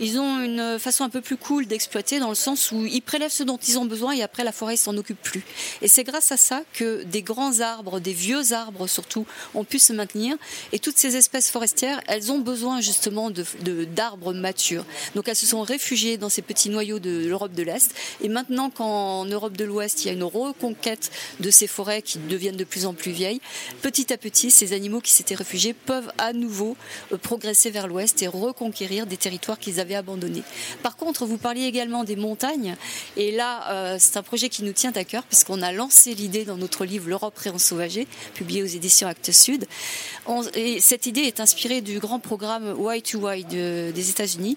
ils 0.00 0.18
ont 0.18 0.42
une 0.42 0.78
façon 0.78 1.04
un 1.04 1.08
peu 1.08 1.20
plus 1.20 1.36
cool 1.36 1.66
d'exploiter 1.66 2.18
dans 2.18 2.28
le 2.28 2.34
sens 2.34 2.72
où 2.72 2.84
ils 2.84 3.00
prélèvent 3.00 3.30
ce 3.30 3.42
dont 3.42 3.56
ils 3.56 3.78
ont 3.78 3.84
besoin 3.84 4.12
et 4.12 4.22
après 4.22 4.44
la 4.44 4.52
forêt 4.52 4.76
s'en 4.76 4.96
occupe 4.96 5.20
plus. 5.22 5.44
Et 5.82 5.88
c'est 5.88 6.04
grâce 6.04 6.32
à 6.32 6.36
ça 6.36 6.62
que 6.72 7.04
des 7.04 7.22
grands 7.22 7.60
arbres, 7.60 8.00
des 8.00 8.12
vieux 8.12 8.52
arbres 8.52 8.86
surtout, 8.86 9.26
ont 9.54 9.64
pu 9.64 9.78
se 9.78 9.92
maintenir. 9.92 10.36
Et 10.72 10.78
toutes 10.78 10.98
ces 10.98 11.16
espèces 11.16 11.50
forestières, 11.50 12.00
elles 12.08 12.32
ont 12.32 12.38
besoin 12.38 12.80
justement 12.80 13.30
d'arbres 13.30 14.32
matures. 14.32 14.84
Donc 15.14 15.28
elles 15.28 15.36
se 15.36 15.46
sont 15.46 15.62
réfugiées 15.62 16.16
dans 16.16 16.28
ces 16.28 16.42
petits 16.42 16.70
noyaux 16.70 16.98
de 16.98 17.26
l'Europe 17.26 17.52
de 17.52 17.62
l'Est. 17.62 17.94
Et 18.20 18.28
maintenant 18.28 18.70
qu'en 18.70 19.24
Europe 19.26 19.56
de 19.56 19.64
l'Ouest, 19.64 20.04
il 20.04 20.08
y 20.08 20.10
a 20.10 20.14
une 20.14 20.24
reconquête 20.24 21.10
de 21.40 21.50
ces 21.50 21.66
forêts 21.66 22.02
qui 22.02 22.18
deviennent 22.18 22.56
de 22.56 22.64
plus 22.64 22.86
en 22.86 22.94
plus 22.94 23.12
vieilles, 23.12 23.40
petit 23.82 24.12
à 24.12 24.16
petit, 24.16 24.23
ces 24.32 24.72
animaux 24.72 25.00
qui 25.00 25.12
s'étaient 25.12 25.34
réfugiés 25.34 25.74
peuvent 25.74 26.10
à 26.18 26.32
nouveau 26.32 26.76
euh, 27.12 27.16
progresser 27.18 27.70
vers 27.70 27.86
l'ouest 27.86 28.22
et 28.22 28.26
reconquérir 28.26 29.06
des 29.06 29.16
territoires 29.16 29.58
qu'ils 29.58 29.80
avaient 29.80 29.94
abandonnés. 29.94 30.42
Par 30.82 30.96
contre, 30.96 31.26
vous 31.26 31.38
parliez 31.38 31.64
également 31.64 32.04
des 32.04 32.16
montagnes, 32.16 32.76
et 33.16 33.30
là, 33.30 33.70
euh, 33.70 33.96
c'est 33.98 34.16
un 34.16 34.22
projet 34.22 34.48
qui 34.48 34.62
nous 34.62 34.72
tient 34.72 34.92
à 34.94 35.04
cœur, 35.04 35.24
puisqu'on 35.24 35.62
a 35.62 35.72
lancé 35.72 36.14
l'idée 36.14 36.44
dans 36.44 36.56
notre 36.56 36.84
livre 36.84 37.08
L'Europe 37.08 37.36
réensauvagée, 37.36 38.06
publié 38.34 38.62
aux 38.62 38.66
éditions 38.66 39.08
Actes 39.08 39.32
Sud. 39.32 39.66
et 40.54 40.80
cette 40.80 41.06
idée 41.06 41.22
est 41.22 41.40
inspirée 41.40 41.80
du 41.80 41.98
grand 41.98 42.18
programme 42.18 42.74
Y2Y 42.74 43.92
des 43.92 44.10
États-Unis. 44.10 44.56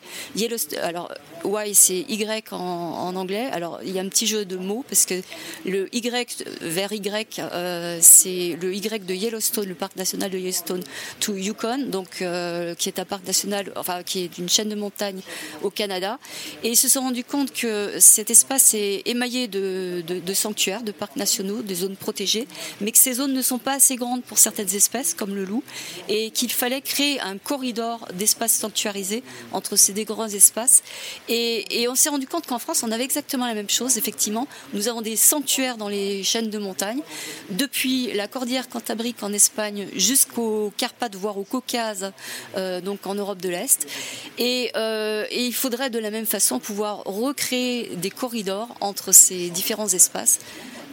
Y, 1.48 1.74
c'est 1.74 2.06
Y 2.08 2.52
en, 2.52 3.16
anglais. 3.16 3.50
Alors, 3.52 3.80
il 3.84 3.92
y 3.92 4.00
a 4.00 4.02
un 4.02 4.10
petit 4.10 4.28
jeu 4.28 4.46
de 4.46 4.58
mots, 4.58 4.84
parce 4.88 5.06
que 5.06 5.22
le 5.66 5.94
Y 5.96 6.46
vers 6.62 6.92
Y, 6.92 7.40
euh, 7.40 8.00
c'est 8.02 8.58
le 8.62 8.74
Y 8.74 9.06
de 9.06 9.14
Yellowstone 9.14 9.68
le 9.68 9.76
parc 9.76 9.96
national 9.96 10.30
de 10.30 10.38
Yellowstone, 10.38 10.84
to 11.20 11.36
Yukon, 11.36 11.90
donc 11.90 12.22
euh, 12.22 12.76
qui 12.76 12.90
est 12.90 13.00
un 13.00 13.06
parc 13.06 13.26
national, 13.26 13.72
enfin 13.76 14.04
qui 14.04 14.24
est 14.24 14.38
une 14.38 14.50
chaîne 14.50 14.70
de 14.70 14.76
montagnes 14.76 15.22
au 15.64 15.70
Canada. 15.70 16.20
Et 16.64 16.70
ils 16.70 16.78
se 16.78 16.90
sont 16.90 17.02
rendus 17.02 17.24
compte 17.24 17.52
que 17.52 18.00
cet 18.00 18.30
espace 18.30 18.74
est 18.74 19.04
émaillé 19.06 19.48
de, 19.48 20.04
sanctuaires, 20.34 20.84
de 20.84 20.92
parcs 20.92 21.16
nationaux, 21.16 21.62
de 21.62 21.76
zones 21.76 21.96
protégées, 21.96 22.48
mais 22.82 22.92
que 22.92 22.98
ces 22.98 23.14
zones 23.14 23.34
ne 23.34 23.42
sont 23.42 23.58
pas 23.58 23.74
assez 23.74 23.96
grandes 23.96 24.24
pour 24.24 24.38
certaines 24.38 24.74
espèces, 24.76 25.14
comme 25.14 25.36
le 25.36 25.46
loup, 25.46 25.64
et 26.10 26.32
qu'il 26.32 26.52
fallait 26.52 26.82
créer 26.82 27.20
un 27.22 27.38
corridor 27.38 28.08
d'espaces 28.14 28.54
sanctuarisés 28.54 29.24
entre 29.52 29.76
ces 29.76 29.94
deux 29.94 30.04
grands 30.04 30.28
espaces. 30.28 30.84
Et 31.38 31.88
on 31.88 31.96
s'est 31.96 32.10
rendu 32.10 32.28
compte 32.28 32.46
qu'en 32.46 32.60
France, 32.60 32.84
on 32.84 32.92
avait 32.92 33.04
exactement 33.04 33.48
la 33.48 33.54
même 33.54 33.70
chose. 33.70 33.98
Effectivement, 33.98 34.48
nous 34.74 34.88
avons 34.88 35.02
des 35.02 35.16
sanctuaires 35.16 35.78
dans 35.78 35.90
les 35.90 36.24
chaînes 36.24 36.50
de 36.50 36.58
montagnes, 36.58 37.02
depuis 37.50 38.14
la 38.14 38.28
cordillère 38.28 38.70
cantabrique 38.70 39.24
en 39.24 39.34
Espagne 39.34 39.48
Espagne 39.48 39.88
jusqu'aux 39.96 40.74
Carpates, 40.76 41.16
voire 41.16 41.38
au 41.38 41.44
Caucase, 41.44 42.12
euh, 42.58 42.82
donc 42.82 43.08
en 43.08 43.16
Europe 43.16 43.42
de 43.42 43.48
l'Est. 43.48 43.88
Euh, 44.40 45.26
et, 45.32 45.46
il 45.46 45.54
faudrait 45.54 45.90
de 45.90 46.00
la 46.00 46.12
même 46.12 46.26
façon 46.26 46.60
pouvoir 46.60 47.04
recréer 47.06 47.96
des 47.96 48.10
corridors 48.10 48.68
entre 48.82 49.14
ces 49.14 49.50
différents 49.50 49.88
espaces 49.88 50.40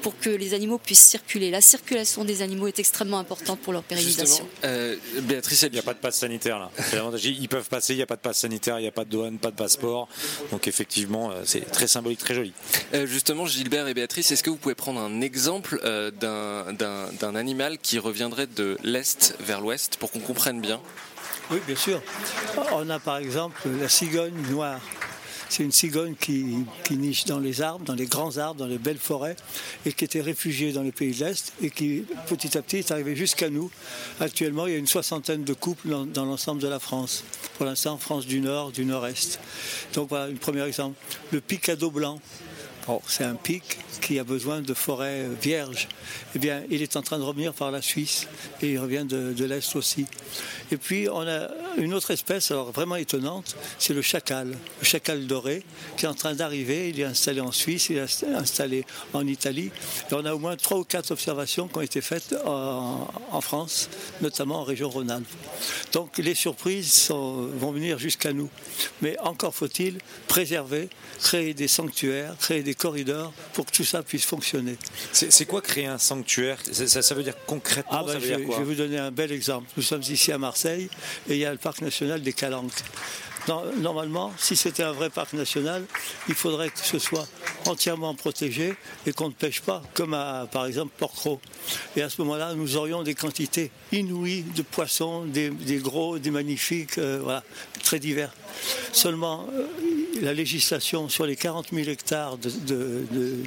pour 0.05 0.19
que 0.19 0.29
les 0.29 0.53
animaux 0.53 0.77
puissent 0.77 1.07
circuler. 1.07 1.51
La 1.51 1.63
circulation 1.63 2.27
des 2.27 2.43
animaux 2.43 2.67
est 2.67 2.79
extrêmement 2.79 3.19
importante 3.19 3.59
pour 3.61 3.73
leur 3.73 3.83
pérennisation. 3.83 4.47
Euh, 4.63 4.97
Béatrice, 5.23 5.63
il 5.63 5.73
n'y 5.73 5.79
a 5.79 5.83
pas 5.83 5.95
de 5.95 5.99
passe 5.99 6.19
sanitaire 6.19 6.59
là. 6.59 6.71
Ils 7.25 7.49
peuvent 7.49 7.71
passer, 7.71 7.95
il 7.95 7.97
n'y 7.97 8.03
a 8.03 8.07
pas 8.07 8.17
de 8.17 8.21
passe 8.21 8.41
sanitaire, 8.41 8.79
il 8.79 8.83
n'y 8.83 8.89
a 8.89 8.93
pas 8.93 9.07
de 9.07 9.09
douane, 9.09 9.39
pas 9.39 9.51
de 9.51 9.57
passeport. 9.57 10.07
Donc 10.51 10.69
effectivement, 10.69 11.31
euh, 11.31 11.45
c'est 11.47 11.63
très 11.71 11.87
symbolique, 11.87 12.19
très 12.19 12.35
joli. 12.35 12.53
Euh, 12.93 13.07
justement, 13.07 13.47
Gilbert 13.47 13.89
et 13.89 13.95
Béatrice, 13.95 14.31
est-ce 14.31 14.43
que 14.43 14.51
vous 14.51 14.59
pouvez 14.59 14.75
prendre 14.75 15.01
un 15.01 15.23
exemple 15.23 15.81
d'un 16.21 17.35
animal 17.35 17.79
qui 17.79 17.99
reviendrait 17.99 18.47
de 18.47 18.77
l'Est 18.85 19.37
vers 19.41 19.63
l'Ouest 19.63 19.97
pour 19.97 20.11
qu'on 20.11 20.21
comprenne 20.21 20.61
bien? 20.61 20.83
Oui, 21.51 21.61
bien 21.67 21.77
sûr. 21.77 22.03
On 22.73 22.91
a 22.91 22.99
par 22.99 23.17
exemple 23.17 23.69
la 23.81 23.89
cigogne 23.89 24.37
noire. 24.51 24.81
C'est 25.57 25.63
une 25.63 25.71
cigogne 25.71 26.17
qui, 26.17 26.67
niche 26.91 27.27
dans 27.27 27.39
les 27.39 27.63
arbres, 27.63 27.85
dans 27.85 27.95
les 27.95 28.07
grands 28.07 28.39
arbres, 28.39 28.59
dans 28.59 28.67
les 28.67 28.77
belles 28.77 28.99
forêts, 28.99 29.37
et 29.87 29.93
qui 29.93 30.05
était 30.05 30.21
réfugiée 30.21 30.73
dans 30.73 30.83
les 30.83 30.91
pays 30.91 31.15
de 31.15 31.25
l'Est, 31.25 31.53
et 31.63 31.71
qui 31.71 32.05
petit 32.27 32.59
à 32.59 32.63
petit 32.63 32.79
est 32.79 32.91
arrivée 32.91 33.15
jusqu'à 33.15 33.49
nous. 33.51 33.71
Actuellement, 34.19 34.67
il 34.67 34.73
y 34.73 34.75
a 34.75 34.79
une 34.79 34.89
soixantaine 34.89 35.45
de 35.45 35.55
couples 35.55 35.91
dans, 36.13 36.25
l'ensemble 36.25 36.61
de 36.61 36.67
la 36.67 36.81
France. 36.81 37.23
Pour 37.57 37.67
l'instant, 37.67 37.99
France 37.99 38.27
du 38.27 38.41
Nord, 38.41 38.73
du 38.73 38.85
Nord-Est. 38.85 39.39
Donc 39.93 40.09
voilà, 40.09 40.25
un 40.25 40.35
premier 40.35 40.67
exemple. 40.67 40.97
Le 41.31 41.41
picado 41.41 41.89
blanc. 41.89 42.21
c'est 43.07 43.23
un 43.23 43.37
pic 43.37 43.79
qui 44.01 44.19
a 44.19 44.25
besoin 44.25 44.61
de 44.61 44.75
forêts 44.75 45.29
vierges. 45.41 45.87
Eh 46.35 46.41
bien, 46.41 46.65
il 46.69 46.83
est 46.83 46.97
en 46.97 47.03
train 47.03 47.19
de 47.19 47.23
revenir 47.23 47.55
par 47.55 47.71
la 47.71 47.81
Suisse 47.81 48.27
et 48.61 48.73
il 48.73 48.79
revient 48.81 49.05
de, 49.09 49.33
de 49.33 49.45
l'Est 49.45 49.77
aussi. 49.77 50.05
Et 50.73 50.79
puis, 50.79 51.09
on 51.09 51.21
a 51.21 51.49
une 51.77 51.95
autre 51.95 52.11
espèce, 52.11 52.51
alors 52.51 52.73
vraiment 52.73 52.97
étonnante, 52.97 53.57
c'est 53.79 53.95
le 53.95 54.03
chacal, 54.03 54.49
le 54.81 54.85
chacal 54.85 55.27
doré, 55.27 55.63
qui 55.97 56.05
est 56.05 56.09
en 56.09 56.15
train 56.15 56.35
d'arriver. 56.35 56.91
Il 56.91 57.01
est 57.01 57.05
installé 57.05 57.41
en 57.41 57.53
Suisse, 57.53 57.89
il 57.91 57.99
est 57.99 58.25
installé 58.35 58.85
en 59.13 59.27
Italie. 59.27 59.71
Et 60.11 60.15
on 60.15 60.25
a 60.25 60.35
au 60.35 60.39
moins 60.39 60.57
trois 60.57 60.79
ou 60.79 60.85
quatre 60.85 61.11
observations 61.11 61.69
qui 61.69 61.79
ont 61.79 61.83
été 61.83 62.01
faites 62.01 62.35
en, 62.45 63.41
France, 63.41 63.91
notamment 64.23 64.61
en 64.61 64.65
région 64.65 64.89
Rhône-Alpes. 64.89 65.27
Donc 65.93 66.19
les 66.19 66.35
surprises 66.35 67.09
vont 67.11 67.73
venir 67.73 67.99
jusqu'à 67.99 68.33
nous. 68.33 68.49
Mais 69.03 69.19
encore 69.21 69.55
faut-il 69.55 69.99
préserver, 70.29 70.89
créer 71.21 71.55
des 71.55 71.69
sanctuaires, 71.69 72.35
créer 72.39 72.63
des 72.63 72.75
corridors 72.75 73.33
pour 73.53 73.67
que 73.67 73.73
tout 73.73 73.85
ça 73.85 74.03
puisse 74.03 74.25
fonctionner. 74.25 74.77
C'est 75.13 75.47
quoi 75.47 75.61
créer 75.61 75.87
un 75.87 75.99
sanctuaire? 75.99 76.59
Ça, 76.73 77.15
veut 77.15 77.23
dire 77.23 77.37
concrètement 77.47 77.99
ah 78.01 78.05
ben, 78.07 78.19
je, 78.19 78.27
je, 78.27 78.35
vais 78.35 78.65
vous 78.65 78.75
donner 78.75 78.99
un 78.99 79.11
bel 79.11 79.33
exemple. 79.33 79.69
Nous 79.77 79.83
sommes 79.83 80.03
ici 80.03 80.33
à 80.33 80.39
Marseille 80.39 80.89
et 81.29 81.35
il 81.35 81.39
y 81.39 81.45
a 81.45 81.53
le 81.53 81.59
parc 81.65 81.81
national 81.81 82.21
des 82.23 82.35
Calanques. 82.35 82.83
Normalement, 83.79 84.33
si 84.39 84.55
c'était 84.55 84.83
un 84.83 84.93
vrai 84.93 85.09
parc 85.11 85.33
national, 85.33 85.85
il 86.29 86.35
faudrait 86.35 86.69
que 86.71 86.79
ce 86.83 86.99
soit 86.99 87.27
entièrement 87.67 88.15
protégé 88.15 88.75
et 89.07 89.13
qu'on 89.13 89.29
ne 89.29 89.35
pêche 89.35 89.61
pas, 89.61 89.83
comme 89.95 90.13
à, 90.15 90.47
par 90.51 90.67
exemple 90.67 90.93
Port-Cros. 90.99 91.41
Et 91.97 92.03
à 92.03 92.09
ce 92.11 92.21
moment-là, 92.23 92.55
nous 92.55 92.77
aurions 92.77 93.03
des 93.03 93.15
quantités 93.15 93.71
inouïes 93.93 94.43
de 94.55 94.63
poissons, 94.63 95.25
des, 95.25 95.51
gros, 95.79 96.19
des 96.19 96.31
magnifiques, 96.31 96.97
euh, 96.99 97.21
voilà, 97.23 97.43
très 97.83 97.99
divers. 97.99 98.33
Seulement, 98.93 99.47
euh, 99.53 99.67
la 100.23 100.33
législation 100.35 101.09
sur 101.09 101.25
les 101.27 101.37
40 101.37 101.69
000 101.73 101.89
hectares 101.89 102.37
de- 102.39 103.43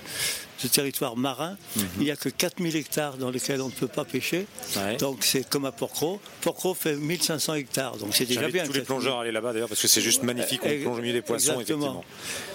de 0.63 0.67
territoire 0.67 1.15
marin, 1.15 1.57
il 1.97 2.03
n'y 2.03 2.11
a 2.11 2.15
que 2.15 2.29
4 2.29 2.61
000 2.61 2.75
hectares 2.75 3.17
dans 3.17 3.29
lesquels 3.29 3.61
on 3.61 3.67
ne 3.67 3.71
peut 3.73 3.87
pas 3.87 4.05
pêcher. 4.05 4.45
Ouais. 4.75 4.97
Donc 4.97 5.23
c'est 5.23 5.47
comme 5.47 5.65
à 5.65 5.71
Porcro. 5.71 6.19
Porcro 6.41 6.73
fait 6.73 6.95
1500 6.95 7.53
hectares, 7.55 7.97
donc 7.97 8.15
c'est 8.15 8.25
déjà 8.25 8.47
bien. 8.49 8.65
tous 8.65 8.73
les 8.73 8.79
4 8.79 8.87
000. 8.87 8.99
plongeurs 8.99 9.17
à 9.19 9.21
aller 9.21 9.31
là-bas 9.31 9.53
d'ailleurs 9.53 9.69
parce 9.69 9.81
que 9.81 9.87
c'est 9.87 10.01
juste 10.01 10.23
magnifique. 10.23 10.61
On 10.63 10.81
plonge 10.81 10.99
au 10.99 11.01
milieu 11.01 11.13
des 11.13 11.21
poissons, 11.21 11.59
Exactement. 11.59 12.03
effectivement. 12.03 12.05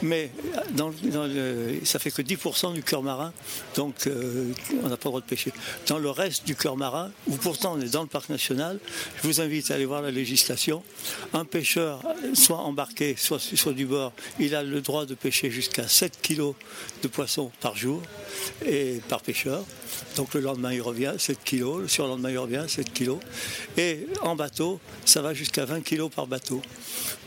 Mais 0.02 0.30
dans, 0.72 0.92
dans 1.04 1.26
le, 1.26 1.78
ça 1.84 1.98
fait 1.98 2.10
que 2.10 2.22
10% 2.22 2.72
du 2.74 2.82
cœur 2.82 3.02
marin, 3.02 3.32
donc 3.76 4.06
euh, 4.06 4.52
on 4.82 4.88
n'a 4.88 4.96
pas 4.96 5.04
le 5.04 5.10
droit 5.10 5.20
de 5.20 5.26
pêcher. 5.26 5.52
Dans 5.86 5.98
le 5.98 6.10
reste 6.10 6.46
du 6.46 6.56
cœur 6.56 6.76
marin, 6.76 7.10
où 7.28 7.36
pourtant 7.36 7.74
on 7.76 7.80
est 7.80 7.92
dans 7.92 8.02
le 8.02 8.08
parc 8.08 8.28
national, 8.30 8.78
je 9.22 9.26
vous 9.26 9.40
invite 9.40 9.70
à 9.70 9.74
aller 9.74 9.84
voir 9.86 10.02
la 10.02 10.10
législation. 10.10 10.82
Un 11.32 11.44
pêcheur, 11.44 12.02
soit 12.34 12.58
embarqué, 12.58 13.14
soit 13.18 13.38
soit 13.40 13.72
du 13.72 13.86
bord, 13.86 14.12
il 14.38 14.54
a 14.54 14.62
le 14.62 14.80
droit 14.80 15.04
de 15.06 15.14
pêcher 15.14 15.50
jusqu'à 15.50 15.86
7 15.88 16.20
kilos 16.22 16.54
de 17.02 17.08
poissons 17.08 17.50
par 17.60 17.76
jour 17.76 17.91
et 18.64 19.00
par 19.08 19.20
pêcheur. 19.22 19.64
Donc 20.16 20.34
le 20.34 20.40
lendemain 20.40 20.72
il 20.72 20.80
revient 20.82 21.12
7 21.18 21.42
kilos, 21.44 21.82
le 21.82 21.88
surlendemain 21.88 22.30
il 22.30 22.38
revient 22.38 22.64
7 22.66 22.92
kilos. 22.92 23.18
Et 23.76 24.06
en 24.22 24.36
bateau, 24.36 24.80
ça 25.04 25.20
va 25.22 25.34
jusqu'à 25.34 25.64
20 25.64 25.80
kilos 25.82 26.10
par 26.14 26.26
bateau. 26.26 26.62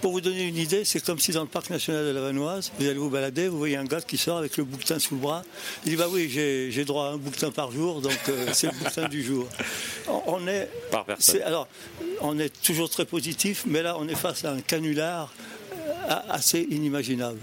Pour 0.01 0.11
vous 0.11 0.21
donner 0.21 0.43
une 0.43 0.57
idée, 0.57 0.83
c'est 0.85 1.03
comme 1.03 1.19
si 1.19 1.31
dans 1.31 1.41
le 1.41 1.47
parc 1.47 1.69
national 1.69 2.05
de 2.05 2.11
la 2.11 2.21
Vanoise, 2.21 2.71
vous 2.79 2.85
allez 2.85 2.97
vous 2.97 3.09
balader, 3.09 3.47
vous 3.47 3.57
voyez 3.57 3.75
un 3.77 3.85
gars 3.85 4.01
qui 4.01 4.17
sort 4.17 4.37
avec 4.37 4.57
le 4.57 4.63
bouquetin 4.63 4.99
sous 4.99 5.15
le 5.15 5.21
bras. 5.21 5.43
Il 5.85 5.91
dit 5.91 5.95
Bah 5.95 6.07
oui, 6.09 6.29
j'ai 6.29 6.85
droit 6.85 7.07
à 7.07 7.09
un 7.11 7.17
bouquetin 7.17 7.51
par 7.51 7.71
jour, 7.71 8.01
donc 8.01 8.17
euh, 8.29 8.47
c'est 8.53 8.67
le 8.67 8.77
bouquetin 8.77 9.07
du 9.07 9.23
jour. 9.23 9.47
On, 10.07 10.21
on 10.27 10.47
est. 10.47 10.69
Par 10.91 11.05
personne. 11.05 11.35
c'est- 11.35 11.43
Alors, 11.43 11.67
on 12.21 12.37
est 12.39 12.53
toujours 12.61 12.89
très 12.89 13.05
positif, 13.05 13.63
mais 13.67 13.81
là, 13.81 13.95
on 13.99 14.07
est 14.07 14.15
face 14.15 14.45
à 14.45 14.51
un 14.51 14.61
canular 14.61 15.33
assez 16.07 16.67
inimaginable. 16.69 17.39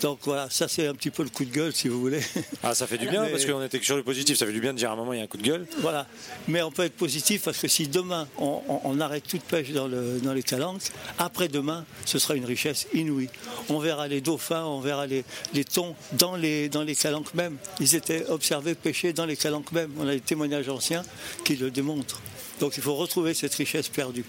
Donc 0.00 0.18
voilà, 0.24 0.48
ça 0.50 0.66
c'est 0.66 0.88
un 0.88 0.94
petit 0.94 1.10
peu 1.10 1.22
le 1.22 1.28
coup 1.28 1.44
de 1.44 1.50
gueule, 1.52 1.72
si 1.72 1.86
vous 1.86 2.00
voulez. 2.00 2.20
Ah, 2.64 2.74
ça 2.74 2.88
fait 2.88 2.98
du 2.98 3.06
bien 3.08 3.22
Mais- 3.22 3.30
parce 3.30 3.44
qu'on 3.46 3.62
était 3.62 3.78
que 3.78 3.84
sur 3.84 3.96
le 3.96 4.02
positif. 4.02 4.36
Ça 4.36 4.46
fait 4.46 4.52
du 4.52 4.60
bien 4.60 4.72
de 4.72 4.78
dire 4.78 4.90
à 4.90 4.94
un 4.94 4.96
moment 4.96 5.12
il 5.12 5.18
y 5.18 5.20
a 5.20 5.24
un 5.24 5.28
coup 5.28 5.36
de 5.36 5.44
gueule. 5.44 5.64
Voilà. 5.78 6.08
Mais 6.48 6.60
on 6.62 6.72
peut 6.72 6.82
être 6.82 6.96
positif 6.96 7.42
parce 7.44 7.58
que 7.58 7.68
si 7.68 7.86
demain 7.86 8.26
on, 8.38 8.60
on- 8.68 8.80
on 8.84 9.00
arrête 9.00 9.22
toute 9.28 9.42
pêche 9.42 9.70
dans, 9.70 9.86
le- 9.86 10.18
dans 10.20 10.32
les 10.32 10.42
calanques, 10.42 10.82
après-demain, 11.18 11.84
ce 12.04 12.18
sera 12.18 12.34
une 12.34 12.44
richesse 12.46 12.88
inouïe. 12.94 13.28
On 13.68 13.78
verra 13.78 14.08
les 14.08 14.20
dauphins, 14.20 14.64
on 14.64 14.80
verra 14.80 15.06
les, 15.06 15.24
les 15.54 15.64
thons 15.64 15.94
dans 16.14 16.34
les, 16.34 16.68
dans 16.68 16.82
les 16.82 16.96
calanques 16.96 17.32
même. 17.34 17.56
Ils 17.78 17.94
étaient 17.94 18.26
observés 18.26 18.74
pêcher 18.74 19.12
dans 19.12 19.26
les 19.26 19.36
calanques 19.36 19.70
même. 19.70 19.92
On 20.00 20.08
a 20.08 20.12
des 20.14 20.20
témoignages 20.20 20.68
anciens 20.68 21.04
qui 21.44 21.54
le 21.54 21.70
démontrent. 21.70 22.20
Donc 22.58 22.76
il 22.76 22.82
faut 22.82 22.94
retrouver 22.96 23.34
cette 23.34 23.54
richesse 23.54 23.88
perdue. 23.88 24.24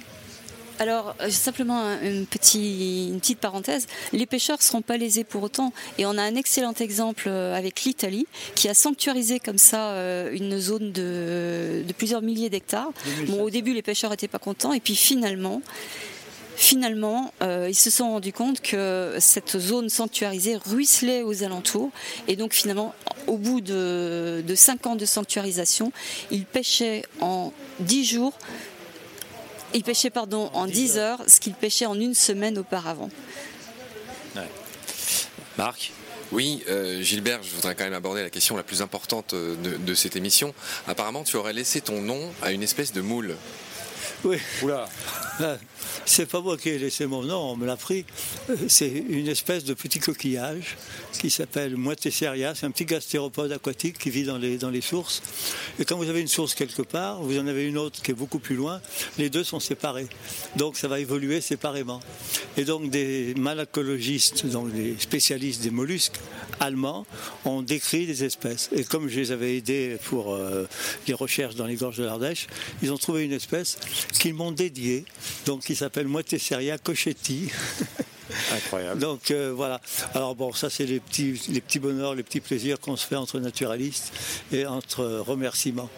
Alors, 0.79 1.15
euh, 1.21 1.29
simplement 1.29 1.79
un- 1.79 2.01
une, 2.01 2.25
petit- 2.25 3.07
une 3.09 3.19
petite 3.19 3.39
parenthèse, 3.39 3.87
les 4.11 4.25
pêcheurs 4.25 4.57
ne 4.57 4.63
seront 4.63 4.81
pas 4.81 4.97
lésés 4.97 5.23
pour 5.23 5.43
autant. 5.43 5.71
Et 5.97 6.05
on 6.05 6.17
a 6.17 6.21
un 6.23 6.35
excellent 6.35 6.73
exemple 6.79 7.25
euh, 7.27 7.55
avec 7.55 7.83
l'Italie, 7.83 8.25
qui 8.55 8.67
a 8.69 8.73
sanctuarisé 8.73 9.39
comme 9.39 9.57
ça 9.59 9.89
euh, 9.91 10.31
une 10.33 10.57
zone 10.59 10.91
de, 10.91 11.83
de 11.87 11.93
plusieurs 11.93 12.21
milliers 12.21 12.49
d'hectares. 12.49 12.91
Bon, 13.27 13.43
au 13.43 13.49
début, 13.49 13.73
les 13.73 13.81
pêcheurs 13.83 14.09
n'étaient 14.11 14.27
pas 14.27 14.39
contents, 14.39 14.73
et 14.73 14.79
puis 14.79 14.95
finalement, 14.95 15.61
Finalement, 16.55 17.33
euh, 17.41 17.65
ils 17.67 17.73
se 17.75 17.89
sont 17.89 18.11
rendus 18.11 18.31
compte 18.31 18.61
que 18.61 19.15
cette 19.19 19.57
zone 19.57 19.89
sanctuarisée 19.89 20.55
ruisselait 20.55 21.23
aux 21.23 21.43
alentours. 21.43 21.89
Et 22.27 22.35
donc, 22.35 22.53
finalement, 22.53 22.93
au 23.25 23.37
bout 23.37 23.59
de, 23.59 24.43
de 24.45 24.53
5 24.55 24.85
ans 24.85 24.95
de 24.95 25.05
sanctuarisation, 25.05 25.91
ils 26.29 26.45
pêchaient 26.45 27.05
en 27.21 27.51
10 27.79 28.05
jours 28.05 28.33
ils 29.73 29.83
pêchaient 29.83 30.09
pardon, 30.09 30.49
en 30.53 30.67
10 30.67 30.97
heures, 30.97 31.21
ce 31.27 31.39
qu'ils 31.39 31.53
pêchaient 31.53 31.85
en 31.85 31.99
une 31.99 32.13
semaine 32.13 32.57
auparavant. 32.57 33.09
Marc? 35.57 35.91
Oui, 36.31 36.63
euh, 36.67 37.01
Gilbert, 37.03 37.43
je 37.43 37.53
voudrais 37.53 37.75
quand 37.75 37.83
même 37.83 37.93
aborder 37.93 38.23
la 38.23 38.31
question 38.31 38.57
la 38.57 38.63
plus 38.63 38.81
importante 38.81 39.35
euh, 39.35 39.55
de, 39.55 39.77
de 39.77 39.93
cette 39.93 40.15
émission. 40.15 40.51
Apparemment, 40.87 41.23
tu 41.23 41.35
aurais 41.35 41.53
laissé 41.53 41.79
ton 41.79 42.01
nom 42.01 42.19
à 42.41 42.51
une 42.51 42.63
espèce 42.63 42.91
de 42.91 43.01
moule. 43.01 43.35
Oui. 44.23 44.37
Oula 44.61 44.87
Ah, 45.39 45.57
C'est 46.05 46.25
pas 46.25 46.39
moi 46.39 46.57
qui 46.57 46.69
ai 46.69 46.77
laissé 46.77 47.05
mon 47.05 47.23
nom, 47.23 47.51
on 47.51 47.55
me 47.57 47.65
l'a 47.65 47.75
pris. 47.75 48.05
Euh, 48.49 48.55
C'est 48.67 48.87
une 48.87 49.27
espèce 49.27 49.63
de 49.65 49.73
petit 49.73 49.99
coquillage 49.99 50.77
qui 51.19 51.29
s'appelle 51.29 51.75
Moitesseria. 51.75 52.55
C'est 52.55 52.65
un 52.65 52.71
petit 52.71 52.85
gastéropode 52.85 53.51
aquatique 53.51 53.97
qui 53.97 54.09
vit 54.09 54.23
dans 54.23 54.37
les, 54.37 54.57
dans 54.57 54.69
les 54.69 54.81
sources. 54.81 55.21
Et 55.79 55.85
quand 55.85 55.97
vous 55.97 56.07
avez 56.09 56.21
une 56.21 56.27
source 56.27 56.53
quelque 56.53 56.83
part, 56.83 57.21
vous 57.21 57.37
en 57.37 57.47
avez 57.47 57.67
une 57.67 57.77
autre 57.77 58.01
qui 58.01 58.11
est 58.11 58.15
beaucoup 58.15 58.39
plus 58.39 58.55
loin, 58.55 58.81
les 59.17 59.29
deux 59.29 59.43
sont 59.43 59.59
séparés. 59.59 60.07
Donc 60.55 60.77
ça 60.77 60.87
va 60.87 60.99
évoluer 60.99 61.41
séparément. 61.41 61.99
Et 62.55 62.63
donc 62.63 62.89
des 62.89 63.33
malacologistes, 63.35 64.45
donc 64.45 64.71
des 64.71 64.95
spécialistes 64.99 65.61
des 65.63 65.71
mollusques 65.71 66.19
allemands, 66.59 67.05
ont 67.43 67.61
décrit 67.61 68.05
des 68.05 68.23
espèces. 68.23 68.69
Et 68.71 68.83
comme 68.83 69.09
je 69.09 69.19
les 69.19 69.31
avais 69.31 69.57
aidés 69.57 69.97
pour 70.05 70.33
euh, 70.33 70.67
les 71.07 71.13
recherches 71.13 71.55
dans 71.55 71.65
les 71.65 71.75
gorges 71.75 71.97
de 71.97 72.05
l'Ardèche, 72.05 72.47
ils 72.81 72.91
ont 72.93 72.97
trouvé 72.97 73.23
une 73.23 73.33
espèce 73.33 73.77
qu'ils 74.19 74.33
m'ont 74.33 74.51
dédiée, 74.51 75.05
donc 75.45 75.61
qui 75.61 75.75
s'appelle 75.75 76.07
Moitesseria 76.07 76.77
cochetti. 76.77 77.49
Incroyable. 78.55 78.99
Donc 78.99 79.31
euh, 79.31 79.53
voilà. 79.55 79.81
Alors 80.13 80.35
bon, 80.35 80.53
ça 80.53 80.69
c'est 80.69 80.85
les 80.85 80.99
petits, 80.99 81.39
les 81.49 81.61
petits 81.61 81.79
bonheurs, 81.79 82.15
les 82.15 82.23
petits 82.23 82.39
plaisirs 82.39 82.79
qu'on 82.79 82.95
se 82.95 83.05
fait 83.05 83.15
entre 83.15 83.39
naturalistes 83.39 84.13
et 84.51 84.65
entre 84.65 85.05
remerciements. 85.05 85.89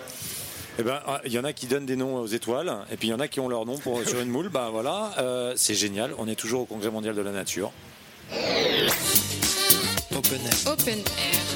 Eh 0.78 0.84
ben, 0.84 0.99
ah, 1.08 1.21
il 1.25 1.32
y 1.32 1.39
en 1.39 1.45
a 1.45 1.54
qui 1.54 1.67
donnent 1.67 1.86
des 1.86 1.95
noms 1.95 2.17
aux 2.17 2.28
étoiles, 2.28 2.75
et 2.91 2.97
puis 2.97 3.08
il 3.08 3.12
y 3.12 3.13
en 3.13 3.19
a 3.19 3.30
qui 3.30 3.39
ont 3.39 3.47
leur 3.47 3.65
nom 3.65 3.78
pour, 3.78 4.04
sur 4.06 4.19
une 4.19 4.30
moule. 4.30 4.49
Ben 4.49 4.69
voilà, 4.69 5.13
euh, 5.19 5.54
c'est 5.56 5.75
génial. 5.75 6.13
On 6.17 6.28
est 6.28 6.36
toujours 6.36 6.62
au 6.62 6.65
Congrès 6.65 6.91
mondial 6.91 7.15
de 7.15 7.21
la 7.21 7.32
nature. 7.32 7.71
Open 10.12 10.41
Air. 10.45 10.73
Open 10.73 10.99
Air. 10.99 11.55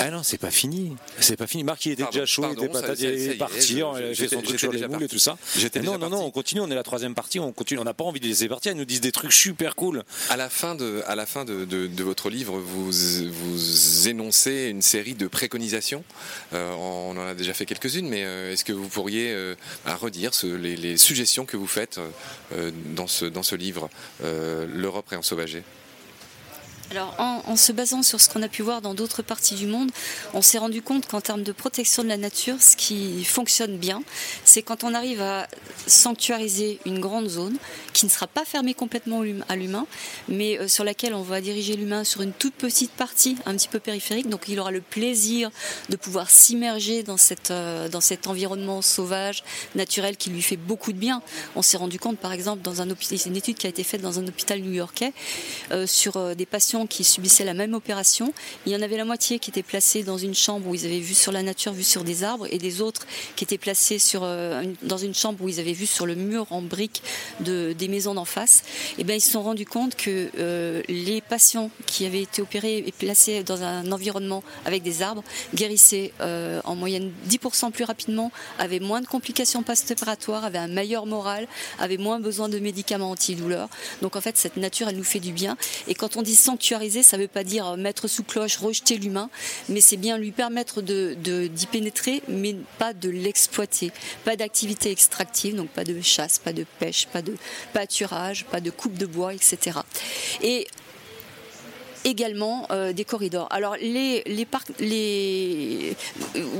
Ah 0.00 0.10
non, 0.10 0.22
c'est 0.22 0.38
pas 0.38 0.50
fini. 0.50 0.96
C'est 1.20 1.36
pas 1.36 1.46
fini. 1.46 1.64
Marc, 1.64 1.86
il 1.86 1.92
était 1.92 2.02
Pardon, 2.02 2.18
déjà 2.18 2.26
chaud, 2.26 2.42
pardon, 2.42 2.62
il 2.62 2.64
était 2.66 2.74
ça- 2.80 2.86
ça 2.86 2.94
il 2.98 3.04
est, 3.06 3.24
est 3.26 3.34
parti, 3.34 3.76
je- 3.78 3.82
on 3.82 3.94
a 3.94 4.14
fait 4.14 4.28
son 4.28 4.42
truc 4.42 4.58
sur 4.58 4.72
les 4.72 4.86
moules 4.88 5.02
et 5.04 5.08
tout 5.08 5.18
ça. 5.18 5.36
J'étais 5.56 5.80
non, 5.80 5.98
non, 5.98 6.24
on 6.24 6.30
continue, 6.30 6.60
on 6.60 6.70
est 6.70 6.74
la 6.74 6.82
troisième 6.82 7.14
partie, 7.14 7.38
on 7.40 7.52
continue. 7.52 7.80
On 7.80 7.84
n'a 7.84 7.94
pas 7.94 8.04
envie 8.04 8.20
de 8.20 8.24
les 8.24 8.30
laisser 8.30 8.48
partir, 8.48 8.72
ils 8.72 8.78
nous 8.78 8.84
disent 8.84 9.00
des 9.00 9.12
trucs 9.12 9.32
super 9.32 9.74
cool. 9.76 10.04
À 10.30 10.36
la 10.36 10.48
fin 10.48 10.74
de, 10.74 11.02
à 11.06 11.14
la 11.14 11.26
fin 11.26 11.44
de, 11.44 11.64
de- 11.64 11.86
de 11.86 12.04
votre 12.04 12.30
livre, 12.30 12.58
vous, 12.58 12.90
vous 12.90 14.08
énoncez 14.08 14.68
une 14.70 14.82
série 14.82 15.14
de 15.14 15.26
préconisations. 15.26 16.04
Euh, 16.52 16.72
on 16.72 17.16
en 17.16 17.26
a 17.26 17.34
déjà 17.34 17.54
fait 17.54 17.66
quelques-unes, 17.66 18.08
mais 18.08 18.24
euh, 18.24 18.52
est-ce 18.52 18.64
que 18.64 18.72
vous 18.72 18.88
pourriez 18.88 19.32
euh, 19.32 19.54
à 19.84 19.94
redire 19.96 20.34
ce- 20.34 20.46
les, 20.46 20.76
les 20.76 20.96
suggestions 20.96 21.44
que 21.46 21.56
vous 21.56 21.66
faites 21.66 21.98
dans, 22.94 23.06
ce, 23.06 23.24
dans 23.24 23.42
ce 23.42 23.54
livre, 23.56 23.88
L'Europe 24.22 25.08
réensauvagée 25.08 25.62
Alors, 26.92 27.14
en, 27.18 27.56
se 27.56 27.72
basant 27.72 28.02
sur 28.04 28.20
ce 28.20 28.28
qu'on 28.28 28.42
a 28.42 28.48
pu 28.48 28.62
voir 28.62 28.80
dans 28.80 28.94
d'autres 28.94 29.22
parties 29.22 29.56
du 29.56 29.66
monde, 29.66 29.90
on 30.34 30.42
s'est 30.42 30.58
rendu 30.58 30.82
compte 30.82 31.06
qu'en 31.06 31.20
termes 31.20 31.42
de 31.42 31.50
protection 31.50 32.04
de 32.04 32.08
la 32.08 32.16
nature, 32.16 32.62
ce 32.62 32.76
qui 32.76 33.24
fonctionne 33.24 33.76
bien, 33.76 34.02
c'est 34.44 34.62
quand 34.62 34.84
on 34.84 34.94
arrive 34.94 35.20
à 35.20 35.48
sanctuariser 35.88 36.78
une 36.86 37.00
grande 37.00 37.28
zone 37.28 37.56
qui 37.92 38.06
ne 38.06 38.10
sera 38.10 38.28
pas 38.28 38.44
fermée 38.44 38.72
complètement 38.72 39.22
à 39.48 39.56
l'humain, 39.56 39.86
mais 40.28 40.58
euh, 40.58 40.68
sur 40.68 40.84
laquelle 40.84 41.14
on 41.14 41.22
va 41.22 41.40
diriger 41.40 41.74
l'humain 41.74 42.04
sur 42.04 42.22
une 42.22 42.32
toute 42.32 42.54
petite 42.54 42.92
partie, 42.92 43.36
un 43.46 43.56
petit 43.56 43.68
peu 43.68 43.80
périphérique. 43.80 44.28
Donc, 44.28 44.44
il 44.46 44.60
aura 44.60 44.70
le 44.70 44.80
plaisir 44.80 45.50
de 45.88 45.96
pouvoir 45.96 46.30
s'immerger 46.30 47.02
dans, 47.02 47.16
cette, 47.16 47.50
euh, 47.50 47.88
dans 47.88 48.00
cet 48.00 48.28
environnement 48.28 48.80
sauvage, 48.80 49.42
naturel, 49.74 50.16
qui 50.16 50.30
lui 50.30 50.42
fait 50.42 50.56
beaucoup 50.56 50.92
de 50.92 50.98
bien. 50.98 51.20
On 51.56 51.62
s'est 51.62 51.78
rendu 51.78 51.98
compte, 51.98 52.18
par 52.18 52.32
exemple, 52.32 52.62
dans 52.62 52.80
un 52.80 52.90
hôpital, 52.90 53.18
c'est 53.18 53.28
une 53.28 53.36
étude 53.36 53.56
qui 53.56 53.66
a 53.66 53.70
été 53.70 53.82
faite 53.82 54.02
dans 54.02 54.20
un 54.20 54.26
hôpital 54.26 54.60
new-yorkais 54.60 55.12
euh, 55.72 55.86
sur 55.86 56.36
des 56.36 56.46
patients 56.46 56.75
qui 56.84 57.04
subissaient 57.04 57.44
la 57.44 57.54
même 57.54 57.72
opération. 57.72 58.34
Il 58.66 58.72
y 58.72 58.76
en 58.76 58.82
avait 58.82 58.98
la 58.98 59.06
moitié 59.06 59.38
qui 59.38 59.50
étaient 59.50 59.62
placés 59.62 60.02
dans 60.02 60.18
une 60.18 60.34
chambre 60.34 60.68
où 60.68 60.74
ils 60.74 60.84
avaient 60.84 61.00
vu 61.00 61.14
sur 61.14 61.32
la 61.32 61.42
nature, 61.42 61.72
vu 61.72 61.84
sur 61.84 62.04
des 62.04 62.24
arbres, 62.24 62.46
et 62.50 62.58
des 62.58 62.82
autres 62.82 63.06
qui 63.36 63.44
étaient 63.44 63.56
placés 63.56 63.98
euh, 64.16 64.64
dans 64.82 64.98
une 64.98 65.14
chambre 65.14 65.42
où 65.42 65.48
ils 65.48 65.60
avaient 65.60 65.72
vu 65.72 65.86
sur 65.86 66.04
le 66.04 66.14
mur 66.14 66.46
en 66.50 66.60
briques 66.60 67.02
de, 67.40 67.72
des 67.72 67.88
maisons 67.88 68.14
d'en 68.14 68.24
face. 68.26 68.62
Et 68.98 69.04
bien, 69.04 69.14
ils 69.14 69.20
se 69.20 69.30
sont 69.30 69.42
rendus 69.42 69.64
compte 69.64 69.94
que 69.94 70.28
euh, 70.38 70.82
les 70.88 71.20
patients 71.20 71.70
qui 71.86 72.04
avaient 72.04 72.22
été 72.22 72.42
opérés 72.42 72.84
et 72.86 72.92
placés 72.92 73.42
dans 73.42 73.62
un 73.62 73.90
environnement 73.92 74.42
avec 74.64 74.82
des 74.82 75.00
arbres 75.02 75.24
guérissaient 75.54 76.12
euh, 76.20 76.60
en 76.64 76.74
moyenne 76.74 77.12
10% 77.28 77.70
plus 77.70 77.84
rapidement, 77.84 78.32
avaient 78.58 78.80
moins 78.80 79.00
de 79.00 79.06
complications 79.06 79.62
post-opératoires, 79.62 80.44
avaient 80.44 80.58
un 80.58 80.68
meilleur 80.68 81.06
moral, 81.06 81.46
avaient 81.78 81.96
moins 81.96 82.20
besoin 82.20 82.48
de 82.48 82.58
médicaments 82.58 83.10
antidouleurs. 83.10 83.68
Donc 84.02 84.16
en 84.16 84.20
fait, 84.20 84.36
cette 84.36 84.56
nature, 84.56 84.88
elle 84.88 84.96
nous 84.96 85.04
fait 85.04 85.20
du 85.20 85.32
bien. 85.32 85.56
Et 85.86 85.94
quand 85.94 86.16
on 86.16 86.22
dit 86.22 86.36
ça 87.02 87.16
ne 87.16 87.22
veut 87.22 87.28
pas 87.28 87.44
dire 87.44 87.76
mettre 87.76 88.08
sous 88.08 88.22
cloche, 88.24 88.56
rejeter 88.56 88.98
l'humain, 88.98 89.30
mais 89.68 89.80
c'est 89.80 89.96
bien 89.96 90.18
lui 90.18 90.32
permettre 90.32 90.82
de- 90.82 91.14
d'y 91.46 91.66
pénétrer, 91.66 92.22
mais 92.28 92.56
pas 92.78 92.92
de 92.92 93.08
l'exploiter. 93.08 93.92
Pas 94.24 94.36
d'activité 94.36 94.90
extractive, 94.90 95.54
donc 95.56 95.68
pas 95.68 95.84
de 95.84 96.00
chasse, 96.00 96.38
pas 96.38 96.52
de 96.52 96.64
pêche, 96.78 97.06
pas 97.12 97.22
de 97.22 97.36
pâturage, 97.72 98.44
pas 98.46 98.60
de 98.60 98.70
coupe 98.70 98.94
de 98.98 99.06
bois, 99.06 99.32
etc. 99.34 99.78
Et 100.42 100.66
également 102.06 102.68
euh, 102.70 102.92
des 102.92 103.04
corridors. 103.04 103.48
Alors 103.50 103.76
les, 103.80 104.22
parcs, 104.48 104.70
il 104.80 105.94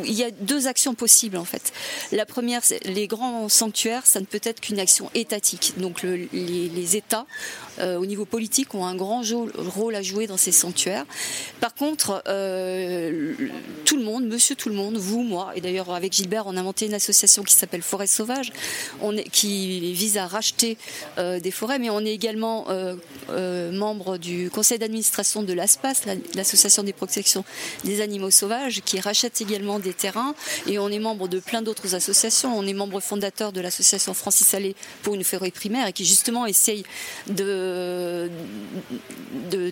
y 0.05 0.25
a 0.25 0.31
deux 0.41 0.67
actions 0.67 0.95
possibles 0.95 1.37
en 1.37 1.45
fait. 1.45 1.73
La 2.11 2.27
première, 2.27 2.63
les 2.85 3.07
grands 3.07 3.49
sanctuaires, 3.49 4.07
ça 4.07 4.19
ne 4.21 4.25
peut 4.27 4.41
être 4.43 4.61
qu'une 4.61 4.81
action 4.81 5.09
étatique. 5.15 5.75
Donc 5.79 6.03
le- 6.03 6.29
les, 6.33 6.97
États, 6.97 7.27
euh, 7.79 7.97
au 7.97 8.07
niveau 8.07 8.25
politique, 8.25 8.75
ont 8.75 8.85
un 8.87 8.97
grand 8.97 9.23
rôle 9.57 9.95
à 9.95 10.03
jouer 10.03 10.27
dans 10.27 10.37
ces 10.37 10.53
sanctuaires. 10.53 11.05
Par 11.61 11.75
contre, 11.75 12.23
euh, 12.27 13.35
tout 13.85 13.97
le 13.97 14.03
monde, 14.03 14.25
monsieur 14.27 14.57
tout 14.57 14.69
le 14.69 14.75
monde, 14.75 14.97
vous, 14.97 15.23
moi, 15.23 15.53
et 15.55 15.61
d'ailleurs 15.61 15.93
avec 15.95 16.13
Gilbert, 16.13 16.47
on 16.47 16.57
a 16.57 16.63
monté 16.63 16.87
une 16.87 16.95
association 16.95 17.45
qui 17.45 17.55
s'appelle 17.55 17.83
Forêt 17.83 18.09
Sauvage, 18.09 18.53
qui 19.31 19.93
vise 19.93 20.17
à 20.19 20.27
racheter 20.27 20.77
des 21.19 21.51
forêts, 21.53 21.79
mais 21.79 21.91
on 21.91 22.01
est 22.01 22.13
également 22.13 22.67
membre 23.73 24.19
du 24.19 24.51
conseil 24.51 24.79
d'administration 24.79 25.36
de 25.43 25.53
l'ASPAS, 25.53 26.05
la- 26.07 26.15
l'association 26.35 26.83
des 26.83 26.93
protections 26.93 27.45
des 27.85 28.01
animaux 28.01 28.31
sauvages, 28.31 28.83
qui 28.85 29.01
rachète 29.01 29.41
également 29.41 29.79
des 29.79 29.93
terrains, 29.95 30.35
et 30.67 30.79
on 30.79 30.89
est 30.89 30.99
membre 30.99 31.29
de 31.29 31.39
plein 31.41 31.63
d'autres 31.63 31.95
associations. 31.95 32.57
On 32.57 32.67
est 32.67 32.73
membre 32.73 33.01
fondateur 33.01 33.53
de 33.53 33.61
l'association 33.61 34.15
Francis 34.15 34.55
Allais 34.55 34.75
pour 35.03 35.15
une 35.15 35.25
forêt 35.25 35.51
primaire, 35.51 35.87
et 35.87 35.93
qui 35.93 36.05
justement 36.05 36.47
essaye 36.47 36.85
de 37.29 38.31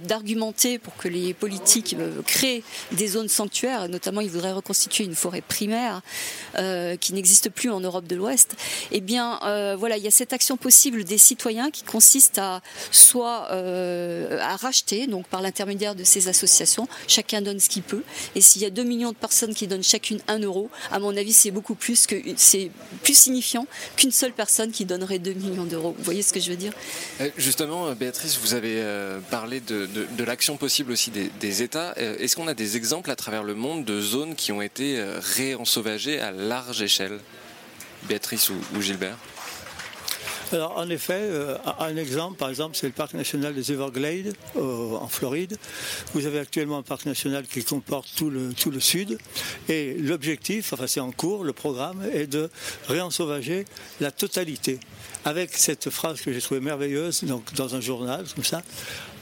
d'argumenter 0.07 0.79
pour 0.79 0.97
que 0.97 1.09
les 1.09 1.35
politiques 1.35 1.97
euh, 1.99 2.23
créent 2.27 2.63
des 2.93 3.09
zones 3.09 3.29
sanctuaires, 3.29 3.89
notamment 3.89 4.21
ils 4.21 4.31
voudraient 4.31 4.53
reconstituer 4.53 5.05
une 5.05 5.15
forêt 5.15 5.41
primaire 5.41 6.03
euh, 6.59 6.97
qui 6.97 7.13
n'existe 7.13 7.51
plus 7.51 7.71
en 7.71 7.81
Europe 7.81 8.07
de 8.07 8.17
l'Ouest, 8.17 8.55
eh 8.93 9.01
bien 9.01 9.41
euh, 9.45 9.77
voilà, 9.79 9.97
il 9.97 10.05
y 10.05 10.09
a 10.09 10.11
cette 10.11 10.33
action 10.33 10.57
possible 10.57 11.05
des 11.05 11.19
citoyens 11.19 11.71
qui 11.71 11.83
consiste 11.83 12.39
à 12.39 12.61
soit 12.91 13.49
à 13.51 14.57
racheter, 14.57 15.07
donc 15.07 15.27
par 15.27 15.41
l'intermédiaire 15.55 15.95
de 15.95 16.03
ces 16.03 16.27
associations, 16.27 16.89
chacun 17.07 17.41
donne 17.41 17.61
ce 17.61 17.69
qu'il 17.69 17.85
peut, 17.85 18.03
et 18.35 18.41
s'il 18.41 18.61
y 18.63 18.65
a 18.65 18.71
2 18.71 18.83
millions 18.83 19.13
de 19.13 19.17
personnes 19.17 19.55
qui 19.55 19.69
donnent 19.69 19.85
chacune 19.85 20.19
1 20.27 20.41
euro, 20.41 20.69
à 20.91 20.99
mon 20.99 21.17
avis 21.17 21.33
c'est 21.33 21.53
beaucoup 21.53 21.77
plus 21.77 22.09
que 22.09 22.17
c'est 22.37 22.73
plus 23.05 23.17
signifiant 23.17 23.69
qu'une 23.97 24.11
seule 24.11 24.33
personne 24.33 24.73
qui 24.73 24.85
donnerait 24.85 25.21
2 25.21 25.33
millions 25.35 25.65
d'euros. 25.65 25.95
Vous 25.97 26.03
voyez 26.03 26.23
ce 26.23 26.33
que 26.33 26.41
je 26.41 26.51
veux 26.51 26.57
dire? 26.57 26.73
Euh, 27.21 27.31
Justement, 27.37 27.87
euh, 27.87 27.95
Béatrice, 27.95 28.37
vous 28.43 28.55
avez 28.55 28.81
euh, 28.81 29.21
parlé 29.31 29.61
de, 29.61 29.89
l'action 30.25 30.57
possible 30.57 30.91
aussi 30.91 31.13
des, 31.13 31.63
États. 31.63 31.95
Est-ce 31.97 32.35
qu'on 32.35 32.49
a 32.49 32.55
des 32.55 32.77
exemples 32.77 33.11
à 33.13 33.17
travers 33.17 33.45
le 33.45 33.55
monde 33.55 33.85
de 33.85 34.01
zones 34.01 34.35
qui 34.35 34.51
ont 34.51 34.63
été 34.63 35.01
réensauvagées 35.37 36.19
à 36.19 36.33
large 36.33 36.83
échelle? 36.83 37.21
Béatrice 38.09 38.49
ou 38.49 38.83
Gilbert? 38.83 39.19
Alors, 40.53 40.77
en 40.77 40.89
effet, 40.91 41.21
euh, 41.21 41.57
un 41.79 41.97
exemple, 41.97 42.37
par 42.37 42.49
exemple, 42.49 42.77
c'est 42.77 42.87
le 42.87 42.93
parc 42.93 43.15
national 43.15 43.55
des 43.55 43.73
Everglades 43.73 44.35
euh, 44.57 44.97
en 44.97 45.09
Floride. 45.09 45.57
Vous 46.13 46.27
avez 46.27 46.39
actuellement 46.39 46.79
un 46.79 46.83
parc 46.83 47.07
national 47.07 47.47
qui 47.47 47.65
comporte 47.65 48.09
tout 48.17 48.31
le, 48.31 48.53
tout 48.53 48.71
le 48.71 48.81
sud. 48.81 49.19
Et 49.69 49.95
l'objectif, 49.95 50.73
enfin 50.73 50.87
c'est 50.87 51.01
en 51.01 51.13
cours, 51.13 51.45
le 51.45 51.53
programme 51.53 52.03
est 52.13 52.27
de 52.27 52.51
réensauvager 52.89 53.65
la 54.01 54.11
totalité. 54.11 54.79
Avec 55.25 55.55
cette 55.55 55.89
phrase 55.89 56.21
que 56.21 56.33
j'ai 56.33 56.41
trouvée 56.41 56.61
merveilleuse 56.61 57.25
donc, 57.25 57.55
dans 57.55 57.75
un 57.75 57.81
journal, 57.81 58.27
comme 58.35 58.45
ça, 58.45 58.63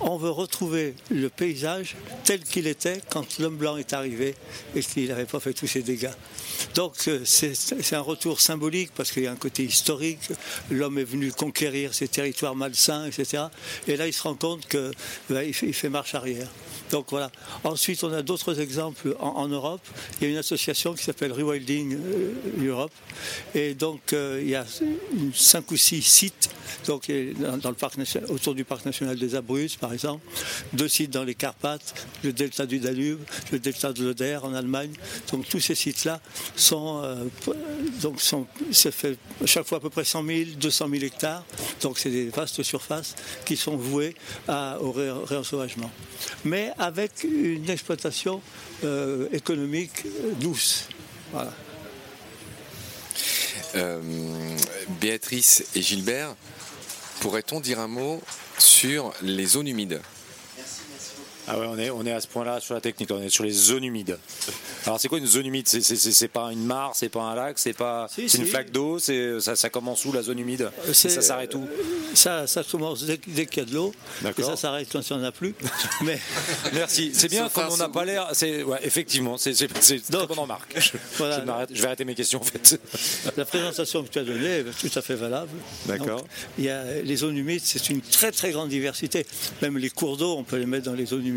on 0.05 0.17
veut 0.17 0.31
retrouver 0.31 0.95
le 1.11 1.29
paysage 1.29 1.97
tel 2.25 2.41
qu'il 2.41 2.67
était 2.67 3.01
quand 3.11 3.39
l'homme 3.39 3.57
blanc 3.57 3.77
est 3.77 3.93
arrivé 3.93 4.35
et 4.75 4.81
qu'il 4.81 5.09
n'avait 5.09 5.25
pas 5.25 5.41
fait 5.41 5.53
tous 5.53 5.67
ces 5.67 5.83
dégâts. 5.83 6.11
Donc 6.75 6.95
euh, 7.09 7.21
c'est 7.25 7.95
un 7.95 8.01
retour 8.01 8.41
symbolique 8.41 8.91
parce 8.95 9.11
qu'il 9.11 9.25
y 9.25 9.27
a 9.27 9.33
un 9.33 9.37
côté 9.37 9.65
historique. 9.65 10.21
L'homme 10.71 10.99
est 10.99 11.05
venu 11.05 11.33
conquérir 11.33 11.95
ces 11.95 12.09
territoires 12.09 12.55
malsains, 12.55 13.07
etc. 13.07 13.45
Et 13.89 13.97
là, 13.97 14.07
il 14.07 14.13
se 14.13 14.23
rend 14.23 14.35
compte 14.35 14.67
qu'il 14.69 14.93
fait, 15.29 15.51
il 15.63 15.75
fait 15.75 15.89
marche 15.89 16.15
arrière. 16.15 16.49
Donc 16.91 17.07
voilà. 17.11 17.31
Ensuite, 17.65 18.05
on 18.05 18.13
a 18.13 18.23
d'autres 18.23 18.61
exemples 18.61 19.17
en, 19.19 19.49
Europe. 19.49 19.81
Il 20.21 20.25
y 20.25 20.27
a 20.27 20.31
une 20.31 20.39
association 20.39 20.93
qui 20.93 21.03
s'appelle 21.03 21.33
Rewilding 21.33 21.97
euh, 21.97 22.67
Europe. 22.67 22.93
Et 23.55 23.75
donc, 23.75 24.13
euh, 24.13 24.41
il 24.43 24.51
y 24.51 24.55
a 24.55 24.67
cinq 25.35 25.71
ou 25.71 25.77
six 25.77 26.03
sites 26.03 26.51
donc, 26.87 27.11
dans, 27.63 27.71
le 27.71 27.75
parc 27.75 27.95
autour 28.29 28.55
du 28.55 28.65
parc 28.65 28.85
national 28.85 29.19
des 29.19 29.35
Abruzzes, 29.35 29.77
par 29.77 29.92
exemple. 29.93 30.25
Deux 30.73 30.89
sites 30.89 31.11
dans 31.11 31.25
les 31.25 31.35
Carpates, 31.35 31.95
le 32.25 32.33
delta 32.33 32.67
du 32.67 32.79
Danube, 32.79 33.21
le 33.53 33.59
delta 33.59 33.93
de 33.93 34.05
l'Oder 34.05 34.39
en 34.43 34.55
Allemagne. 34.55 34.93
Donc, 35.31 35.49
tous 35.49 35.61
ces 35.61 35.75
sites-là 35.75 36.21
sont, 36.57 37.01
euh, 37.05 37.25
donc 38.01 38.21
sont, 38.21 38.47
ça 38.71 38.91
fait 38.91 39.17
chaque 39.45 39.67
fois 39.67 39.79
à 39.79 39.81
peu 39.81 39.91
près 39.91 40.05
100 40.05 40.25
000, 40.27 40.45
200 40.57 40.89
000 40.91 41.05
hectares. 41.05 41.45
Donc, 41.81 41.99
c'est 41.99 42.11
des 42.11 42.29
vastes 42.29 42.63
surfaces 42.63 43.15
qui 43.45 43.57
sont 43.57 43.77
vouées 43.77 44.15
au 44.49 44.93
ré- 44.93 45.11
réensauvagement. 45.11 45.91
Mais 46.45 46.73
avec 46.79 47.25
une 47.25 47.69
exploitation 47.71 48.41
euh, 48.85 49.29
économique 49.33 50.05
euh, 50.07 50.33
douce. 50.41 50.89
Voilà. 51.33 51.53
Euh, 53.75 54.01
Béatrice 55.01 55.65
et 55.75 55.83
Gilbert, 55.83 56.35
pourrait-on 57.23 57.61
dire 57.61 57.79
un 57.79 57.87
mot 57.87 58.21
sur 58.59 59.15
les 59.23 59.47
zones 59.47 59.69
humides? 59.69 60.01
Ah 61.49 61.59
ouais, 61.59 61.67
on 61.69 61.79
est, 61.79 61.91
on 61.91 62.07
est 62.07 62.13
à 62.13 62.21
ce 62.21 62.29
point-là 62.29 62.61
sur 62.61 62.75
la 62.75 62.81
technique, 62.81 63.11
on 63.11 63.21
est 63.21 63.29
sur 63.29 63.43
les 63.45 63.51
zones 63.51 63.83
humides. 63.85 64.17
Alors 64.87 65.01
c'est 65.01 65.09
quoi 65.09 65.19
une 65.19 65.27
zone 65.27 65.47
humide? 65.47 65.67
C'est- 65.67 65.83
C'est 65.83 65.97
c'est- 65.97 66.13
c'est 66.13 66.29
pas 66.29 66.53
une 66.53 66.65
mare, 66.65 66.93
c'est 66.95 67.09
pas 67.09 67.23
un 67.23 67.35
lac, 67.35 67.59
c'est 67.59 67.73
pas 67.73 68.07
Si, 68.09 68.29
c'est 68.29 68.39
une 68.39 68.47
flaque 68.47 68.71
d'eau, 68.71 68.99
c'est 68.99 69.41
ça, 69.41 69.57
ça 69.57 69.69
commence 69.71 70.05
où 70.05 70.13
la 70.13 70.23
zone 70.23 70.39
humide? 70.39 70.71
Et 70.89 70.95
c'est- 70.95 71.09
Ça 71.09 71.21
s'arrête 71.23 71.55
où? 71.55 71.67
Ça, 72.15 72.47
ça 72.47 72.63
commence 72.63 73.05
dès, 73.05 73.19
dès 73.27 73.47
qu'il 73.47 73.63
y 73.63 73.67
a 73.67 73.69
de 73.69 73.75
l'eau, 73.75 73.93
et 74.21 74.25
D'accord. 74.25 74.45
ça 74.45 74.57
s'arrête 74.57 74.89
quand 74.93 75.01
il 75.09 75.17
n'y 75.17 75.23
en 75.23 75.25
a 75.25 75.33
plus. 75.33 75.55
Mais 76.03 76.19
Merci. 76.75 77.11
C'est 77.15 77.29
bien 77.29 77.47
un 77.47 77.69
on 77.71 77.77
n'a 77.77 77.89
pas 77.89 78.05
l'air. 78.05 78.29
C'est 78.35 78.63
ouais, 78.63 78.79
effectivement, 78.83 79.37
c'est 79.39 79.55
c'est 79.55 79.69
c'est 79.81 79.99
très 80.01 80.11
Donc, 80.13 80.29
bonne 80.29 80.39
remarque. 80.39 80.75
Je, 80.79 80.91
voilà. 81.19 81.41
je 81.41 81.45
m'arrête- 81.45 81.71
je 81.73 81.81
vais 81.81 81.87
arrêter 81.87 82.05
mes 82.05 82.15
questions 82.15 82.41
en 82.41 82.45
fait. 82.45 82.81
la 83.37 83.45
présentation 83.45 84.03
que 84.05 84.09
tu 84.09 84.19
as 84.19 84.25
donnée 84.25 84.59
est 84.61 84.65
tout 84.79 84.97
à 84.99 85.03
fait 85.03 85.15
valable. 85.17 85.51
D'accord. 85.87 86.19
Donc, 86.21 86.27
Il 86.59 86.65
y 86.65 86.71
a 86.71 86.85
les 87.03 87.17
zones 87.17 87.37
humides, 87.37 87.63
c'est 87.65 87.91
une 87.91 88.01
très 88.01 88.31
très 88.33 88.53
grande 88.53 88.69
diversité. 88.69 89.27
Même 89.61 89.79
les 89.79 89.91
cours 89.91 90.17
d'eau, 90.17 90.37
on 90.37 90.45
peut 90.45 90.57
les 90.57 90.67
mettre 90.67 90.85
dans 90.85 90.95
les 90.95 91.07
zones 91.07 91.27
humides. 91.27 91.32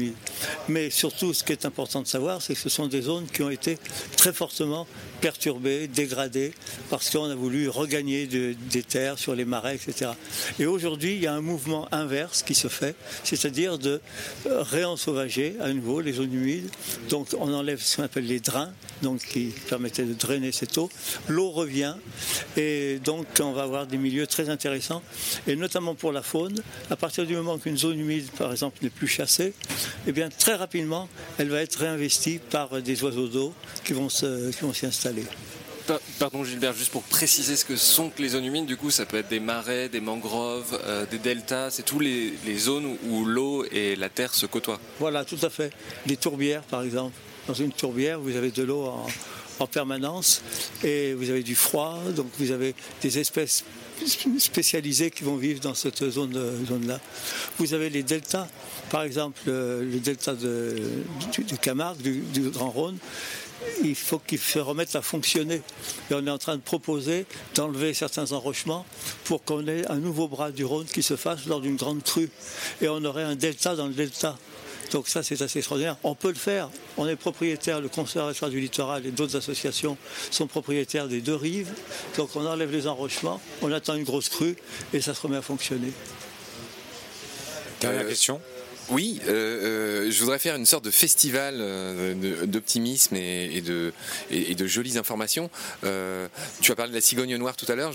Mais 0.67 0.89
surtout, 0.89 1.34
ce 1.34 1.43
qui 1.43 1.51
est 1.51 1.65
important 1.65 2.01
de 2.01 2.08
savoir, 2.08 2.41
c'est 2.41 2.53
que 2.53 2.60
ce 2.60 2.69
sont 2.69 2.88
des 2.88 3.01
zones 3.01 3.25
qui 3.27 3.41
ont 3.41 3.49
été 3.49 3.77
très 4.17 4.34
fortement 4.34 4.88
perturbées, 5.21 5.88
dégradées, 5.88 6.53
parce 6.89 7.10
qu'on 7.10 7.25
a 7.29 7.36
voulu 7.36 7.69
regagner 7.69 8.27
de- 8.27 8.55
des 8.71 8.84
terres 8.84 9.17
sur 9.17 9.36
les 9.36 9.45
marais, 9.45 9.75
etc. 9.75 10.12
Et 10.60 10.65
aujourd'hui, 10.65 11.15
il 11.15 11.21
y 11.23 11.27
a 11.27 11.34
un 11.34 11.41
mouvement 11.41 11.88
inverse 11.91 12.43
qui 12.43 12.53
se 12.55 12.67
fait, 12.67 12.95
c'est-à-dire 13.23 13.77
de 13.79 14.01
euh, 14.47 14.62
réensauvager 14.63 15.55
à 15.62 15.71
nouveau 15.73 16.01
les 16.01 16.13
zones 16.13 16.34
humides. 16.34 16.69
Donc 17.10 17.27
on 17.39 17.53
enlève 17.53 17.81
ce 17.81 17.97
qu'on 17.97 18.03
appelle 18.03 18.27
les 18.27 18.39
drains, 18.39 18.71
donc 19.01 19.19
qui 19.25 19.53
permettaient 19.69 20.03
de 20.03 20.13
drainer 20.13 20.51
cette 20.51 20.77
eau. 20.77 20.89
L'eau 21.27 21.51
revient 21.51 21.95
et 22.58 22.99
donc 23.03 23.25
on 23.39 23.51
va 23.53 23.63
avoir 23.63 23.88
des 23.88 23.97
milieux 23.97 24.27
très 24.27 24.49
intéressants, 24.49 25.01
et 25.47 25.55
notamment 25.55 25.95
pour 25.95 26.12
la 26.12 26.21
faune. 26.21 26.62
À 26.89 26.95
partir 26.95 27.25
du 27.25 27.36
moment 27.36 27.58
qu'une 27.58 27.77
zone 27.77 27.99
humide, 27.99 28.29
par 28.38 28.51
exemple, 28.51 28.77
n'est 28.81 28.89
plus 28.89 29.08
chassée, 29.08 29.53
eh 30.08 30.12
bien 30.12 30.30
très 30.30 30.56
rapidement, 30.56 31.08
elle 31.38 31.50
va 31.50 31.62
être 31.62 31.76
réinvestie 31.76 32.39
par 32.39 32.82
des 32.82 33.04
oiseaux 33.04 33.28
d'eau 33.28 33.54
qui 33.84 33.93
vont 33.93 34.10
s'y 34.10 34.86
installer. 34.86 35.24
Pa- 35.88 36.00
Pardon 36.17 36.43
Gilbert, 36.43 36.74
juste 36.74 36.91
pour 36.91 37.04
préciser 37.04 37.56
ce 37.56 37.63
que 37.63 37.76
sont 37.76 38.10
que 38.10 38.21
les 38.21 38.30
zones 38.30 38.45
humides, 38.45 38.65
du 38.65 38.76
coup 38.76 38.89
ça 38.89 39.06
peut 39.06 39.17
être 39.17 39.28
des 39.30 39.39
marais, 39.39 39.88
des 39.88 40.00
mangroves, 40.02 40.80
euh, 40.84 41.06
des 41.06 41.19
deltas, 41.19 41.69
c'est 41.69 41.84
tous 41.84 42.00
les, 42.00 42.34
les 42.45 42.58
zones 42.58 42.98
où, 43.08 43.24
l'eau 43.26 43.65
et 43.71 43.95
la 43.95 44.10
terre 44.10 44.34
se 44.34 44.48
côtoient. 44.48 44.80
Voilà, 45.00 45.24
tout 45.26 45.38
à 45.43 45.50
fait. 45.52 45.71
Les 46.08 46.17
tourbières, 46.17 46.63
par 46.63 46.82
exemple. 46.82 47.13
Dans 47.48 47.54
une 47.54 47.71
tourbière, 47.71 48.19
vous 48.19 48.36
avez 48.36 48.50
de 48.50 48.63
l'eau 48.63 48.82
en, 48.86 49.06
en 49.60 49.67
permanence 49.67 50.41
et 50.84 51.13
vous 51.13 51.30
avez 51.30 51.43
du 51.43 51.54
froid, 51.54 52.00
donc 52.15 52.28
vous 52.39 52.50
avez 52.50 52.74
des 53.04 53.19
espèces 53.19 53.63
spécialisées 54.39 55.12
qui 55.12 55.23
vont 55.23 55.36
vivre 55.36 55.60
dans 55.60 55.73
cette 55.73 56.10
zone, 56.10 56.34
zone-là. 56.67 56.99
Vous 57.58 57.73
avez 57.73 57.89
les 57.89 58.03
deltas, 58.03 58.47
par 58.89 59.03
exemple 59.03 59.39
euh, 59.47 59.84
le 59.84 59.99
delta 59.99 60.34
de, 60.34 60.75
du, 61.31 61.58
Camargue, 61.58 62.01
du, 62.01 62.49
Grand 62.49 62.69
Rhône. 62.69 62.97
Il 63.84 63.95
faut 63.95 64.19
qu'il 64.19 64.39
se 64.39 64.60
remette 64.60 64.95
à 64.95 65.01
fonctionner. 65.01 65.62
Et 66.12 66.13
on 66.13 66.25
est 66.27 66.31
en 66.31 66.38
train 66.38 66.58
de 66.58 66.62
proposer 66.62 67.25
d'enlever 67.55 67.93
certains 67.93 68.31
enrochements 68.31 68.86
pour 69.23 69.43
qu'on 69.43 69.65
ait 69.67 69.89
un 69.89 69.95
nouveau 69.95 70.27
bras 70.27 70.51
du 70.51 70.65
Rhône 70.65 70.86
qui 70.86 71.01
se 71.01 71.15
fasse 71.15 71.45
lors 71.47 71.62
d'une 71.62 71.77
grande 71.77 72.03
crue. 72.03 72.29
Et 72.81 72.89
on 72.89 73.03
aurait 73.05 73.23
un 73.23 73.36
delta 73.36 73.75
dans 73.75 73.88
le 73.88 73.93
delta. 73.93 74.38
Donc 74.91 75.08
ça, 75.08 75.24
c'est 75.24 75.41
assez 75.41 75.60
extraordinaire. 75.60 75.98
On 76.04 76.15
peut 76.15 76.30
le 76.30 76.36
faire. 76.36 76.69
On 76.98 77.08
est 77.08 77.15
propriétaire, 77.15 77.82
le 77.82 77.89
Conservatoire 77.89 78.52
du 78.52 78.60
littoral 78.60 79.06
et 79.06 79.12
d'autres 79.12 79.36
associations 79.36 79.98
sont 80.32 80.48
propriétaires 80.48 81.08
des 81.08 81.21
deux 81.21 81.36
rives. 81.36 81.74
Donc 82.17 82.36
on 82.36 82.45
enlève 82.45 82.71
les 82.71 82.88
enrochements, 82.88 83.41
on 83.62 83.71
attend 83.71 83.95
une 83.95 84.04
grosse 84.04 84.30
crue 84.30 84.56
et 84.93 85.02
ça 85.02 85.13
se 85.13 85.21
remet 85.21 85.38
à 85.38 85.41
fonctionner. 85.41 85.91
Dernière 87.82 88.08
question. 88.08 88.41
Oui, 88.89 89.19
euh, 89.28 89.32
euh, 90.06 90.12
je 90.12 90.19
voudrais 90.19 90.38
faire 90.39 90.56
une 90.56 90.65
sorte 90.65 90.86
de 90.86 90.91
festival 90.91 91.56
euh, 91.60 92.45
d'optimisme 92.45 93.15
et, 93.15 93.58
et 93.58 93.62
de, 93.62 93.93
et, 94.30 94.52
et 94.52 94.56
de 94.56 94.67
jolies 94.67 94.98
informations. 94.98 95.50
Tu 96.62 96.71
as 96.71 96.76
parlé 96.76 96.91
de 96.91 96.95
la 96.95 97.02
cigogne 97.02 97.36
noire 97.38 97.56
tout 97.56 97.65
à 97.71 97.76
l'heure. 97.76 97.93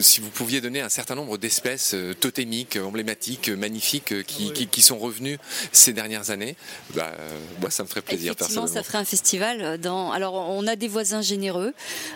Si 0.00 0.20
vous 0.20 0.28
pouviez 0.28 0.60
donner 0.60 0.80
un 0.80 0.88
certain 0.88 1.14
nombre 1.14 1.38
d'espèces 1.38 1.94
totémiques, 2.20 2.76
emblématiques, 2.76 3.48
magnifiques, 3.48 4.24
qui, 4.26 4.52
qui- 4.52 4.66
qui 4.66 4.82
sont 4.82 4.98
revenues 4.98 5.38
ces 5.72 5.92
dernières 5.92 6.30
années, 6.30 6.56
bah, 6.94 7.12
moi 7.60 7.70
ça 7.70 7.82
me 7.82 7.88
ferait 7.88 8.02
plaisir 8.02 8.32
Effectivement, 8.32 8.66
ça 8.66 8.82
ferait 8.82 8.98
un 8.98 9.04
festival. 9.04 9.78
Dans... 9.78 10.12
Alors, 10.12 10.34
on 10.34 10.66
a 10.66 10.76
des 10.76 10.88
voisins 10.88 11.22
généreux 11.22 11.72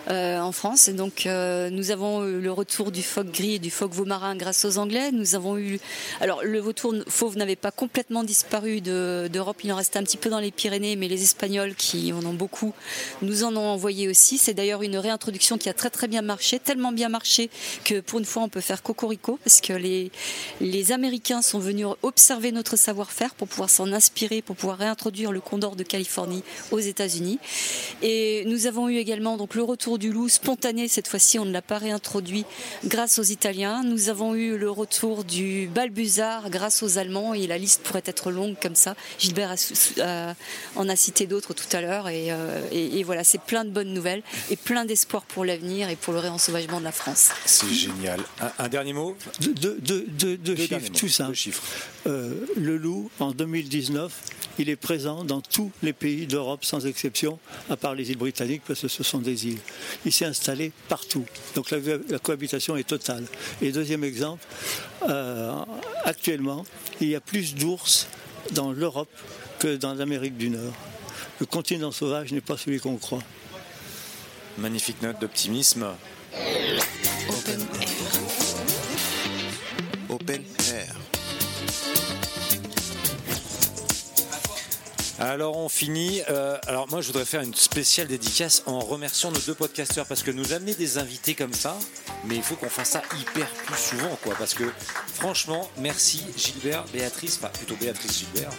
en 0.07 0.51
France. 0.51 0.87
Et 0.87 0.93
donc, 0.93 1.25
nous 1.25 1.91
avons 1.91 2.25
eu 2.27 2.39
le 2.41 2.51
retour 2.51 2.91
du 2.91 3.01
phoque 3.01 3.31
gris 3.31 3.55
et 3.55 3.59
du 3.59 3.71
phoque 3.71 3.95
marin 4.05 4.35
grâce 4.35 4.65
aux 4.65 4.77
Anglais. 4.77 5.11
Nous 5.11 5.33
avons 5.35 5.57
eu. 5.57 5.79
Alors, 6.21 6.43
le 6.43 6.59
vautour 6.59 6.93
fauve 7.07 7.37
n'avait 7.37 7.55
pas 7.55 7.71
complètement 7.87 8.25
disparu 8.25 8.81
de- 8.81 9.29
d'Europe. 9.31 9.61
Il 9.63 9.71
en 9.71 9.77
restait 9.77 9.97
un 9.97 10.03
petit 10.03 10.17
peu 10.17 10.29
dans 10.29 10.41
les 10.41 10.51
Pyrénées, 10.51 10.97
mais 10.97 11.07
les 11.07 11.23
Espagnols, 11.23 11.73
qui 11.73 12.11
en 12.11 12.23
ont 12.25 12.33
beaucoup, 12.33 12.73
nous 13.21 13.45
en 13.45 13.55
ont 13.55 13.69
envoyé 13.69 14.09
aussi. 14.09 14.37
C'est 14.37 14.53
d'ailleurs 14.53 14.83
une 14.83 14.97
réintroduction 14.97 15.57
qui 15.57 15.69
a 15.69 15.73
très 15.73 15.89
très 15.89 16.09
bien 16.09 16.21
marché, 16.21 16.59
tellement 16.59 16.91
bien 16.91 17.07
marché 17.07 17.49
que 17.85 18.01
pour 18.01 18.19
une 18.19 18.25
fois, 18.25 18.43
on 18.43 18.49
peut 18.49 18.59
faire 18.59 18.83
cocorico 18.83 19.39
parce 19.41 19.61
que 19.61 19.71
les, 19.71 20.11
les 20.59 20.91
Américains 20.91 21.41
sont 21.41 21.59
venus 21.59 21.87
observer 22.03 22.51
notre 22.51 22.75
savoir-faire 22.75 23.33
pour 23.35 23.47
pouvoir 23.47 23.69
s'en 23.69 23.93
inspirer, 23.93 24.41
pour 24.41 24.57
pouvoir 24.57 24.79
réintroduire 24.79 25.31
le 25.31 25.39
condor 25.39 25.77
de 25.77 25.83
Californie 25.83 26.43
aux 26.71 26.79
États-Unis. 26.79 27.39
Et 28.01 28.43
nous 28.47 28.67
avons 28.67 28.89
eu 28.89 28.97
également 28.97 29.37
donc 29.37 29.55
le 29.55 29.63
retour 29.63 29.97
du 29.97 30.11
loup 30.11 30.27
spontané. 30.27 30.89
Cette 30.89 31.07
fois-ci, 31.07 31.39
on 31.39 31.45
ne 31.45 31.53
l'a 31.53 31.61
pas 31.61 31.77
réintroduit 31.77 32.43
grâce 32.83 33.17
aux 33.17 33.23
Italiens. 33.23 33.81
Nous 33.85 34.09
avons 34.09 34.35
eu 34.35 34.57
le 34.57 34.69
retour 34.69 35.23
du 35.23 35.69
balbuzard 35.73 36.49
grâce 36.49 36.83
aux 36.83 36.97
Allemands. 36.97 37.33
Et 37.33 37.47
la 37.47 37.57
liste 37.57 37.76
pourrait 37.79 38.03
être 38.05 38.31
longue 38.31 38.55
comme 38.61 38.75
ça. 38.75 38.95
Gilbert 39.19 39.51
a 39.51 39.55
a- 40.03 40.35
en 40.75 40.89
a 40.89 40.95
cité 40.95 41.25
d'autres 41.27 41.53
tout 41.53 41.65
à 41.75 41.81
l'heure. 41.81 42.07
Et, 42.09 42.31
euh, 42.31 42.61
et- 42.71 42.99
et 42.99 43.03
voilà, 43.03 43.23
c'est 43.23 43.41
plein 43.41 43.65
de 43.65 43.69
bonnes 43.69 43.93
nouvelles 43.93 44.23
et 44.49 44.55
plein 44.55 44.85
d'espoir 44.85 45.23
pour 45.23 45.45
l'avenir 45.45 45.89
et 45.89 45.95
pour 45.95 46.13
le 46.13 46.19
réensauvagement 46.19 46.79
de 46.79 46.83
la 46.85 46.91
France. 46.91 47.29
C'est 47.45 47.69
génial. 47.73 48.19
Un, 48.41 48.51
un 48.59 48.67
dernier 48.69 48.93
mot? 48.93 49.15
Deux, 49.39 49.53
deux- 49.53 49.77
deux- 49.81 50.05
deux- 50.07 50.37
deux 50.37 50.55
chiffres 50.55 50.91
tout 50.93 51.07
simples. 51.09 51.29
Deux 51.29 51.35
chiffres. 51.35 51.63
Euh, 52.07 52.33
le 52.55 52.77
loup, 52.77 53.09
en 53.19 53.31
2019, 53.31 54.11
il 54.59 54.69
est 54.69 54.75
présent 54.75 55.23
dans 55.23 55.41
tous 55.41 55.71
les 55.83 55.93
pays 55.93 56.27
d'Europe 56.27 56.65
sans 56.65 56.85
exception, 56.85 57.39
à 57.69 57.77
part 57.77 57.95
les 57.95 58.09
îles 58.09 58.17
britanniques, 58.17 58.63
parce 58.67 58.81
que 58.81 58.87
ce 58.87 59.03
sont 59.03 59.19
des 59.19 59.47
îles. 59.47 59.59
Il 60.05 60.11
s'est 60.11 60.25
installé 60.25 60.71
partout. 60.87 61.25
Donc 61.55 61.71
la, 61.71 62.19
cohabitation 62.19 62.77
est 62.77 62.87
totale. 62.87 63.25
Et 63.61 63.71
deuxième 63.71 64.03
exemple, 64.03 64.45
euh, 65.09 65.53
actuellement, 66.03 66.65
il 67.01 67.09
y 67.09 67.15
a 67.15 67.21
plus 67.21 67.55
d'ours 67.55 68.07
dans 68.51 68.71
l'Europe 68.71 69.09
que 69.59 69.75
dans 69.75 69.93
l'Amérique 69.93 70.37
du 70.37 70.49
Nord. 70.49 70.73
Le 71.39 71.45
continent 71.45 71.91
sauvage 71.91 72.31
n'est 72.31 72.41
pas 72.41 72.57
celui 72.57 72.79
qu'on 72.79 72.97
croit. 72.97 73.23
Magnifique 74.57 75.01
note 75.01 75.19
d'optimisme. 75.21 75.85
Alors 85.19 85.57
on 85.57 85.67
finit. 85.67 86.21
Euh, 86.29 86.57
alors 86.67 86.87
moi 86.89 87.01
je 87.01 87.07
voudrais 87.07 87.25
faire 87.25 87.41
une 87.41 87.55
spéciale 87.55 88.07
dédicace 88.07 88.61
en 88.67 88.79
remerciant 88.79 89.31
nos 89.31 89.39
deux 89.39 89.55
podcasteurs 89.55 90.05
parce 90.05 90.21
que 90.21 90.29
nous 90.29 90.53
amener 90.53 90.75
des 90.75 90.99
invités 90.99 91.33
comme 91.33 91.53
ça, 91.53 91.75
mais 92.25 92.35
il 92.35 92.43
faut 92.43 92.55
qu'on 92.55 92.69
fasse 92.69 92.91
ça 92.91 93.01
hyper 93.19 93.47
plus 93.47 93.77
souvent 93.77 94.15
quoi. 94.23 94.35
Parce 94.37 94.53
que 94.53 94.65
franchement, 95.15 95.69
merci 95.79 96.23
Gilbert, 96.37 96.85
Béatrice, 96.93 97.39
enfin 97.41 97.49
plutôt 97.49 97.75
Béatrice 97.75 98.19
Gilbert. 98.19 98.51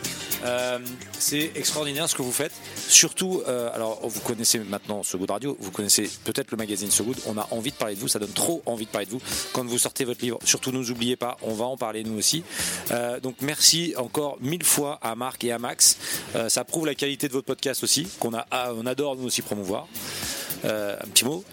Euh, 0.44 0.78
c'est 1.18 1.52
extraordinaire 1.54 2.08
ce 2.08 2.14
que 2.14 2.22
vous 2.22 2.32
faites. 2.32 2.52
Surtout, 2.76 3.42
euh, 3.46 3.70
alors 3.74 4.00
vous 4.06 4.20
connaissez 4.20 4.58
maintenant 4.60 5.02
So 5.02 5.18
Good 5.18 5.30
Radio, 5.30 5.56
vous 5.60 5.70
connaissez 5.70 6.10
peut-être 6.24 6.50
le 6.50 6.56
magazine 6.56 6.90
So 6.90 7.04
Good. 7.04 7.18
On 7.26 7.36
a 7.38 7.46
envie 7.50 7.70
de 7.70 7.76
parler 7.76 7.94
de 7.94 8.00
vous, 8.00 8.08
ça 8.08 8.18
donne 8.18 8.32
trop 8.32 8.62
envie 8.66 8.86
de 8.86 8.90
parler 8.90 9.06
de 9.06 9.12
vous 9.12 9.20
quand 9.52 9.64
vous 9.64 9.78
sortez 9.78 10.04
votre 10.04 10.22
livre. 10.22 10.38
Surtout, 10.44 10.72
ne 10.72 10.78
nous 10.78 10.90
oubliez 10.90 11.16
pas, 11.16 11.36
on 11.42 11.54
va 11.54 11.64
en 11.64 11.76
parler 11.76 12.04
nous 12.04 12.18
aussi. 12.18 12.44
Euh, 12.90 13.20
donc 13.20 13.36
merci 13.40 13.94
encore 13.96 14.38
mille 14.40 14.64
fois 14.64 14.98
à 15.02 15.14
Marc 15.14 15.44
et 15.44 15.52
à 15.52 15.58
Max. 15.58 15.98
Ça 16.48 16.64
prouve 16.64 16.86
la 16.86 16.94
qualité 16.94 17.28
de 17.28 17.32
votre 17.32 17.46
podcast 17.46 17.82
aussi, 17.82 18.06
qu'on 18.18 18.34
a, 18.34 18.46
ah, 18.50 18.72
on 18.76 18.86
adore 18.86 19.16
nous 19.16 19.24
aussi 19.26 19.42
promouvoir. 19.42 19.86
Un 20.64 21.06
petit 21.12 21.24
mot, 21.24 21.44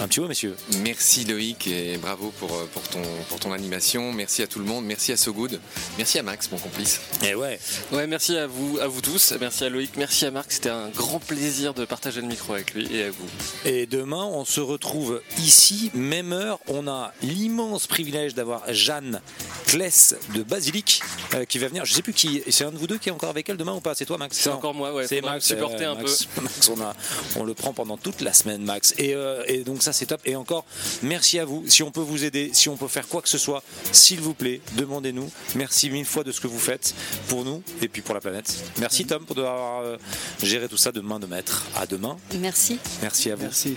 un 0.00 0.06
petit 0.06 0.20
mot, 0.20 0.28
messieurs. 0.28 0.54
Merci 0.82 1.24
Loïc 1.24 1.66
et 1.66 1.96
bravo 1.98 2.32
pour, 2.38 2.52
euh, 2.54 2.68
pour, 2.72 2.82
ton, 2.82 3.02
pour 3.28 3.40
ton 3.40 3.52
animation. 3.52 4.12
Merci 4.12 4.42
à 4.42 4.46
tout 4.46 4.60
le 4.60 4.64
monde. 4.64 4.84
Merci 4.84 5.10
à 5.12 5.16
So 5.16 5.32
Good. 5.32 5.60
Merci 5.96 6.18
à 6.18 6.22
Max, 6.22 6.50
mon 6.52 6.58
complice. 6.58 7.00
Et 7.24 7.34
ouais. 7.34 7.58
Ouais, 7.90 8.06
merci 8.06 8.36
à 8.36 8.46
vous, 8.46 8.78
à 8.80 8.86
vous 8.86 9.00
tous. 9.00 9.34
Merci 9.40 9.64
à 9.64 9.68
Loïc, 9.68 9.92
merci 9.96 10.24
à 10.26 10.30
Marc. 10.30 10.52
C'était 10.52 10.68
un 10.68 10.88
grand 10.90 11.18
plaisir 11.18 11.74
de 11.74 11.84
partager 11.84 12.20
le 12.20 12.28
micro 12.28 12.52
avec 12.52 12.74
lui 12.74 12.94
et 12.94 13.04
à 13.04 13.10
vous. 13.10 13.26
Et 13.64 13.86
demain, 13.86 14.24
on 14.24 14.44
se 14.44 14.60
retrouve 14.60 15.20
ici, 15.38 15.90
même 15.94 16.32
heure. 16.32 16.60
On 16.68 16.86
a 16.86 17.12
l'immense 17.22 17.86
privilège 17.88 18.34
d'avoir 18.34 18.62
Jeanne 18.72 19.20
Kless 19.66 20.14
de 20.34 20.44
Basilic 20.44 21.00
euh, 21.34 21.44
qui 21.44 21.58
va 21.58 21.68
venir. 21.68 21.84
Je 21.84 21.92
sais 21.92 22.02
plus 22.02 22.12
qui. 22.12 22.42
C'est 22.48 22.64
un 22.64 22.70
de 22.70 22.76
vous 22.76 22.86
deux 22.86 22.98
qui 22.98 23.08
est 23.08 23.12
encore 23.12 23.30
avec 23.30 23.48
elle 23.48 23.56
demain 23.56 23.74
ou 23.74 23.80
pas? 23.80 23.94
C'est 23.96 24.06
toi, 24.06 24.18
Max? 24.18 24.38
C'est 24.38 24.50
encore 24.50 24.74
moi, 24.74 24.94
ouais. 24.94 25.08
C'est 25.08 25.20
Max. 25.22 25.44
supporter 25.44 25.86
euh, 25.86 25.92
un 25.92 25.96
peu. 25.96 26.02
Max, 26.02 26.28
Max, 26.40 26.68
on, 26.68 26.80
a, 26.80 26.94
on 27.36 27.44
le 27.44 27.54
prend 27.54 27.72
pendant 27.72 27.96
toute 27.96 28.20
la 28.20 28.32
semaine, 28.32 28.62
Max. 28.62 28.94
Et, 28.98 29.14
euh, 29.14 29.42
et 29.48 29.64
donc 29.64 29.82
ça, 29.92 29.98
c'est 29.98 30.06
top. 30.06 30.20
Et 30.24 30.36
encore, 30.36 30.64
merci 31.02 31.38
à 31.38 31.44
vous. 31.44 31.64
Si 31.66 31.82
on 31.82 31.90
peut 31.90 32.00
vous 32.00 32.24
aider, 32.24 32.50
si 32.52 32.68
on 32.68 32.76
peut 32.76 32.88
faire 32.88 33.08
quoi 33.08 33.22
que 33.22 33.28
ce 33.28 33.38
soit, 33.38 33.62
s'il 33.92 34.20
vous 34.20 34.34
plaît, 34.34 34.60
demandez-nous. 34.76 35.30
Merci 35.54 35.90
mille 35.90 36.04
fois 36.04 36.24
de 36.24 36.32
ce 36.32 36.40
que 36.40 36.46
vous 36.46 36.58
faites 36.58 36.94
pour 37.28 37.44
nous 37.44 37.62
et 37.80 37.88
puis 37.88 38.02
pour 38.02 38.14
la 38.14 38.20
planète. 38.20 38.54
Merci 38.78 39.06
Tom 39.06 39.24
pour 39.24 39.38
avoir 39.38 39.82
euh, 39.82 39.96
géré 40.42 40.68
tout 40.68 40.76
ça 40.76 40.92
de 40.92 41.00
main 41.00 41.18
de 41.18 41.26
maître. 41.26 41.64
À 41.74 41.86
demain. 41.86 42.16
Merci. 42.34 42.78
Merci 43.02 43.30
à 43.30 43.36
vous. 43.36 43.42
Merci. 43.42 43.76